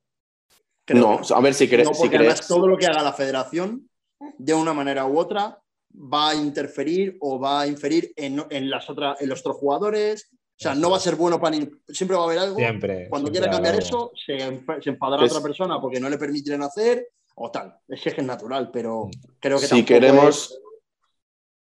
Creo 0.86 1.02
No, 1.02 1.22
que 1.22 1.34
a 1.34 1.40
ver 1.40 1.54
si 1.54 1.68
crees. 1.68 1.88
No, 1.88 1.94
si 1.94 2.02
porque 2.04 2.18
crees 2.18 2.32
además 2.32 2.48
todo 2.48 2.68
lo 2.68 2.78
que 2.78 2.86
haga 2.88 3.02
la 3.04 3.14
federación, 3.14 3.90
de 4.38 4.54
una 4.54 4.74
manera 4.74 5.06
u 5.06 5.18
otra, 5.18 5.60
va 5.94 6.30
a 6.30 6.36
interferir 6.36 7.18
o 7.20 7.40
va 7.40 7.62
a 7.62 7.68
inferir 7.68 8.12
en, 8.16 8.44
en 8.50 8.70
las 8.70 8.90
otras, 8.90 9.22
en 9.22 9.30
los 9.30 9.42
otros 9.42 9.58
jugadores. 9.58 10.30
O 10.32 10.64
sea, 10.64 10.76
no 10.76 10.90
va 10.90 10.98
a 10.98 11.00
ser 11.02 11.16
bueno 11.16 11.40
para 11.42 11.58
ni... 11.58 11.70
Siempre 11.90 12.16
va 12.16 12.24
a 12.24 12.26
haber 12.28 12.40
algo. 12.40 12.56
Siempre. 12.56 13.10
Cuando 13.10 13.28
siempre 13.30 13.50
quiera 13.50 13.52
cambiar 13.52 13.76
eso, 13.76 14.12
se, 14.26 14.38
se 14.82 14.90
enfadará 14.90 15.26
es- 15.26 15.32
otra 15.32 15.44
persona 15.44 15.82
porque 15.82 16.00
no 16.00 16.10
le 16.10 16.18
permitirán 16.18 16.64
hacer 16.64 17.08
o 17.36 17.52
tal. 17.52 17.80
Es 17.88 18.02
que 18.02 18.10
es 18.10 18.24
natural, 18.24 18.70
pero 18.72 19.10
creo 19.40 19.58
que 19.60 19.66
si 19.66 19.70
tampoco 19.70 19.88
queremos, 19.88 20.60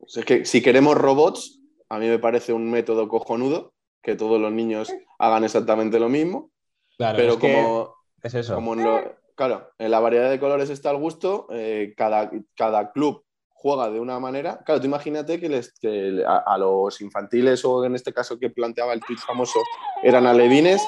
es- 0.07 0.17
es 0.17 0.25
que 0.25 0.45
si 0.45 0.63
queremos 0.63 0.97
robots, 0.97 1.61
a 1.89 1.99
mí 1.99 2.07
me 2.09 2.19
parece 2.19 2.53
un 2.53 2.71
método 2.71 3.09
cojonudo 3.09 3.75
que 4.03 4.17
todos 4.17 4.41
los 4.41 4.51
niños 4.53 4.93
hagan 5.19 5.45
exactamente 5.45 6.01
lo 6.01 6.09
mismo, 6.09 6.51
Claro, 6.97 7.17
pero 7.17 7.33
es 7.35 7.39
que 7.39 7.53
como, 7.53 7.97
es 8.23 8.35
eso. 8.35 8.55
como 8.55 8.75
en 8.75 8.85
lo- 8.85 9.17
claro, 9.35 9.71
en 9.79 9.91
la 9.91 10.01
variedad 10.01 10.31
de 10.31 10.41
colores 10.41 10.71
está 10.71 10.91
el 10.91 10.99
gusto, 10.99 11.47
eh, 11.51 11.95
cada, 11.97 12.31
cada 12.57 12.93
club 12.93 13.25
juega 13.55 13.91
de 13.91 14.01
una 14.01 14.19
manera. 14.19 14.61
Claro, 14.65 14.81
tú 14.81 14.89
imagínate 14.89 15.39
que, 15.39 15.49
les, 15.49 15.73
que 15.79 16.25
a, 16.27 16.39
a 16.39 16.59
los 16.59 17.01
infantiles 17.01 17.65
o 17.65 17.85
en 17.85 17.95
este 17.95 18.13
caso 18.13 18.39
que 18.39 18.51
planteaba 18.51 18.93
el 18.93 19.01
tweet 19.01 19.19
famoso 19.19 19.61
eran 20.03 20.27
alevines, 20.27 20.83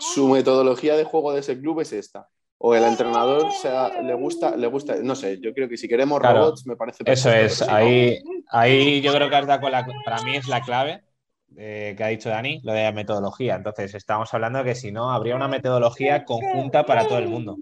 su 0.00 0.26
metodología 0.28 0.96
de 0.96 1.04
juego 1.04 1.32
de 1.32 1.40
ese 1.40 1.58
club 1.60 1.80
es 1.80 1.92
esta. 1.92 2.28
O 2.58 2.74
el 2.74 2.84
entrenador 2.84 3.52
sea, 3.52 4.00
le 4.02 4.14
gusta, 4.14 4.56
le 4.56 4.66
gusta, 4.66 4.96
no 5.02 5.14
sé, 5.14 5.38
yo 5.40 5.52
creo 5.52 5.68
que 5.68 5.76
si 5.76 5.88
queremos 5.88 6.18
Claro, 6.20 6.40
robots 6.40 6.66
me 6.66 6.76
parece 6.76 7.04
Eso 7.06 7.30
es, 7.30 7.60
no- 7.60 7.74
ahí, 7.74 8.18
ahí 8.48 9.00
yo 9.02 9.12
creo 9.12 9.28
que 9.28 9.36
has 9.36 9.46
dado 9.46 9.60
con 9.60 9.72
la, 9.72 9.86
para 10.04 10.22
mí 10.22 10.36
es 10.36 10.48
la 10.48 10.60
clave. 10.62 11.02
eh, 11.58 11.94
que 11.96 12.04
ha 12.04 12.08
dicho 12.08 12.28
Dani, 12.28 12.60
lo 12.64 12.72
de 12.72 12.82
la 12.84 12.92
metodología. 12.92 13.54
Entonces, 13.56 13.94
estamos 13.94 14.32
hablando 14.34 14.58
de 14.58 14.64
que 14.66 14.74
si 14.74 14.90
no, 14.90 15.10
habría 15.12 15.36
una 15.36 15.48
metodología 15.48 16.24
conjunta 16.24 16.84
para 16.84 17.06
todo 17.06 17.18
el 17.18 17.28
mundo. 17.28 17.56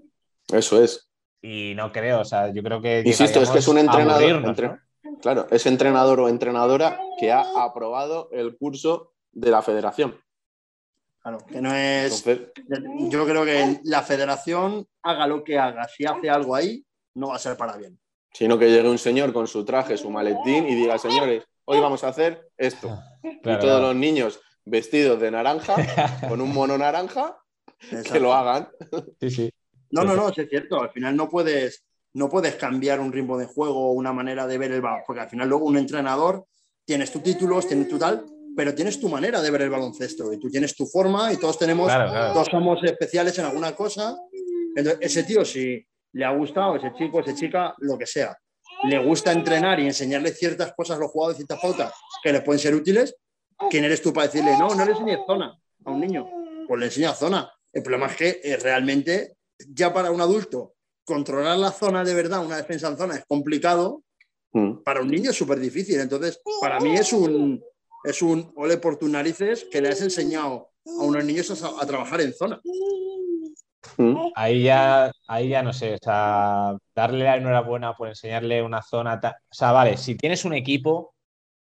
Eso 0.51 0.83
es. 0.83 1.09
Y 1.41 1.73
no 1.75 1.91
creo, 1.91 2.21
o 2.21 2.25
sea, 2.25 2.51
yo 2.51 2.63
creo 2.63 2.81
que. 2.81 3.03
Insisto, 3.05 3.41
es 3.41 3.49
que 3.49 3.59
es 3.59 3.67
un 3.67 3.77
entrenador. 3.77 4.77
Claro, 5.21 5.47
es 5.51 5.65
entrenador 5.65 6.19
o 6.19 6.29
entrenadora 6.29 6.99
que 7.19 7.31
ha 7.31 7.43
aprobado 7.63 8.29
el 8.31 8.57
curso 8.57 9.13
de 9.31 9.51
la 9.51 9.61
federación. 9.61 10.15
Claro, 11.25 11.43
que 11.43 11.59
no 11.59 11.73
es. 11.73 12.23
yo 13.09 13.25
creo 13.25 13.43
que 13.45 13.79
la 13.85 14.03
federación, 14.03 14.87
haga 15.01 15.25
lo 15.25 15.43
que 15.43 15.57
haga, 15.57 15.87
si 15.87 16.05
hace 16.05 16.29
algo 16.29 16.53
ahí, 16.53 16.85
no 17.15 17.29
va 17.29 17.37
a 17.37 17.39
ser 17.39 17.57
para 17.57 17.75
bien. 17.77 17.99
Sino 18.31 18.59
que 18.59 18.69
llegue 18.69 18.87
un 18.87 18.99
señor 18.99 19.33
con 19.33 19.47
su 19.47 19.65
traje, 19.65 19.97
su 19.97 20.11
maletín 20.11 20.67
y 20.67 20.75
diga, 20.75 20.99
señores, 20.99 21.43
hoy 21.65 21.79
vamos 21.79 22.03
a 22.03 22.09
hacer 22.09 22.51
esto. 22.55 22.99
y 23.23 23.57
todos 23.57 23.81
los 23.81 23.95
niños 23.95 24.39
vestidos 24.65 25.19
de 25.19 25.31
naranja, 25.31 25.75
con 26.29 26.41
un 26.41 26.53
mono 26.53 26.77
naranja, 26.77 27.35
que 27.89 28.19
lo 28.19 28.31
hagan. 28.31 28.69
Sí, 29.19 29.31
sí. 29.31 29.53
No, 29.89 30.03
no, 30.03 30.15
no, 30.15 30.29
es 30.29 30.47
cierto. 30.47 30.79
Al 30.79 30.91
final 30.91 31.15
no 31.15 31.27
puedes, 31.27 31.85
no 32.13 32.29
puedes 32.29 32.53
cambiar 32.53 32.99
un 32.99 33.11
ritmo 33.11 33.39
de 33.39 33.47
juego 33.47 33.89
o 33.89 33.93
una 33.93 34.13
manera 34.13 34.45
de 34.45 34.59
ver 34.59 34.73
el 34.73 34.81
balón, 34.81 35.01
porque 35.07 35.21
al 35.21 35.29
final 35.29 35.49
luego 35.49 35.65
un 35.65 35.77
entrenador 35.77 36.45
tienes 36.85 37.11
tus 37.11 37.23
títulos, 37.23 37.67
tienes 37.67 37.87
tu 37.87 37.97
tal, 37.97 38.23
pero 38.55 38.73
tienes 38.73 38.99
tu 38.99 39.09
manera 39.09 39.41
de 39.41 39.51
ver 39.51 39.63
el 39.63 39.69
baloncesto 39.69 40.31
y 40.31 40.39
tú 40.39 40.49
tienes 40.49 40.75
tu 40.75 40.85
forma 40.85 41.31
y 41.33 41.37
todos 41.37 41.59
tenemos, 41.59 41.91
todos 41.91 42.47
somos 42.47 42.83
especiales 42.83 43.37
en 43.39 43.45
alguna 43.45 43.75
cosa. 43.75 44.15
Entonces, 44.75 44.97
ese 45.01 45.23
tío, 45.23 45.43
si 45.43 45.85
le 46.13 46.25
ha 46.25 46.31
gustado, 46.31 46.75
ese 46.75 46.93
chico, 46.97 47.19
esa 47.19 47.35
chica, 47.35 47.75
lo 47.79 47.97
que 47.97 48.05
sea, 48.05 48.37
le 48.83 48.97
gusta 48.99 49.31
entrenar 49.31 49.79
y 49.79 49.85
enseñarle 49.85 50.31
ciertas 50.31 50.73
cosas 50.73 50.97
a 50.97 50.99
los 50.99 51.11
jugadores, 51.11 51.37
ciertas 51.37 51.59
pautas 51.59 51.93
que 52.23 52.31
les 52.31 52.41
pueden 52.41 52.59
ser 52.59 52.75
útiles, 52.75 53.15
¿quién 53.69 53.83
eres 53.83 54.01
tú 54.01 54.13
para 54.13 54.27
decirle, 54.27 54.57
no, 54.57 54.73
no 54.73 54.85
le 54.85 54.91
enseñes 54.91 55.19
zona 55.25 55.57
a 55.83 55.91
un 55.91 55.99
niño? 55.99 56.27
Pues 56.67 56.79
le 56.79 56.85
enseña 56.85 57.13
zona. 57.13 57.51
El 57.71 57.83
problema 57.83 58.07
es 58.07 58.15
que 58.15 58.41
eh, 58.43 58.57
realmente, 58.57 59.35
ya 59.69 59.93
para 59.93 60.11
un 60.11 60.21
adulto, 60.21 60.75
controlar 61.03 61.57
la 61.57 61.71
zona 61.71 62.03
de 62.03 62.13
verdad, 62.13 62.45
una 62.45 62.57
defensa 62.57 62.87
en 62.87 62.97
zona, 62.97 63.15
es 63.15 63.25
complicado. 63.25 64.03
Mm. 64.53 64.83
Para 64.83 65.01
un 65.01 65.09
niño 65.09 65.31
es 65.31 65.37
súper 65.37 65.59
difícil. 65.59 65.99
Entonces, 65.99 66.41
para 66.61 66.79
mí 66.79 66.95
es 66.95 67.11
un, 67.13 67.61
es 68.05 68.21
un 68.21 68.51
ole 68.55 68.77
por 68.77 68.97
tus 68.97 69.09
narices 69.09 69.65
que 69.71 69.81
le 69.81 69.89
has 69.89 70.01
enseñado 70.01 70.71
a 70.85 71.03
unos 71.03 71.25
niños 71.25 71.63
a, 71.63 71.85
trabajar 71.85 72.21
en 72.21 72.33
zona. 72.33 72.61
Mm. 73.97 74.31
Ahí 74.35 74.63
ya, 74.63 75.11
ahí 75.27 75.49
ya 75.49 75.63
no 75.63 75.73
sé, 75.73 75.95
o 75.95 75.97
sea, 76.01 76.77
darle 76.93 77.23
la 77.23 77.37
enhorabuena 77.37 77.95
por 77.95 78.07
enseñarle 78.07 78.61
una 78.61 78.81
zona. 78.81 79.19
O 79.23 79.53
sea, 79.53 79.71
vale, 79.71 79.97
si 79.97 80.15
tienes 80.15 80.45
un 80.45 80.53
equipo, 80.53 81.15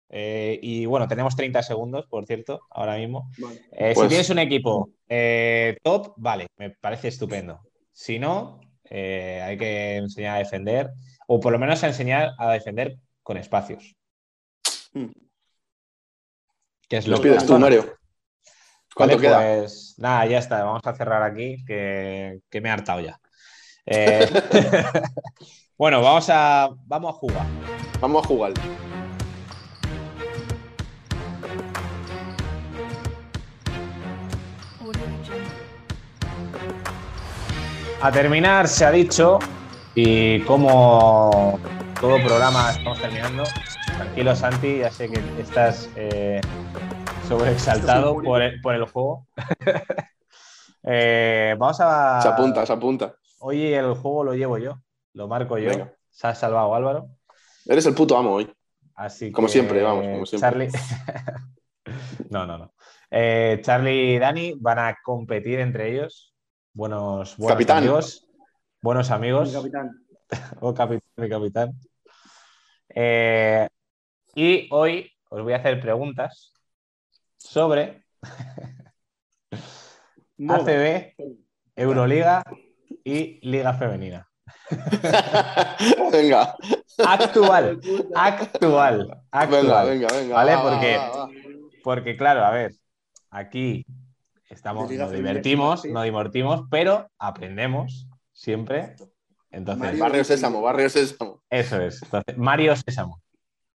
eh, 0.10 0.60
y 0.62 0.86
bueno, 0.86 1.08
tenemos 1.08 1.36
30 1.36 1.64
segundos, 1.64 2.06
por 2.08 2.26
cierto, 2.26 2.62
ahora 2.70 2.98
mismo. 2.98 3.30
Eh, 3.72 3.90
si 3.90 3.96
pues 3.96 4.10
tienes 4.10 4.30
un 4.30 4.40
equipo 4.40 4.92
eh, 5.10 5.78
top, 5.84 6.14
vale, 6.18 6.48
me 6.58 6.72
parece 6.72 7.10
estupendo. 7.10 7.62
Si 7.92 8.20
no, 8.20 8.60
hay 8.90 9.58
que 9.58 9.98
enseñar 9.98 10.36
a 10.36 10.40
defender, 10.40 10.92
o 11.28 11.40
por 11.40 11.52
lo 11.52 11.60
menos 11.60 11.84
a 11.84 11.88
enseñar 11.88 12.34
a 12.38 12.52
defender 12.52 12.98
con 13.24 13.38
espacios. 13.38 13.96
Mm 16.94 16.98
es 16.98 17.08
lo 17.08 17.18
que 17.18 17.30
pides 17.30 17.46
tú, 17.46 17.58
Mario? 17.58 17.98
¿Cuánto 18.94 19.18
queda? 19.18 19.40
Pues 19.40 19.96
nada, 19.98 20.28
ya 20.28 20.38
está. 20.38 20.64
Vamos 20.64 20.82
a 20.86 20.94
cerrar 20.94 21.24
aquí, 21.24 21.66
que, 21.66 22.40
me 22.52 22.70
he 22.70 22.72
hartado 22.72 23.00
ya. 23.00 23.20
Eh, 23.86 24.30
bueno, 25.78 26.02
vamos 26.04 26.30
a, 26.30 26.70
vamos 26.86 27.16
a 27.16 27.18
jugar. 27.18 27.46
Vamos 28.00 28.24
a 28.24 28.28
jugar. 28.28 28.54
A 38.02 38.12
terminar, 38.12 38.68
se 38.68 38.86
ha 38.86 38.92
dicho, 38.92 39.40
y 39.96 40.42
como 40.42 41.58
todo 42.00 42.22
programa 42.22 42.70
estamos 42.72 43.00
terminando, 43.00 43.46
tranquilo 43.96 44.36
Santi, 44.36 44.80
ya 44.80 44.92
sé 44.92 45.10
que 45.10 45.24
estás 45.42 45.90
eh, 45.96 46.42
sobreexaltado 47.34 48.22
por 48.22 48.42
el, 48.42 48.62
por 48.62 48.76
el 48.76 48.86
juego. 48.86 49.28
Eh, 50.86 51.56
vamos 51.58 51.80
a. 51.80 52.20
Se 52.22 52.28
apunta, 52.28 52.66
se 52.66 52.74
apunta. 52.74 53.16
Hoy 53.40 53.74
el 53.74 53.94
juego 53.94 54.26
lo 54.26 54.34
llevo 54.34 54.58
yo, 54.58 54.82
lo 55.14 55.30
marco 55.30 55.58
yo. 55.58 55.72
Se 56.10 56.28
ha 56.28 56.36
salvado 56.36 56.76
Álvaro. 56.76 57.08
Eres 57.66 57.86
el 57.86 57.96
puto 57.96 58.18
amo 58.18 58.34
hoy. 58.34 58.54
Así 58.94 59.32
como 59.32 59.48
siempre, 59.48 59.82
vamos, 59.82 60.04
como 60.04 60.26
siempre. 60.26 60.68
Charlie. 60.68 60.70
no, 62.32 62.46
no, 62.46 62.58
no. 62.58 62.74
Eh, 63.10 63.62
Charlie 63.64 64.16
y 64.16 64.20
Dani 64.20 64.56
van 64.60 64.80
a 64.80 64.98
competir 65.02 65.62
entre 65.62 65.94
ellos. 65.94 66.36
Buenos, 66.74 67.38
buenos 67.38 67.70
amigos. 67.70 68.28
Buenos 68.82 69.10
amigos. 69.10 69.54
capitán. 69.54 69.90
oh, 70.60 70.74
capitán, 70.74 71.10
mi 71.16 71.30
capitán. 71.30 71.72
Eh, 72.90 73.70
y 74.36 74.68
hoy 74.70 75.10
os 75.30 75.42
voy 75.42 75.54
a 75.54 75.58
hacer 75.60 75.80
preguntas 75.80 76.53
sobre 77.44 78.06
ACB, 80.50 81.14
Euroliga 81.76 82.44
y 83.04 83.40
Liga 83.48 83.74
Femenina. 83.74 84.28
venga. 86.12 86.56
Actual, 87.06 87.80
actual, 88.16 89.22
actual. 89.32 89.62
Venga, 89.62 89.84
venga, 89.84 90.08
venga. 90.14 90.36
¿Vale? 90.36 90.58
porque, 90.62 91.00
porque, 91.84 92.18
claro, 92.18 92.46
a 92.46 92.52
ver, 92.52 92.74
aquí 93.30 93.86
estamos, 94.50 94.92
nos 94.92 95.12
divertimos, 95.12 95.86
nos 95.86 96.04
divertimos, 96.04 96.64
pero 96.70 97.10
aprendemos 97.18 98.08
siempre. 98.32 98.96
Entonces, 99.52 100.00
barrio 100.00 100.24
Sésamo, 100.24 100.62
Barrio 100.62 100.90
Sésamo. 100.90 101.44
Eso 101.50 101.82
es. 101.82 102.02
Entonces, 102.02 102.38
Mario 102.38 102.76
Sésamo. 102.76 103.22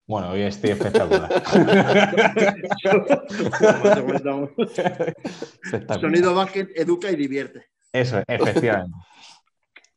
Bueno, 0.08 0.32
hoy 0.32 0.42
estoy 0.44 0.70
espectacular. 0.70 1.44
Sonido 6.00 6.34
Basket 6.34 6.70
educa 6.76 7.12
y 7.12 7.18
divierte. 7.18 7.66
Eso, 7.92 8.24
efectivamente. 8.26 8.96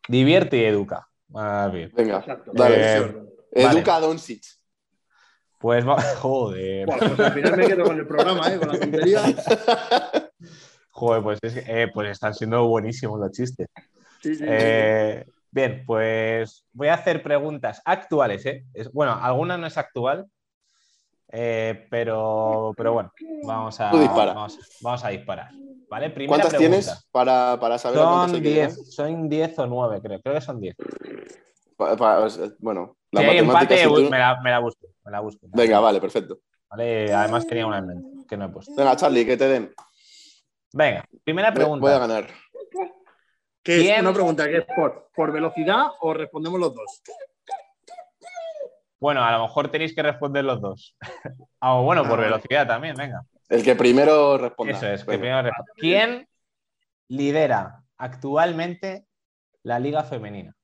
divierte 0.09 0.57
y 0.57 0.65
educa. 0.65 1.07
bien. 1.73 1.93
Venga, 1.95 2.25
dale. 2.53 2.99
Eh, 2.99 3.15
educa 3.53 3.97
a 3.97 4.01
Doncic. 4.01 4.43
Pues 5.61 5.87
va... 5.87 6.03
joder. 6.17 6.87
pues 6.87 7.21
al 7.21 7.33
final 7.33 7.57
me 7.57 7.67
quedo 7.69 7.85
con 7.85 7.99
el 7.99 8.07
programa, 8.07 8.53
¿eh? 8.53 8.59
con 8.59 8.69
la 8.69 8.81
tontería. 8.81 9.23
Joder, 10.91 11.23
pues, 11.23 11.39
es, 11.43 11.57
eh, 11.69 11.89
pues 11.95 12.11
están 12.11 12.35
siendo 12.35 12.67
buenísimos 12.67 13.21
los 13.21 13.31
chistes. 13.31 13.69
Sí, 14.21 14.35
sí, 14.35 14.45
eh, 14.47 15.25
Bien, 15.53 15.83
pues 15.87 16.65
voy 16.73 16.89
a 16.89 16.95
hacer 16.95 17.23
preguntas 17.23 17.83
actuales. 17.85 18.47
¿eh? 18.47 18.65
bueno, 18.93 19.19
alguna 19.21 19.59
no 19.59 19.67
es 19.67 19.77
actual, 19.77 20.27
eh, 21.33 21.87
pero, 21.91 22.73
pero 22.77 22.93
bueno, 22.93 23.13
vamos 23.45 23.81
a, 23.81 23.91
vamos, 24.81 25.05
a 25.05 25.09
disparar. 25.09 25.51
¿vale? 25.89 26.13
¿Cuántas 26.27 26.57
tienes 26.57 27.09
para, 27.11 27.59
para 27.61 27.79
saber 27.79 27.99
Son 27.99 28.43
10, 28.43 28.95
son 28.95 29.29
10 29.29 29.59
o 29.59 29.67
9, 29.67 30.01
creo. 30.03 30.21
Creo 30.21 30.35
que 30.35 30.41
son 30.41 30.61
10. 30.61 30.77
bueno, 32.59 32.97
la 33.11 33.21
si 33.21 33.39
empate, 33.39 33.89
me, 33.89 34.19
la, 34.19 34.41
me, 34.41 34.51
la, 34.51 34.59
busco, 34.61 34.87
me 35.05 35.11
la 35.11 35.21
busco. 35.21 35.47
Venga, 35.49 35.81
vale, 35.81 36.01
perfecto. 36.01 36.39
Vale, 36.69 37.13
además 37.13 37.47
tenía 37.47 37.67
una 37.67 37.79
en 37.79 37.87
mente 37.89 38.09
que 38.29 38.37
no 38.37 38.45
he 38.45 38.49
puesto. 38.49 38.73
Venga, 38.77 38.95
Charlie, 38.95 39.27
que 39.27 39.37
te 39.37 39.49
den. 39.49 39.75
Venga, 40.73 41.05
primera 41.25 41.53
pregunta. 41.53 41.81
Voy 41.81 41.93
a 41.93 41.99
ganar. 41.99 42.29
¿Qué 43.63 43.95
es 43.95 44.01
una 44.01 44.13
pregunta 44.13 44.49
que 44.49 44.59
es 44.59 44.67
por, 45.15 45.33
velocidad 45.33 45.89
o 46.01 46.15
respondemos 46.15 46.59
los 46.59 46.75
dos? 46.75 47.03
Bueno, 48.99 49.23
a 49.23 49.33
lo 49.33 49.43
mejor 49.43 49.71
tenéis 49.71 49.95
que 49.95 50.03
responder 50.03 50.45
los 50.45 50.61
dos. 50.61 50.97
Ah, 51.63 51.75
o 51.75 51.83
bueno, 51.83 52.09
por 52.09 52.19
ah. 52.19 52.23
velocidad 52.23 52.67
también, 52.67 52.95
venga. 52.97 53.23
El 53.51 53.63
que 53.63 53.75
primero 53.77 54.39
responda. 54.39 54.73
Eso 54.73 54.87
es, 54.87 55.05
que 55.05 55.19
primero 55.19 55.51
¿Quién 55.77 56.27
lidera 57.09 57.83
actualmente 57.99 59.05
la 59.63 59.79
Liga 59.79 60.05
Femenina? 60.05 60.57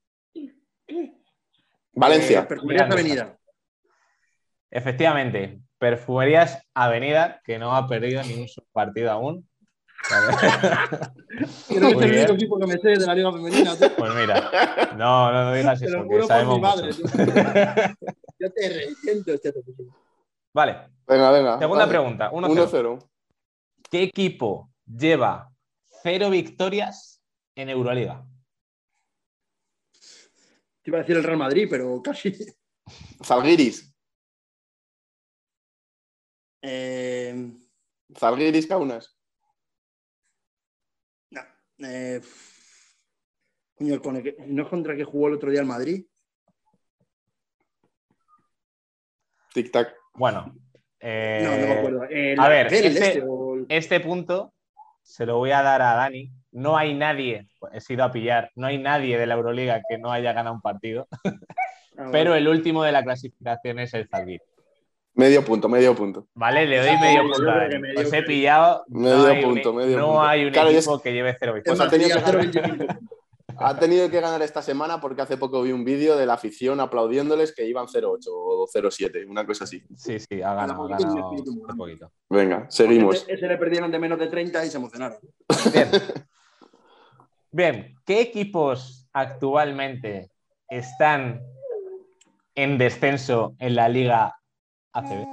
Valencia. 1.92 2.40
Eh, 2.40 2.42
Perfumerías 2.44 2.90
Avenida. 2.90 3.36
Efectivamente, 4.70 5.60
Perfumerías 5.78 6.62
Avenida, 6.72 7.42
que 7.44 7.58
no 7.58 7.76
ha 7.76 7.86
perdido 7.86 8.22
ningún 8.22 8.46
partido 8.72 9.10
aún. 9.10 9.46
Creo 10.08 11.98
que 11.98 12.04
es 12.04 12.10
el 12.10 12.12
único 12.12 12.32
equipo 12.34 12.58
que 12.58 12.66
me 12.66 12.78
sé 12.78 12.88
de 12.90 13.06
la 13.06 13.14
Liga 13.14 13.32
Femenina. 13.32 13.74
Pues 13.96 14.14
mira, 14.14 14.92
no, 14.96 15.32
no, 15.32 15.44
no 15.44 15.54
digas 15.54 15.82
eso, 15.82 16.06
que 16.08 16.22
sabemos 16.22 16.60
madre, 16.60 16.90
Yo 16.92 18.52
te 18.54 18.68
resiento 18.68 19.32
este 19.32 19.52
Vale. 20.52 20.90
Venga, 21.06 21.30
venga. 21.30 21.58
Segunda 21.58 21.88
pregunta. 21.88 22.30
1-0. 22.30 23.08
¿Qué 23.90 24.02
equipo 24.02 24.70
lleva 24.84 25.52
cero 26.02 26.30
victorias 26.30 27.22
en 27.54 27.68
Euroliga? 27.68 28.24
Te 30.82 30.90
iba 30.90 30.98
a 30.98 31.00
decir 31.02 31.16
el 31.16 31.24
Real 31.24 31.38
Madrid, 31.38 31.68
pero 31.68 32.00
casi. 32.02 32.34
Zalgiris. 33.22 33.92
Eh, 36.62 37.52
Zalgiris 38.16 38.66
Kaunas. 38.66 39.15
No. 41.78 41.88
Eh, 41.88 42.20
coño, 43.74 44.00
con 44.00 44.16
el 44.16 44.22
que- 44.22 44.36
¿No 44.46 44.62
es 44.64 44.68
contra 44.68 44.92
el 44.92 44.98
que 44.98 45.04
jugó 45.04 45.28
el 45.28 45.34
otro 45.34 45.50
día 45.50 45.60
el 45.60 45.66
Madrid? 45.66 46.04
Tic-tac. 49.54 49.94
Bueno. 50.14 50.54
eh, 51.00 51.40
No, 51.44 51.50
no 51.50 51.66
me 51.66 51.72
acuerdo. 51.72 52.02
El 52.10 52.40
a 52.40 52.48
ver, 52.48 52.66
este- 52.72 52.86
este, 52.88 53.22
o 53.26 53.56
Este 53.68 54.00
punto 54.00 54.52
se 55.02 55.24
lo 55.26 55.36
voy 55.38 55.50
a 55.52 55.62
dar 55.62 55.82
a 55.82 55.94
Dani. 55.94 56.30
No 56.52 56.76
hay 56.76 56.94
nadie, 56.94 57.46
he 57.72 57.80
sido 57.80 58.02
a 58.04 58.10
pillar, 58.10 58.50
no 58.54 58.66
hay 58.66 58.78
nadie 58.78 59.18
de 59.18 59.26
la 59.26 59.34
Euroliga 59.34 59.82
que 59.88 59.98
no 59.98 60.10
haya 60.10 60.32
ganado 60.32 60.54
un 60.54 60.62
partido, 60.62 61.06
Ah, 61.98 62.10
pero 62.12 62.34
el 62.34 62.48
último 62.48 62.82
de 62.82 62.92
la 62.92 63.02
clasificación 63.04 63.78
es 63.78 63.92
el 63.94 64.08
Zalgiris. 64.08 64.40
Medio 65.16 65.42
punto, 65.44 65.68
medio 65.68 65.94
punto. 65.94 66.28
Vale, 66.34 66.66
le 66.66 66.78
doy 66.78 66.96
medio 67.00 67.22
punto 67.22 67.42
medio 67.80 68.00
Os 68.06 68.12
he 68.12 68.22
pillado. 68.22 68.84
Medio 68.88 69.16
no 69.16 69.26
hay 69.26 69.42
punto, 69.42 69.70
un, 69.70 69.76
medio 69.76 69.98
no 69.98 70.06
punto. 70.08 70.22
hay 70.22 70.44
un 70.44 70.52
Claro, 70.52 70.70
y 70.70 70.74
es- 70.76 70.86
equipo 70.86 71.00
que 71.02 71.12
lleve 71.12 71.36
cero 71.40 71.56
Es 71.56 71.62
Pues 71.64 71.78
victorias. 71.78 72.16
ha 72.18 72.22
tenido 72.22 72.52
que- 72.52 72.86
0,25. 72.86 72.98
Ha 73.58 73.78
tenido 73.78 74.10
que 74.10 74.20
ganar 74.20 74.42
esta 74.42 74.60
semana 74.60 75.00
porque 75.00 75.22
hace 75.22 75.38
poco 75.38 75.62
vi 75.62 75.72
un 75.72 75.82
vídeo 75.86 76.18
de 76.18 76.26
la 76.26 76.34
afición 76.34 76.78
aplaudiéndoles 76.80 77.54
que 77.54 77.64
iban 77.66 77.86
0-8 77.88 78.28
o 78.30 78.66
0-7, 78.70 79.24
una 79.26 79.46
cosa 79.46 79.64
así. 79.64 79.82
Sí, 79.96 80.18
sí, 80.20 80.42
ha 80.42 80.52
ganado, 80.52 80.84
ha 80.84 80.88
ganado 80.98 81.30
un 81.30 81.66
poquito. 81.78 82.12
Venga, 82.28 82.66
seguimos. 82.68 83.16
Ese, 83.16 83.32
ese 83.32 83.46
le 83.48 83.56
perdieron 83.56 83.90
de 83.90 83.98
menos 83.98 84.18
de 84.18 84.26
30 84.26 84.62
y 84.66 84.68
se 84.68 84.76
emocionaron. 84.76 85.16
Bien. 85.72 85.88
Bien, 87.50 87.94
¿qué 88.04 88.20
equipos 88.20 89.08
actualmente 89.14 90.30
están 90.68 91.40
en 92.54 92.76
descenso 92.76 93.54
en 93.58 93.74
la 93.76 93.88
Liga 93.88 94.34
ACB? 94.98 95.26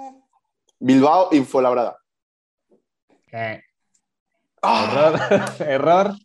Bilbao 0.79 1.29
y 1.31 1.41
Fuenlabrada. 1.43 1.97
Eh, 3.31 3.61
¡Ah! 4.61 5.15
error, 5.59 5.59
error. 5.67 6.15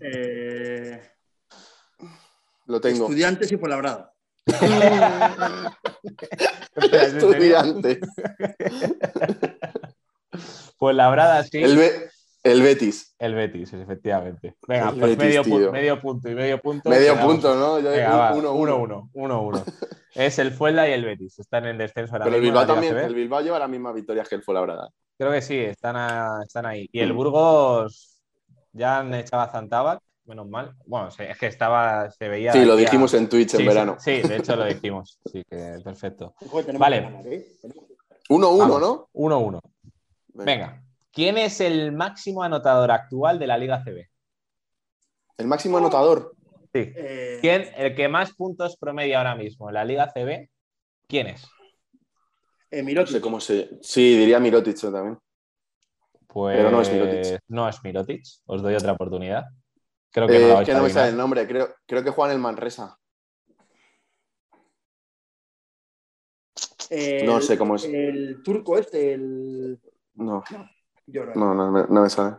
Eh, 0.00 1.00
Lo 2.66 2.80
tengo. 2.80 3.04
estudiantes 3.04 3.50
y 3.52 3.56
Fuenlabrada. 3.56 4.12
Estudiante. 6.92 8.00
Pues 10.76 10.96
labrada 10.96 11.42
sí. 11.44 11.62
El, 11.62 11.76
Be- 11.76 12.10
el 12.44 12.62
Betis. 12.62 13.14
El 13.18 13.34
Betis, 13.34 13.72
efectivamente. 13.72 14.56
Venga, 14.68 14.90
El 14.90 15.00
pues 15.00 15.16
Betis, 15.16 15.24
medio, 15.26 15.42
pu- 15.44 15.72
medio 15.72 16.00
punto 16.00 16.30
y 16.30 16.34
medio 16.34 16.60
punto. 16.60 16.90
Medio 16.90 17.14
quedamos. 17.14 17.32
punto, 17.32 17.54
¿no? 17.56 17.80
Yo- 17.80 17.90
Venga, 17.90 18.16
va, 18.16 18.34
uno, 18.34 18.52
uno, 18.52 18.76
uno. 18.76 19.10
uno, 19.14 19.42
uno, 19.42 19.42
uno. 19.42 19.64
Es 20.14 20.38
el 20.38 20.52
Fuenla 20.52 20.88
y 20.88 20.92
el 20.92 21.04
Betis. 21.04 21.40
Están 21.40 21.66
en 21.66 21.76
descenso 21.76 22.12
ahora 22.12 22.26
Pero 22.26 22.36
el 22.36 22.42
mismo 22.42 22.60
en 22.60 22.66
Bilbao 22.66 22.76
la 22.76 22.80
Liga 22.80 22.90
también, 22.92 23.08
el 23.10 23.14
Bilbao 23.16 23.40
lleva 23.40 23.58
las 23.58 23.68
mismas 23.68 23.94
victorias 23.94 24.28
que 24.28 24.36
el 24.36 24.42
Fuenlabrada. 24.44 24.88
Creo 25.18 25.32
que 25.32 25.42
sí, 25.42 25.58
están, 25.58 25.96
a- 25.96 26.40
están 26.46 26.66
ahí. 26.66 26.88
Y 26.92 27.00
Mm. 27.00 27.02
el 27.02 27.12
Burgos 27.14 28.20
ya 28.72 28.98
han 28.98 29.12
echado 29.14 29.42
a 29.42 29.48
Zantabac, 29.48 30.00
menos 30.26 30.46
mal. 30.48 30.72
Bueno, 30.86 31.08
es 31.18 31.38
que 31.38 31.46
estaba, 31.46 32.10
se 32.12 32.28
veía. 32.28 32.52
Sí, 32.52 32.64
lo 32.64 32.76
dijimos 32.76 33.12
en 33.14 33.28
Twitch 33.28 33.50
Sí, 33.50 33.56
en 33.56 33.62
sí, 33.62 33.66
verano. 33.68 33.96
Sí, 33.98 34.22
de 34.22 34.36
hecho 34.36 34.54
lo 34.54 34.64
dijimos. 34.66 35.18
Sí, 35.32 35.42
que 35.50 35.78
perfecto. 35.82 36.34
Joder, 36.48 36.78
Vale. 36.78 36.98
que 36.98 37.02
ganar, 37.04 37.26
¿eh? 37.26 37.46
1-1, 38.28 38.58
Vamos, 38.58 38.80
¿no? 38.80 39.08
1-1. 39.12 39.60
Venga. 40.34 40.80
¿Quién 41.14 41.38
es 41.38 41.60
el 41.60 41.92
máximo 41.92 42.42
anotador 42.42 42.90
actual 42.90 43.38
de 43.38 43.46
la 43.46 43.56
Liga 43.56 43.82
CB? 43.84 44.08
El 45.38 45.46
máximo 45.46 45.78
anotador. 45.78 46.34
Sí. 46.72 46.92
Eh, 46.96 47.38
¿Quién, 47.40 47.68
el 47.76 47.94
que 47.94 48.08
más 48.08 48.32
puntos 48.34 48.76
promedia 48.76 49.18
ahora 49.18 49.36
mismo 49.36 49.68
en 49.68 49.74
la 49.74 49.84
Liga 49.84 50.12
CB? 50.12 50.48
¿Quién 51.06 51.28
es? 51.28 51.46
eh, 52.70 52.78
No 52.80 52.86
Mirotic. 52.86 53.12
sé 53.14 53.20
cómo 53.20 53.38
se. 53.40 53.78
Sí, 53.80 54.16
diría 54.18 54.40
Mirotic 54.40 54.80
también. 54.80 55.18
Pues 56.26 56.56
Pero 56.56 56.70
no 56.72 56.80
es 56.80 56.90
Mirotic. 56.92 57.40
No 57.46 57.68
es 57.68 57.82
Mirotic. 57.84 58.24
Os 58.46 58.60
doy 58.62 58.74
otra 58.74 58.92
oportunidad. 58.92 59.44
Creo 60.10 60.26
que 60.26 60.34
no 60.34 60.38
Eh, 60.38 60.40
la 60.40 60.46
es 60.48 60.54
vais 60.56 60.66
que 60.68 60.74
no 60.74 60.82
me 60.82 60.90
sale 60.90 61.10
el 61.10 61.16
nombre. 61.16 61.46
Creo, 61.46 61.68
creo 61.86 62.02
que 62.02 62.10
juega 62.10 62.32
en 62.32 62.38
el 62.38 62.42
Manresa. 62.42 62.98
El- 66.90 67.26
No 67.26 67.40
sé 67.40 67.56
cómo 67.56 67.76
es. 67.76 67.84
El 67.84 68.42
turco 68.42 68.78
este, 68.78 69.14
el. 69.14 69.80
No, 70.14 70.42
Yo 71.06 71.24
no, 71.26 71.34
no, 71.34 71.54
no, 71.54 71.70
me- 71.70 71.86
no 71.88 72.02
me 72.02 72.10
sale. 72.10 72.36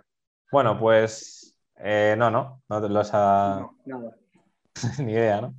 Bueno, 0.52 0.78
pues 0.80 1.56
eh, 1.78 2.16
no, 2.18 2.30
no, 2.32 2.62
no 2.70 2.82
te 2.82 2.90
lo 2.90 3.00
has 3.00 3.12
a... 3.14 3.60
no, 3.60 3.78
nada. 3.86 4.16
ni 5.00 5.12
idea, 5.14 5.42
¿no? 5.42 5.54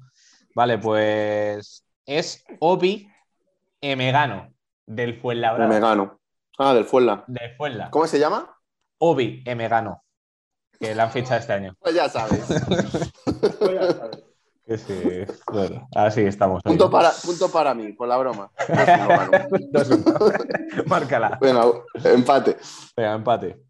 Vale, 0.55 0.79
pues 0.79 1.85
es 2.07 2.45
Obi 2.61 3.09
Emegano 3.81 4.53
del 4.87 5.21
Fuenlabrada. 5.21 5.69
Me 5.69 5.81
gano. 5.81 6.21
Ah, 6.59 6.73
del 6.73 6.85
Fuenla. 6.87 7.25
Del 7.27 7.55
Fuenla. 7.57 7.91
¿Cómo 7.91 8.07
se 8.07 8.19
llama? 8.19 8.57
Obi 8.99 9.43
Emegano. 9.45 10.03
Que 10.81 10.95
la 10.95 11.05
han 11.05 11.11
fichado 11.11 11.41
este 11.41 11.53
año. 11.53 11.75
Pues 11.81 11.95
ya 11.95 12.09
sabes. 12.09 12.47
Pues 13.59 13.75
ya 13.75 13.86
sí, 14.67 15.25
bueno, 15.53 15.89
así 15.95 16.23
estamos. 16.23 16.63
punto, 16.63 16.91
para, 16.91 17.11
punto 17.13 17.51
para 17.51 17.75
mí, 17.75 17.93
por 17.93 18.09
la 18.09 18.17
broma. 18.17 18.51
Dos, 19.71 19.91
uno. 19.91 20.05
Márcala. 20.87 21.39
Venga, 21.41 21.65
empate. 22.05 22.57
Venga, 22.97 23.15
empate. 23.15 23.63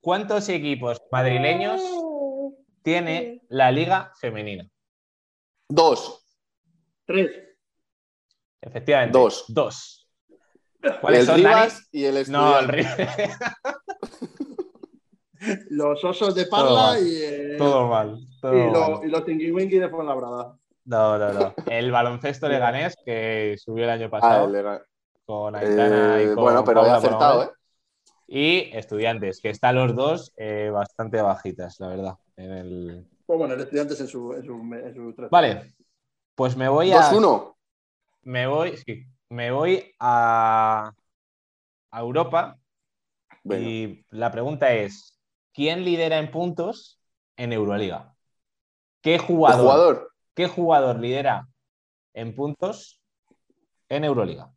¿Cuántos 0.00 0.48
equipos 0.48 1.00
madrileños 1.12 1.80
tiene 2.82 3.42
la 3.48 3.70
Liga 3.70 4.12
Femenina? 4.18 4.68
Dos. 5.68 6.24
Tres. 7.06 7.30
Efectivamente. 8.60 9.16
Dos. 9.16 9.44
Dos. 9.48 10.08
¿Cuáles 11.00 11.20
El 11.20 11.26
son, 11.26 11.36
Rivas 11.36 11.88
y 11.92 12.04
el 12.04 12.14
Dani? 12.14 12.30
No, 12.30 12.58
el. 12.58 12.68
Rivas. 12.68 12.96
Los 15.70 16.04
osos 16.04 16.34
de 16.34 16.44
Todo 16.44 16.50
Parla 16.50 16.82
mal. 16.92 17.06
y, 17.06 17.22
eh, 17.22 17.54
Todo 17.56 17.88
mal. 17.88 18.18
Y, 18.42 18.70
lo- 18.72 19.04
y 19.04 19.08
los 19.08 19.24
Tinky 19.24 19.50
de 19.50 19.88
Fuenlabrada. 19.88 20.56
No, 20.84 21.18
no, 21.18 21.32
no. 21.32 21.54
El 21.68 21.90
baloncesto 21.92 22.48
leganés 22.48 22.96
que 23.04 23.56
subió 23.58 23.84
el 23.84 23.90
año 23.90 24.06
Ah, 24.06 24.10
pasado 24.10 24.52
con 25.26 25.54
Aitana 25.54 26.20
Eh, 26.20 26.24
y 26.24 26.34
con 26.34 26.36
bueno, 26.44 26.64
pero 26.64 26.80
he 26.80 26.82
Paula 26.84 26.96
acertado, 26.96 27.34
Bonamel. 27.36 27.48
¿eh? 27.48 27.52
Y 28.28 28.76
estudiantes, 28.76 29.40
que 29.40 29.50
están 29.50 29.74
los 29.76 29.94
dos 29.94 30.32
eh, 30.36 30.70
bastante 30.72 31.20
bajitas, 31.20 31.78
la 31.80 31.88
verdad. 31.88 32.14
En 32.36 32.52
el... 32.52 33.06
Pues 33.26 33.38
bueno, 33.38 33.54
el 33.54 33.60
estudiante 33.60 33.94
es 33.94 34.00
en 34.00 34.08
su, 34.08 34.32
en 34.34 34.44
su, 34.44 34.52
en 34.74 34.94
su 34.94 35.12
tres. 35.14 35.30
Vale, 35.30 35.74
pues 36.34 36.56
me 36.56 36.68
voy 36.68 36.92
a. 36.92 37.10
2-1. 37.10 37.56
Me 38.22 38.46
voy, 38.46 38.76
sí, 38.76 39.04
me 39.28 39.50
voy 39.50 39.94
a, 39.98 40.92
a 41.90 42.00
Europa 42.00 42.58
y 43.44 44.04
la 44.10 44.30
pregunta 44.30 44.72
es: 44.72 45.18
¿quién 45.52 45.84
lidera 45.84 46.18
en 46.18 46.30
puntos 46.30 46.98
en 47.36 47.52
Euroliga? 47.52 48.09
¿Qué 49.02 49.18
jugador, 49.18 49.60
jugador. 49.60 50.12
¿Qué 50.34 50.46
jugador 50.46 51.00
lidera 51.00 51.48
en 52.14 52.34
puntos 52.34 53.00
en 53.88 54.04
Euroliga? 54.04 54.52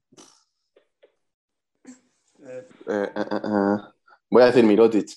Eh, 2.46 2.68
Eh, 2.88 3.12
eh. 3.16 3.78
Voy 4.30 4.42
a 4.42 4.48
decir 4.48 4.64
Mirotic. 4.66 5.10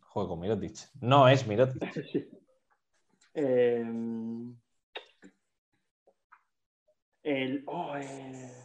Juego 0.00 0.36
Mirotic. 0.36 0.76
No 1.00 1.28
es 1.28 1.46
Mirotic. 1.46 1.92
sí. 2.12 2.28
Eh, 3.34 3.84
el. 7.22 7.62
Oh, 7.66 7.96
eh, 7.96 8.64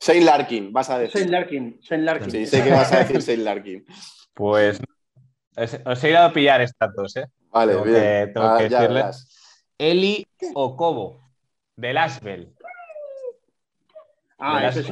Shane 0.00 0.24
Larkin, 0.24 0.72
vas 0.72 0.90
a 0.90 0.98
decir. 0.98 1.20
Shane 1.20 1.30
Larkin. 1.30 1.78
Shane 1.80 2.02
Larkin. 2.02 2.30
Sí, 2.30 2.46
sé 2.46 2.64
que 2.64 2.70
vas 2.70 2.92
a 2.92 3.04
decir 3.04 3.20
Shane 3.20 3.44
Larkin. 3.44 3.86
Pues 4.34 4.80
os, 5.56 5.78
os 5.84 6.04
he 6.04 6.10
ido 6.10 6.18
a 6.22 6.32
pillar 6.32 6.60
estas 6.60 6.92
dos, 6.94 7.14
¿eh? 7.16 7.26
Vale, 7.52 7.72
Tengo 7.72 7.84
bien. 7.84 7.96
que- 7.96 8.32
tengo 8.32 8.46
Ah, 8.46 8.58
que 8.58 8.68
ya 8.68 8.80
decirle. 8.80 9.04
Eli 9.78 10.26
Okobo, 10.54 11.20
del 11.76 11.98
Asbel. 11.98 12.54
Ah, 14.38 14.66
ese 14.66 14.80
el 14.80 14.86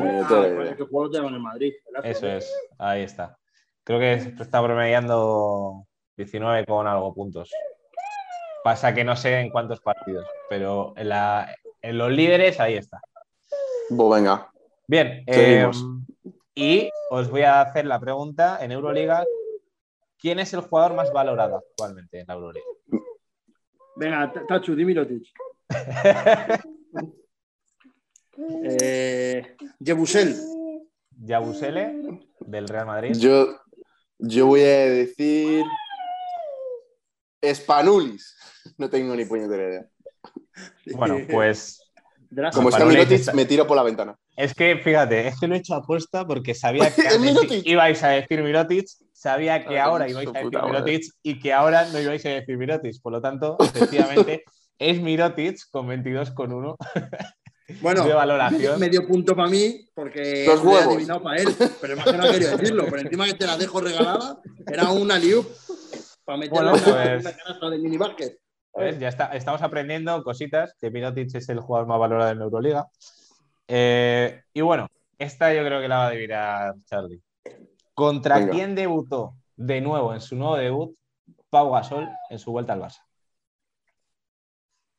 que 0.76 0.84
tengo 1.10 1.28
en 1.28 1.40
Madrid. 1.42 1.72
Eso 2.04 2.26
es, 2.28 2.52
ahí 2.78 3.02
está. 3.02 3.36
Creo 3.82 3.98
que 3.98 4.12
está 4.14 4.62
promediando 4.62 5.86
19 6.16 6.64
con 6.66 6.86
algo 6.86 7.12
puntos. 7.14 7.50
Pasa 8.62 8.94
que 8.94 9.02
no 9.04 9.16
sé 9.16 9.40
en 9.40 9.50
cuántos 9.50 9.80
partidos, 9.80 10.26
pero 10.48 10.92
en, 10.96 11.08
la- 11.08 11.52
en 11.82 11.98
los 11.98 12.10
líderes 12.12 12.60
ahí 12.60 12.74
está. 12.76 13.00
Pues 13.88 14.20
venga. 14.20 14.52
Bien, 14.86 15.24
Seguimos. 15.28 15.82
eh, 16.24 16.30
y 16.54 16.90
os 17.10 17.30
voy 17.30 17.42
a 17.42 17.62
hacer 17.62 17.86
la 17.86 17.98
pregunta 17.98 18.58
en 18.60 18.70
Euroliga. 18.72 19.24
¿Quién 20.20 20.38
es 20.38 20.52
el 20.52 20.60
jugador 20.60 20.94
más 20.94 21.10
valorado 21.12 21.56
actualmente 21.56 22.20
en 22.20 22.26
la 22.28 22.34
Euroliga? 22.34 22.66
Venga, 23.96 24.32
Tachu, 24.46 24.74
di 24.74 24.84
Mirotic. 24.84 25.26
eh. 28.64 29.56
Yabusele, 29.78 30.36
del 32.40 32.68
Real 32.68 32.86
Madrid. 32.86 33.14
Yo, 33.18 33.58
yo 34.18 34.46
voy 34.46 34.60
a 34.60 34.88
decir. 34.90 35.64
Spanulis. 37.42 38.36
No 38.76 38.90
tengo 38.90 39.16
ni 39.16 39.24
puñetera 39.24 39.68
idea. 39.68 39.86
Bueno, 40.94 41.18
pues. 41.30 41.80
Como 42.52 42.68
está 42.68 42.84
Mirotic, 42.84 43.12
está- 43.20 43.32
me 43.32 43.46
tiro 43.46 43.66
por 43.66 43.76
la 43.76 43.82
ventana. 43.82 44.16
Es 44.36 44.54
que, 44.54 44.76
fíjate, 44.76 45.28
es 45.28 45.40
que 45.40 45.48
lo 45.48 45.54
he 45.54 45.58
hecho 45.58 45.74
apuesta 45.74 46.26
porque 46.26 46.54
sabía 46.54 46.90
que 46.94 47.62
ibais 47.64 48.02
a 48.02 48.08
decir 48.10 48.42
Mirotic, 48.42 48.86
sabía 49.20 49.64
que 49.66 49.78
ahora 49.78 50.08
ibais 50.08 50.28
a 50.28 50.32
decir 50.32 50.62
Mirotic 50.62 51.04
y 51.22 51.38
que 51.38 51.52
ahora 51.52 51.84
no 51.92 52.00
ibais 52.00 52.24
a 52.24 52.30
decir 52.30 52.56
Mirotic. 52.56 53.02
Por 53.02 53.12
lo 53.12 53.20
tanto, 53.20 53.58
efectivamente, 53.60 54.44
es 54.78 55.00
Mirotic 55.00 55.58
con 55.70 55.86
22 55.86 56.30
con 56.30 56.52
1. 56.52 56.76
Bueno, 57.82 58.02
de 58.02 58.12
valoración. 58.12 58.80
Medio, 58.80 59.06
punto 59.06 59.36
para 59.36 59.48
mí, 59.48 59.88
porque 59.94 60.44
Los 60.44 60.64
lo 60.64 60.70
he 60.70 60.74
huevos. 60.74 60.94
adivinado 60.94 61.22
para 61.22 61.40
él. 61.40 61.48
Pero 61.80 61.96
más 61.96 62.04
que 62.04 62.16
no 62.16 62.24
quería 62.24 62.56
decirlo. 62.56 62.86
Por 62.88 62.98
encima 62.98 63.26
que 63.26 63.34
te 63.34 63.46
la 63.46 63.56
dejo 63.56 63.80
regalada, 63.80 64.40
era 64.66 64.90
una 64.90 65.16
liup 65.20 65.46
para 66.24 66.36
meterla 66.38 66.72
Bueno, 66.72 66.76
en 66.76 66.82
pues- 66.82 67.26
una 67.26 67.36
canasta 67.36 67.70
de 67.70 67.78
mini 67.78 67.96
basket. 67.96 68.36
¿Ves? 68.74 68.98
Ya 68.98 69.06
está, 69.08 69.26
estamos 69.36 69.62
aprendiendo 69.62 70.20
cositas, 70.24 70.74
que 70.80 70.90
Mirotic 70.90 71.32
es 71.32 71.48
el 71.48 71.60
jugador 71.60 71.86
más 71.86 72.00
valorado 72.00 72.32
en 72.32 72.38
la 72.40 72.44
Euroliga. 72.46 72.88
Eh, 73.68 74.42
y 74.52 74.60
bueno, 74.62 74.88
esta 75.16 75.54
yo 75.54 75.64
creo 75.64 75.80
que 75.80 75.86
la 75.86 75.98
va 75.98 76.04
a 76.06 76.08
adivinar 76.08 76.74
Charlie. 76.86 77.20
¿Contra 78.00 78.38
Venga. 78.38 78.52
quién 78.52 78.74
debutó 78.74 79.34
de 79.56 79.82
nuevo 79.82 80.14
en 80.14 80.22
su 80.22 80.34
nuevo 80.34 80.56
debut 80.56 80.96
Pau 81.50 81.70
Gasol 81.70 82.08
en 82.30 82.38
su 82.38 82.50
vuelta 82.50 82.72
al 82.72 82.80
Barça? 82.80 83.04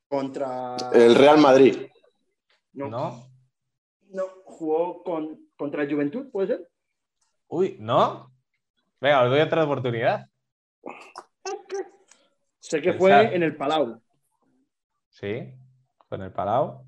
Contra. 0.08 0.78
El 0.93 1.16
Real 1.16 1.39
Madrid. 1.39 1.88
No, 2.74 2.89
¿No? 2.89 3.26
no, 4.12 4.24
jugó 4.45 5.02
con, 5.02 5.49
contra 5.58 5.82
el 5.82 5.91
Juventud, 5.91 6.30
¿puede 6.30 6.47
ser? 6.49 6.70
Uy, 7.47 7.78
¿no? 7.80 8.32
Venga, 8.99 9.24
os 9.24 9.32
doy 9.32 9.39
otra 9.39 9.64
oportunidad. 9.64 10.28
Sé 12.60 12.82
que 12.82 12.91
Pensad. 12.93 12.99
fue 12.99 13.36
en 13.36 13.41
el 13.41 13.56
Palau. 13.58 13.99
Sí, 15.10 15.56
con 16.08 16.22
el 16.22 16.32
Palau. 16.32 16.86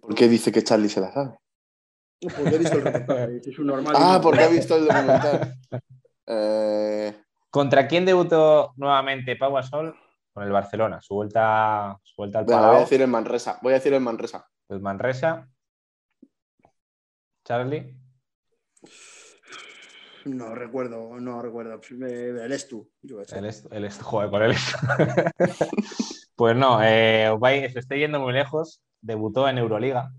¿Por 0.00 0.14
qué 0.14 0.28
dice 0.28 0.52
que 0.52 0.62
Charlie 0.62 0.88
se 0.88 1.00
la 1.00 1.10
sabe? 1.10 1.39
Porque 2.20 2.54
he 2.54 2.58
visto 2.58 2.76
el 2.78 2.82
reportaje. 2.84 3.40
Es 3.50 3.58
un 3.58 3.66
normal. 3.66 3.94
Ah, 3.96 4.20
porque 4.22 4.42
ha 4.42 4.48
visto 4.48 4.76
el 4.76 4.86
documental. 4.86 5.54
Eh, 6.32 7.12
¿Contra 7.50 7.88
quién 7.88 8.04
debutó 8.04 8.72
nuevamente 8.76 9.34
Pau 9.34 9.52
Gasol? 9.52 9.96
Con 10.32 10.44
el 10.44 10.52
Barcelona, 10.52 11.00
su 11.02 11.14
vuelta, 11.14 11.98
su 12.04 12.14
vuelta 12.18 12.38
al 12.38 12.44
venga, 12.44 12.58
voy 12.58 12.64
a 12.64 12.68
Palau, 12.68 12.80
decir 12.84 13.02
el 13.02 13.08
Manresa. 13.08 13.58
Voy 13.62 13.72
a 13.72 13.74
decir 13.76 13.92
el 13.94 14.00
Manresa. 14.00 14.48
el 14.68 14.80
Manresa. 14.80 15.48
Charlie. 17.44 17.96
No 20.26 20.54
recuerdo, 20.54 21.18
no 21.18 21.42
recuerdo. 21.42 21.80
Me- 21.96 22.28
El 22.44 22.52
Estu. 22.52 22.88
yo. 23.02 23.20
El 23.22 23.46
est, 23.46 23.66
el 23.72 23.84
est- 23.84 24.02
joder, 24.02 24.30
con 24.30 24.42
el 24.42 24.52
est. 24.52 24.76
pues 26.36 26.54
no, 26.56 26.80
eh, 26.82 27.28
os, 27.30 27.40
vais, 27.40 27.70
os 27.70 27.76
estoy 27.76 27.98
yendo 28.00 28.20
muy 28.20 28.32
lejos. 28.32 28.82
Debutó 29.00 29.48
en 29.48 29.58
Euroliga. 29.58 30.12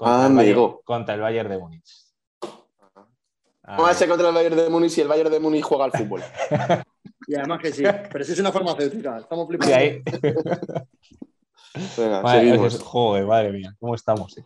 Ah, 0.00 0.26
el 0.28 0.34
Bayern, 0.36 0.76
contra 0.84 1.14
el 1.14 1.20
Bayern 1.20 1.48
de 1.50 1.58
Múnich. 1.58 2.04
¿Cómo 2.40 3.82
va 3.82 3.90
a 3.90 3.94
ser 3.94 4.08
contra 4.08 4.28
el 4.28 4.34
Bayern 4.34 4.56
de 4.56 4.68
Múnich 4.70 4.90
si 4.92 5.00
el 5.02 5.08
Bayern 5.08 5.30
de 5.30 5.40
Múnich 5.40 5.62
juega 5.62 5.84
al 5.84 5.92
fútbol? 5.92 6.22
Y 7.30 7.34
además 7.34 7.60
que 7.60 7.70
sí. 7.72 7.82
Pero 8.10 8.24
si 8.24 8.32
es 8.32 8.38
una 8.40 8.50
farmacéutica. 8.50 9.18
Estamos 9.18 9.46
Sí, 9.46 9.48
flipando. 9.58 9.76
ahí. 9.76 10.02
Venga, 11.98 12.20
Vale, 12.22 12.40
seguimos. 12.40 12.74
es- 12.74 12.82
joder, 12.82 13.26
madre 13.26 13.52
mía, 13.52 13.74
¿cómo 13.78 13.94
estamos? 13.94 14.38
eh? 14.38 14.44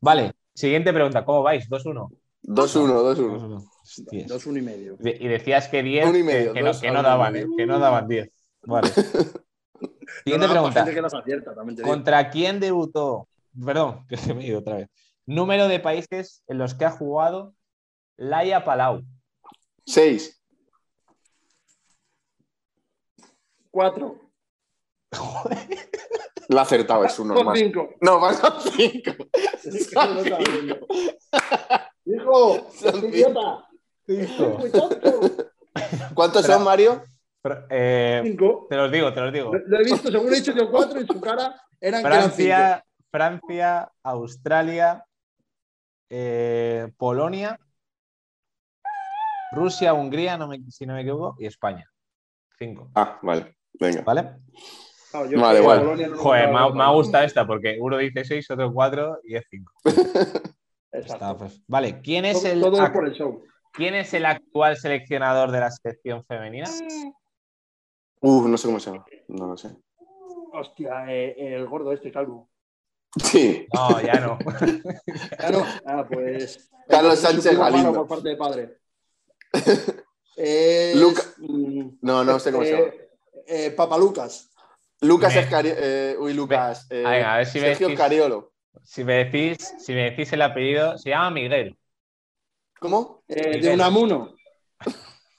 Vale, 0.00 0.32
siguiente 0.54 0.92
pregunta. 0.92 1.24
¿Cómo 1.24 1.42
vais? 1.42 1.68
2-1. 1.68 2.08
2-1, 2.44 2.44
2-1. 2.44 3.16
2-1. 3.16 3.68
Hostias. 3.82 4.28
Dos, 4.28 4.46
uno 4.46 4.58
y 4.58 4.62
medio. 4.62 4.96
Y 5.02 5.26
decías 5.26 5.66
que 5.66 5.82
10, 5.82 6.06
Uno 6.10 6.16
y 6.18 6.20
que- 6.20 6.24
medio, 6.26 6.52
que, 6.52 6.62
no, 6.62 6.80
que 6.80 6.90
no 6.92 7.02
daban, 7.02 7.34
eh, 7.36 7.46
que 7.56 7.66
no 7.66 7.78
daban 7.80 8.06
10. 8.06 8.30
Vale. 8.62 8.88
Siguiente 10.24 10.46
No, 10.46 10.46
no, 10.46 10.70
pregunta. 10.70 10.84
que 10.84 11.00
acierta. 11.00 11.54
¿Contra 11.82 12.30
quién 12.30 12.60
debutó? 12.60 13.26
Perdón, 13.64 14.06
que 14.08 14.16
se 14.16 14.34
me 14.34 14.44
he 14.44 14.48
ido 14.48 14.60
otra 14.60 14.76
vez. 14.76 14.88
Número 15.26 15.68
de 15.68 15.80
países 15.80 16.42
en 16.48 16.58
los 16.58 16.74
que 16.74 16.84
ha 16.84 16.90
jugado 16.90 17.54
Laia 18.16 18.64
Palau. 18.64 19.02
6. 19.86 20.42
Cuatro. 23.70 24.18
Lo 26.48 26.58
ha 26.58 26.62
acertado, 26.62 27.04
es 27.04 27.16
un 27.18 27.28
Son 27.28 27.36
normal. 27.36 27.56
cinco. 27.56 27.90
No, 28.00 28.18
van 28.18 28.34
a 28.34 28.60
5. 28.60 29.10
Es 29.64 29.88
que 29.88 29.94
no 29.94 30.06
lo 30.14 30.20
estaba 30.20 30.42
viendo. 30.42 30.86
Hijo, 32.04 32.70
Son 32.72 33.04
idiota. 33.08 33.68
Cinco. 34.04 34.58
¿Cuántos 36.14 36.44
son, 36.44 36.64
Mario? 36.64 37.04
Pero, 37.40 37.66
eh, 37.70 38.20
Cinco. 38.24 38.66
te 38.68 38.76
los 38.76 38.90
digo, 38.90 39.12
te 39.14 39.20
los 39.20 39.32
digo. 39.32 39.54
Lo, 39.54 39.60
lo 39.64 39.78
he 39.80 39.84
visto, 39.84 40.10
según 40.10 40.32
he 40.32 40.36
dicho 40.36 40.52
yo 40.52 40.68
cuatro, 40.70 41.00
y 41.00 41.06
su 41.06 41.20
cara 41.20 41.54
eran 41.80 42.00
cinco. 42.02 42.14
Francia, 42.16 42.84
Francia, 43.10 43.90
Australia, 44.04 45.04
eh, 46.08 46.92
Polonia, 46.96 47.58
Rusia, 49.50 49.92
Hungría, 49.94 50.36
no 50.38 50.46
me- 50.48 50.60
si 50.70 50.86
no 50.86 50.94
me 50.94 51.00
equivoco, 51.02 51.36
y 51.38 51.46
España. 51.46 51.84
Cinco. 52.58 52.90
Ah, 52.94 53.18
vale. 53.22 53.56
Venga. 53.78 54.02
¿Vale? 54.02 54.36
Claro, 55.10 55.28
yo 55.28 55.40
Vale, 55.40 55.58
sé 55.58 55.62
que 55.62 55.68
vale. 55.68 55.80
Polonia 55.80 56.06
no 56.08 56.14
lo 56.14 56.20
Joder, 56.22 56.46
me, 56.48 56.72
me 56.72 56.82
ha 56.84 56.90
gustado 56.90 57.24
esta 57.24 57.46
porque 57.46 57.78
uno 57.80 57.96
dice 57.96 58.24
seis, 58.24 58.48
otro 58.50 58.72
cuatro 58.72 59.18
y 59.24 59.34
es 59.36 59.44
cinco. 59.50 59.72
Está, 60.92 61.14
Exacto. 61.14 61.38
pues. 61.38 61.62
Vale, 61.66 62.00
¿quién 62.00 62.24
es, 62.24 62.40
Todo, 62.42 62.52
el, 62.52 62.60
todo 62.60 62.78
ac- 62.78 62.92
por 62.92 63.06
el 63.06 63.14
show. 63.14 63.44
¿quién 63.72 63.94
es 63.94 64.12
el 64.14 64.26
actual 64.26 64.76
seleccionador 64.76 65.50
de 65.50 65.60
la 65.60 65.70
selección 65.70 66.24
femenina? 66.24 66.68
Uh, 68.20 68.46
no 68.48 68.58
sé 68.58 68.68
cómo 68.68 68.78
se 68.80 68.90
llama. 68.90 69.04
No 69.28 69.46
lo 69.46 69.56
sé. 69.56 69.70
Hostia, 70.52 71.04
eh, 71.08 71.54
el 71.56 71.66
gordo 71.68 71.92
este 71.92 72.10
calvo. 72.12 72.49
Sí. 73.24 73.66
No, 73.74 74.00
ya 74.00 74.14
no. 74.20 74.38
Ah, 75.38 75.50
no. 75.50 75.66
Ah, 75.84 76.06
pues. 76.08 76.70
Carlos 76.88 77.14
es 77.14 77.20
su 77.20 77.26
Sánchez 77.26 77.58
Galindo. 77.58 77.92
Por 77.92 78.08
parte 78.08 78.28
de 78.30 78.36
padre. 78.36 78.78
Es, 80.36 80.96
Luca- 80.96 81.22
mm, 81.38 81.98
No, 82.00 82.24
no 82.24 82.38
sé 82.38 82.50
cómo 82.50 82.64
se 82.64 82.72
llama. 82.72 82.84
eh, 82.86 83.10
eh, 83.46 83.70
Papa 83.72 83.98
Lucas. 83.98 84.50
Lucas 85.02 85.34
Me- 85.34 85.40
Escari... 85.40 85.70
eh, 85.74 86.16
uy, 86.18 86.32
Lucas. 86.32 86.86
eh, 86.88 87.02
Venga, 87.04 87.34
a 87.34 87.36
ver 87.38 87.46
si 87.46 87.58
me 87.60 87.66
Sergio 87.66 87.88
decís- 87.88 87.98
Cariolo. 87.98 88.52
Si 88.82 89.04
me 89.04 89.24
decís, 89.24 89.74
si 89.78 89.92
me 89.92 90.10
decís 90.10 90.32
el 90.32 90.40
apellido, 90.42 90.96
se 90.96 91.10
llama 91.10 91.30
Miguel. 91.32 91.76
¿Cómo? 92.78 93.22
eh, 93.28 93.60
de. 93.60 93.74
Unamuno. 93.74 94.34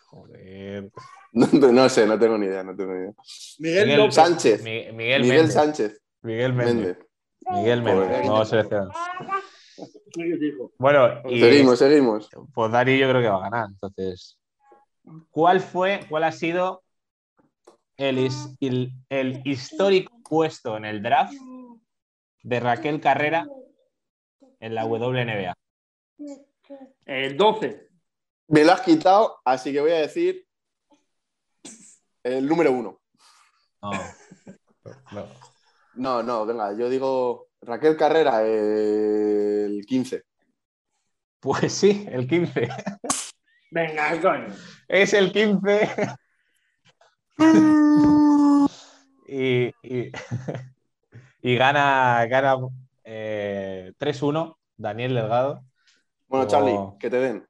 Joder. 0.10 0.92
No, 1.34 1.48
no 1.48 1.88
sé, 1.88 2.06
no 2.06 2.20
tengo 2.20 2.38
ni 2.38 2.48
idea, 2.48 2.62
no 2.62 2.76
tengo 2.76 2.92
ni 2.92 3.00
idea. 3.04 3.14
Miguel, 3.60 3.86
Miguel 3.86 4.00
López. 4.02 4.16
Sánchez. 4.16 4.62
Mi- 4.64 4.92
Miguel, 4.92 5.22
Miguel 5.22 5.38
Méndez. 5.38 5.54
Sánchez. 5.54 6.02
Miguel 6.24 6.54
Méndez. 6.54 6.76
Méndez. 6.76 6.98
Miguel 7.50 7.82
Méndez. 7.82 8.26
Sí, 10.14 10.24
dijo. 10.40 10.72
Bueno, 10.78 11.22
y 11.30 11.40
Seguimos, 11.40 11.80
seguimos. 11.80 12.30
pues 12.54 12.72
Dari 12.72 13.00
yo 13.00 13.10
creo 13.10 13.22
que 13.22 13.28
va 13.30 13.38
a 13.38 13.50
ganar. 13.50 13.70
Entonces, 13.70 14.38
¿cuál 15.32 15.60
fue, 15.62 16.02
cuál 16.10 16.24
ha 16.26 16.32
sido 16.32 16.84
el, 17.98 18.20
his- 18.20 18.56
el, 18.60 18.92
el 19.10 19.42
histórico 19.46 20.14
puesto 20.24 20.78
en 20.78 20.86
el 20.86 21.02
draft 21.02 21.34
de 22.44 22.60
Raquel 22.60 23.00
Carrera 23.02 23.48
en 24.60 24.76
la 24.76 24.86
WNBA? 24.86 25.56
El 27.06 27.38
12. 27.38 27.88
Me 28.48 28.64
lo 28.66 28.74
has 28.74 28.82
quitado, 28.82 29.38
así 29.46 29.72
que 29.72 29.80
voy 29.82 29.92
a 29.92 30.00
decir 30.00 30.46
el 32.24 32.46
número 32.48 32.72
uno. 32.72 33.00
No. 33.82 33.92
No. 35.12 35.28
No, 36.02 36.24
no, 36.24 36.48
venga, 36.48 36.74
yo 36.74 36.90
digo 36.90 37.50
Raquel 37.62 37.96
Carrera, 37.96 38.42
el 38.44 39.84
15. 39.88 40.24
Pues 41.40 41.72
sí, 41.72 42.08
el 42.10 42.28
15. 42.28 42.70
Venga, 43.70 44.20
coño. 44.20 44.48
Es 44.88 45.14
el 45.14 45.32
15. 45.32 45.90
y, 49.28 49.66
y, 49.84 50.12
y 51.44 51.56
gana, 51.56 52.26
gana 52.28 52.56
eh, 53.04 53.94
3-1 54.00 54.56
Daniel 54.78 55.14
Delgado. 55.14 55.64
Bueno, 56.28 56.46
Oh. 56.46 56.48
Charlie, 56.48 56.98
que 57.00 57.12
te 57.12 57.18
den. 57.18 57.48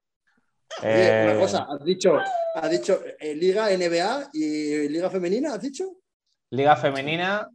Oye, 0.82 0.82
Eh, 0.84 1.32
una 1.32 1.40
cosa, 1.40 1.68
has 1.70 1.86
dicho, 1.86 2.18
has 2.56 2.70
dicho 2.70 3.00
eh, 3.18 3.34
Liga 3.34 3.70
NBA 3.70 4.30
y 4.34 4.90
Liga 4.90 5.10
Femenina, 5.10 5.54
¿has 5.54 5.62
dicho? 5.62 5.86
Liga 6.50 6.76
Femenina, 6.76 7.48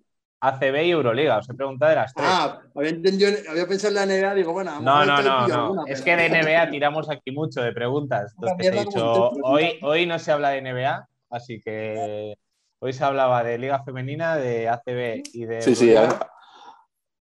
ACB 0.48 0.84
y 0.84 0.90
Euroliga. 0.90 1.38
Os 1.38 1.48
he 1.50 1.54
preguntado 1.54 1.90
de 1.90 1.96
las 1.96 2.12
tres. 2.14 2.26
Ah, 2.28 2.60
había 2.74 2.90
entendido, 2.90 3.30
había 3.50 3.66
pensado 3.66 3.88
en 4.00 4.08
la 4.08 4.14
NBA, 4.14 4.34
digo, 4.34 4.52
bueno, 4.52 4.74
lo 4.76 4.80
no, 4.80 5.04
no, 5.06 5.22
no, 5.22 5.48
no. 5.48 5.54
alguna, 5.64 5.82
Es 5.86 6.02
pero- 6.02 6.16
que 6.18 6.22
de 6.22 6.42
NBA 6.42 6.70
tiramos 6.70 7.10
aquí 7.10 7.30
mucho 7.32 7.62
de 7.62 7.72
preguntas. 7.72 8.32
Entonces 8.34 8.66
he 8.72 8.78
dicho, 8.84 9.30
hoy, 9.42 9.78
hoy 9.82 10.06
no 10.06 10.18
se 10.18 10.32
habla 10.32 10.50
de 10.50 10.62
NBA, 10.62 11.08
así 11.30 11.60
que 11.60 12.36
hoy 12.80 12.92
se 12.92 13.04
hablaba 13.04 13.42
de 13.42 13.58
Liga 13.58 13.82
Femenina, 13.84 14.36
de 14.36 14.68
ACB 14.68 15.22
y 15.32 15.44
de 15.46 15.62
Sí, 15.62 15.74
sí. 15.74 15.94
Ah. 15.96 16.30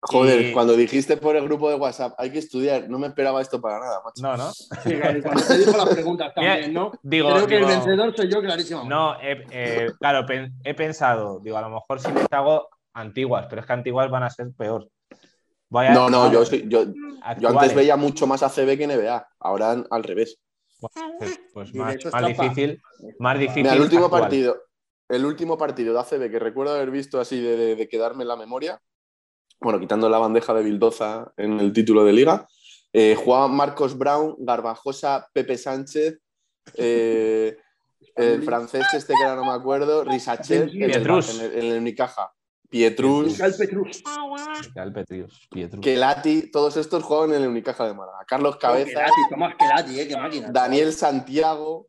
Joder, 0.06 0.42
Y- 0.48 0.52
cuando 0.52 0.74
dijiste 0.76 1.16
por 1.16 1.38
el 1.38 1.46
grupo 1.46 1.70
de 1.70 1.76
WhatsApp, 1.78 2.14
hay 2.18 2.30
que 2.30 2.40
estudiar, 2.40 2.90
no 2.90 3.00
me 3.00 3.08
esperaba 3.08 3.42
esto 3.42 3.62
para 3.62 3.80
nada, 3.80 4.02
macho. 4.04 4.22
No, 4.22 4.36
no. 4.36 4.52
Sí, 4.52 4.96
claro, 4.98 5.18
y 5.18 5.22
cuando 5.22 5.42
te 5.44 5.58
dijo 5.60 5.78
las 5.78 5.88
preguntas 5.90 6.34
también, 6.36 6.74
¿no? 6.74 6.92
Digo, 7.04 7.30
Creo 7.34 7.48
que 7.48 7.56
digo- 7.56 7.70
el 7.70 7.76
vencedor 7.78 8.14
soy 8.14 8.30
yo, 8.30 8.42
clarísimo. 8.42 8.84
No, 8.84 9.16
eh, 9.22 9.92
claro, 10.02 10.26
pen- 10.26 10.56
he 10.66 10.74
pensado, 10.74 11.40
digo, 11.40 11.56
a 11.58 11.62
lo 11.62 11.70
mejor 11.70 12.02
si 12.02 12.12
les 12.12 12.26
hago 12.32 12.68
antiguas, 12.94 13.48
pero 13.50 13.62
es 13.62 13.68
que 13.68 13.74
antiguas 13.74 14.10
van 14.10 14.24
a 14.24 14.30
ser 14.30 14.52
peor. 14.58 14.90
no, 15.70 16.10
no, 16.10 16.32
yo, 16.32 16.44
yo, 16.44 16.86
yo, 17.40 17.50
antes 17.50 17.76
veía 17.76 17.96
mucho 17.96 18.28
más 18.28 18.44
ACB 18.44 18.78
que 18.78 18.88
NBA, 18.88 19.28
ahora 19.40 19.84
al 19.90 20.04
revés. 20.04 20.40
Pues, 20.80 21.40
pues 21.54 21.74
más, 21.76 21.96
difícil, 22.28 22.82
más 23.20 23.40
difícil. 23.40 23.68
el 23.68 23.82
último 23.82 24.10
partido, 24.10 24.64
el 25.08 25.26
último 25.26 25.58
partido 25.58 25.94
de 25.94 26.00
ACB 26.00 26.30
que 26.30 26.40
recuerdo 26.40 26.76
haber 26.76 26.92
visto 26.92 27.22
así 27.22 27.42
de, 27.42 27.88
quedarme 27.90 28.24
en 28.24 28.28
la 28.28 28.36
memoria, 28.36 28.82
bueno, 29.62 29.80
quitando 29.80 30.10
la 30.10 30.18
bandeja 30.18 30.54
de 30.54 30.64
Bildoza 30.64 31.32
en 31.38 31.60
el 31.60 31.72
título 31.72 32.04
de 32.04 32.12
liga, 32.12 32.48
eh, 32.92 33.16
jugaban 33.16 33.56
Marcos 33.56 33.98
Brown, 33.98 34.36
Garbajosa, 34.40 35.30
Pepe 35.34 35.58
Sánchez, 35.58 36.20
eh, 36.76 37.58
el 38.16 38.44
francés 38.44 38.86
este 38.94 39.14
que 39.16 39.24
ahora 39.24 39.42
no 39.42 39.46
me 39.46 39.58
acuerdo, 39.58 40.04
Risachet, 40.04 40.70
en, 40.74 40.84
en, 40.84 41.66
el 41.66 41.78
Unicaja. 41.80 42.32
Pietrus, 42.74 43.40
Petrus. 43.56 44.04
Kelati, 45.80 46.50
todos 46.50 46.76
estos 46.76 47.04
juegan 47.04 47.36
en 47.36 47.44
el 47.44 47.50
Unicaja 47.50 47.86
de 47.86 47.94
Málaga. 47.94 48.26
Carlos 48.26 48.58
Cabeza, 48.58 49.06
eh, 49.06 50.10
Daniel 50.50 50.92
Santiago. 50.92 51.86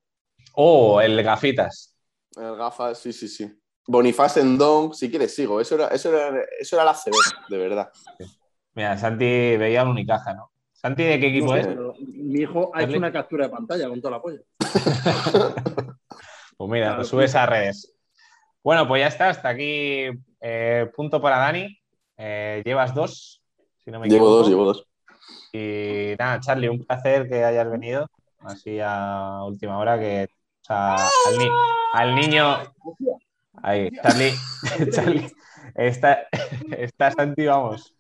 Oh, 0.53 1.01
el 1.01 1.22
Gafitas. 1.22 1.97
El 2.37 2.57
Gafas, 2.57 2.99
sí, 2.99 3.14
sí, 3.14 3.28
sí. 3.28 3.51
Bonifaz 3.87 4.37
Endong, 4.37 4.93
si 4.93 5.09
quieres 5.09 5.35
sigo. 5.35 5.59
Eso 5.59 5.76
era, 5.76 5.89
eso 5.89 6.14
era, 6.14 6.45
eso 6.61 6.76
era 6.76 6.85
la 6.85 6.93
CB, 6.93 7.14
de 7.49 7.57
verdad. 7.57 7.89
Mira, 8.74 8.99
Santi 8.99 9.57
veía 9.57 9.80
el 9.80 9.89
Unicaja, 9.89 10.35
¿no? 10.35 10.53
¿Santi 10.74 11.03
de 11.03 11.18
qué 11.18 11.28
equipo 11.28 11.57
es? 11.57 11.66
Mi 12.09 12.41
hijo 12.41 12.70
ha 12.74 12.82
hecho 12.82 12.99
una 12.99 13.11
captura 13.11 13.47
de 13.47 13.51
pantalla 13.51 13.89
con 13.89 14.03
toda 14.03 14.18
la 14.18 14.20
polla. 14.20 14.41
pues 16.59 16.70
mira, 16.70 16.97
pues 16.97 17.09
subes 17.09 17.35
a 17.35 17.47
redes. 17.47 17.91
Bueno, 18.62 18.87
pues 18.87 19.01
ya 19.01 19.09
está, 19.09 19.30
hasta 19.30 19.49
aquí 19.49 20.11
eh, 20.47 20.90
punto 20.95 21.22
para 21.22 21.38
Dani. 21.38 21.78
Eh, 22.18 22.62
llevas 22.64 22.95
dos, 22.95 23.42
si 23.82 23.90
no 23.90 23.99
me 23.99 24.07
equivoco. 24.07 24.26
Llevo 24.26 24.36
dos, 24.36 24.49
llevo 24.49 24.64
dos. 24.66 24.86
Y 25.53 26.14
nada, 26.18 26.38
Charlie, 26.40 26.68
un 26.68 26.84
placer 26.84 27.28
que 27.28 27.42
hayas 27.42 27.70
venido 27.70 28.11
así 28.40 28.78
a 28.82 29.40
última 29.45 29.78
hora, 29.78 29.99
que 29.99 30.28
al, 30.68 32.14
niño... 32.14 32.59
Ahí, 33.62 33.90
Charlie, 34.03 34.34
Charlie, 34.92 35.32
está, 35.74 36.28
está 36.76 37.11
Santi, 37.12 37.47
vamos, 37.47 37.95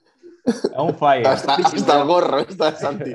un 0.76 0.94
fire. 0.94 1.26
Está, 1.26 1.56
está, 1.74 2.00
el 2.00 2.06
gorro, 2.06 2.40
está 2.40 2.76
Santi. 2.76 3.14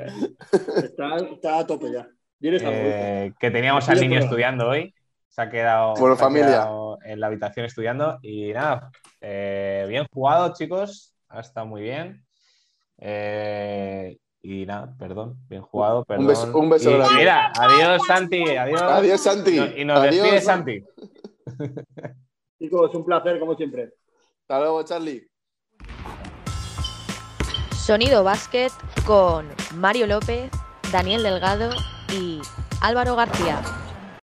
Está, 0.76 1.16
está 1.18 1.58
a 1.60 1.66
tope 1.66 1.92
ya. 1.92 2.08
Eh, 2.42 3.32
que 3.38 3.50
teníamos 3.52 3.88
al 3.88 4.00
niño 4.00 4.18
estudiando 4.18 4.68
hoy 4.68 4.92
se 5.30 5.42
ha 5.42 5.48
quedado, 5.48 6.16
familia. 6.16 6.68
En 7.04 7.20
la 7.20 7.26
habitación 7.28 7.66
estudiando. 7.66 8.18
Y 8.22 8.52
nada, 8.52 8.90
eh, 9.20 9.86
bien 9.88 10.06
jugado, 10.12 10.52
chicos. 10.54 11.14
Ha 11.28 11.40
estado 11.40 11.66
muy 11.66 11.82
bien. 11.82 12.24
Eh, 12.98 14.18
y 14.42 14.66
nada, 14.66 14.94
perdón, 14.98 15.36
bien 15.48 15.62
jugado, 15.62 16.04
perdón. 16.04 16.24
Un 16.24 16.70
beso, 16.70 16.98
un 16.98 17.14
Mira, 17.16 17.52
adiós, 17.58 18.02
Santi. 18.06 18.56
Adiós. 18.56 18.82
Adiós, 18.82 19.20
Santi. 19.20 19.58
Y 19.76 19.84
nos 19.84 20.02
despide, 20.02 20.40
Santi. 20.40 20.84
Chicos, 22.58 22.94
un 22.94 23.04
placer, 23.04 23.38
como 23.38 23.54
siempre. 23.54 23.94
Hasta 24.42 24.60
luego, 24.60 24.82
Charlie. 24.82 25.30
Sonido 27.72 28.22
Básquet 28.22 28.72
con 29.06 29.48
Mario 29.74 30.06
López, 30.06 30.50
Daniel 30.92 31.22
Delgado 31.22 31.70
y 32.12 32.40
Álvaro 32.80 33.16
García. 33.16 33.79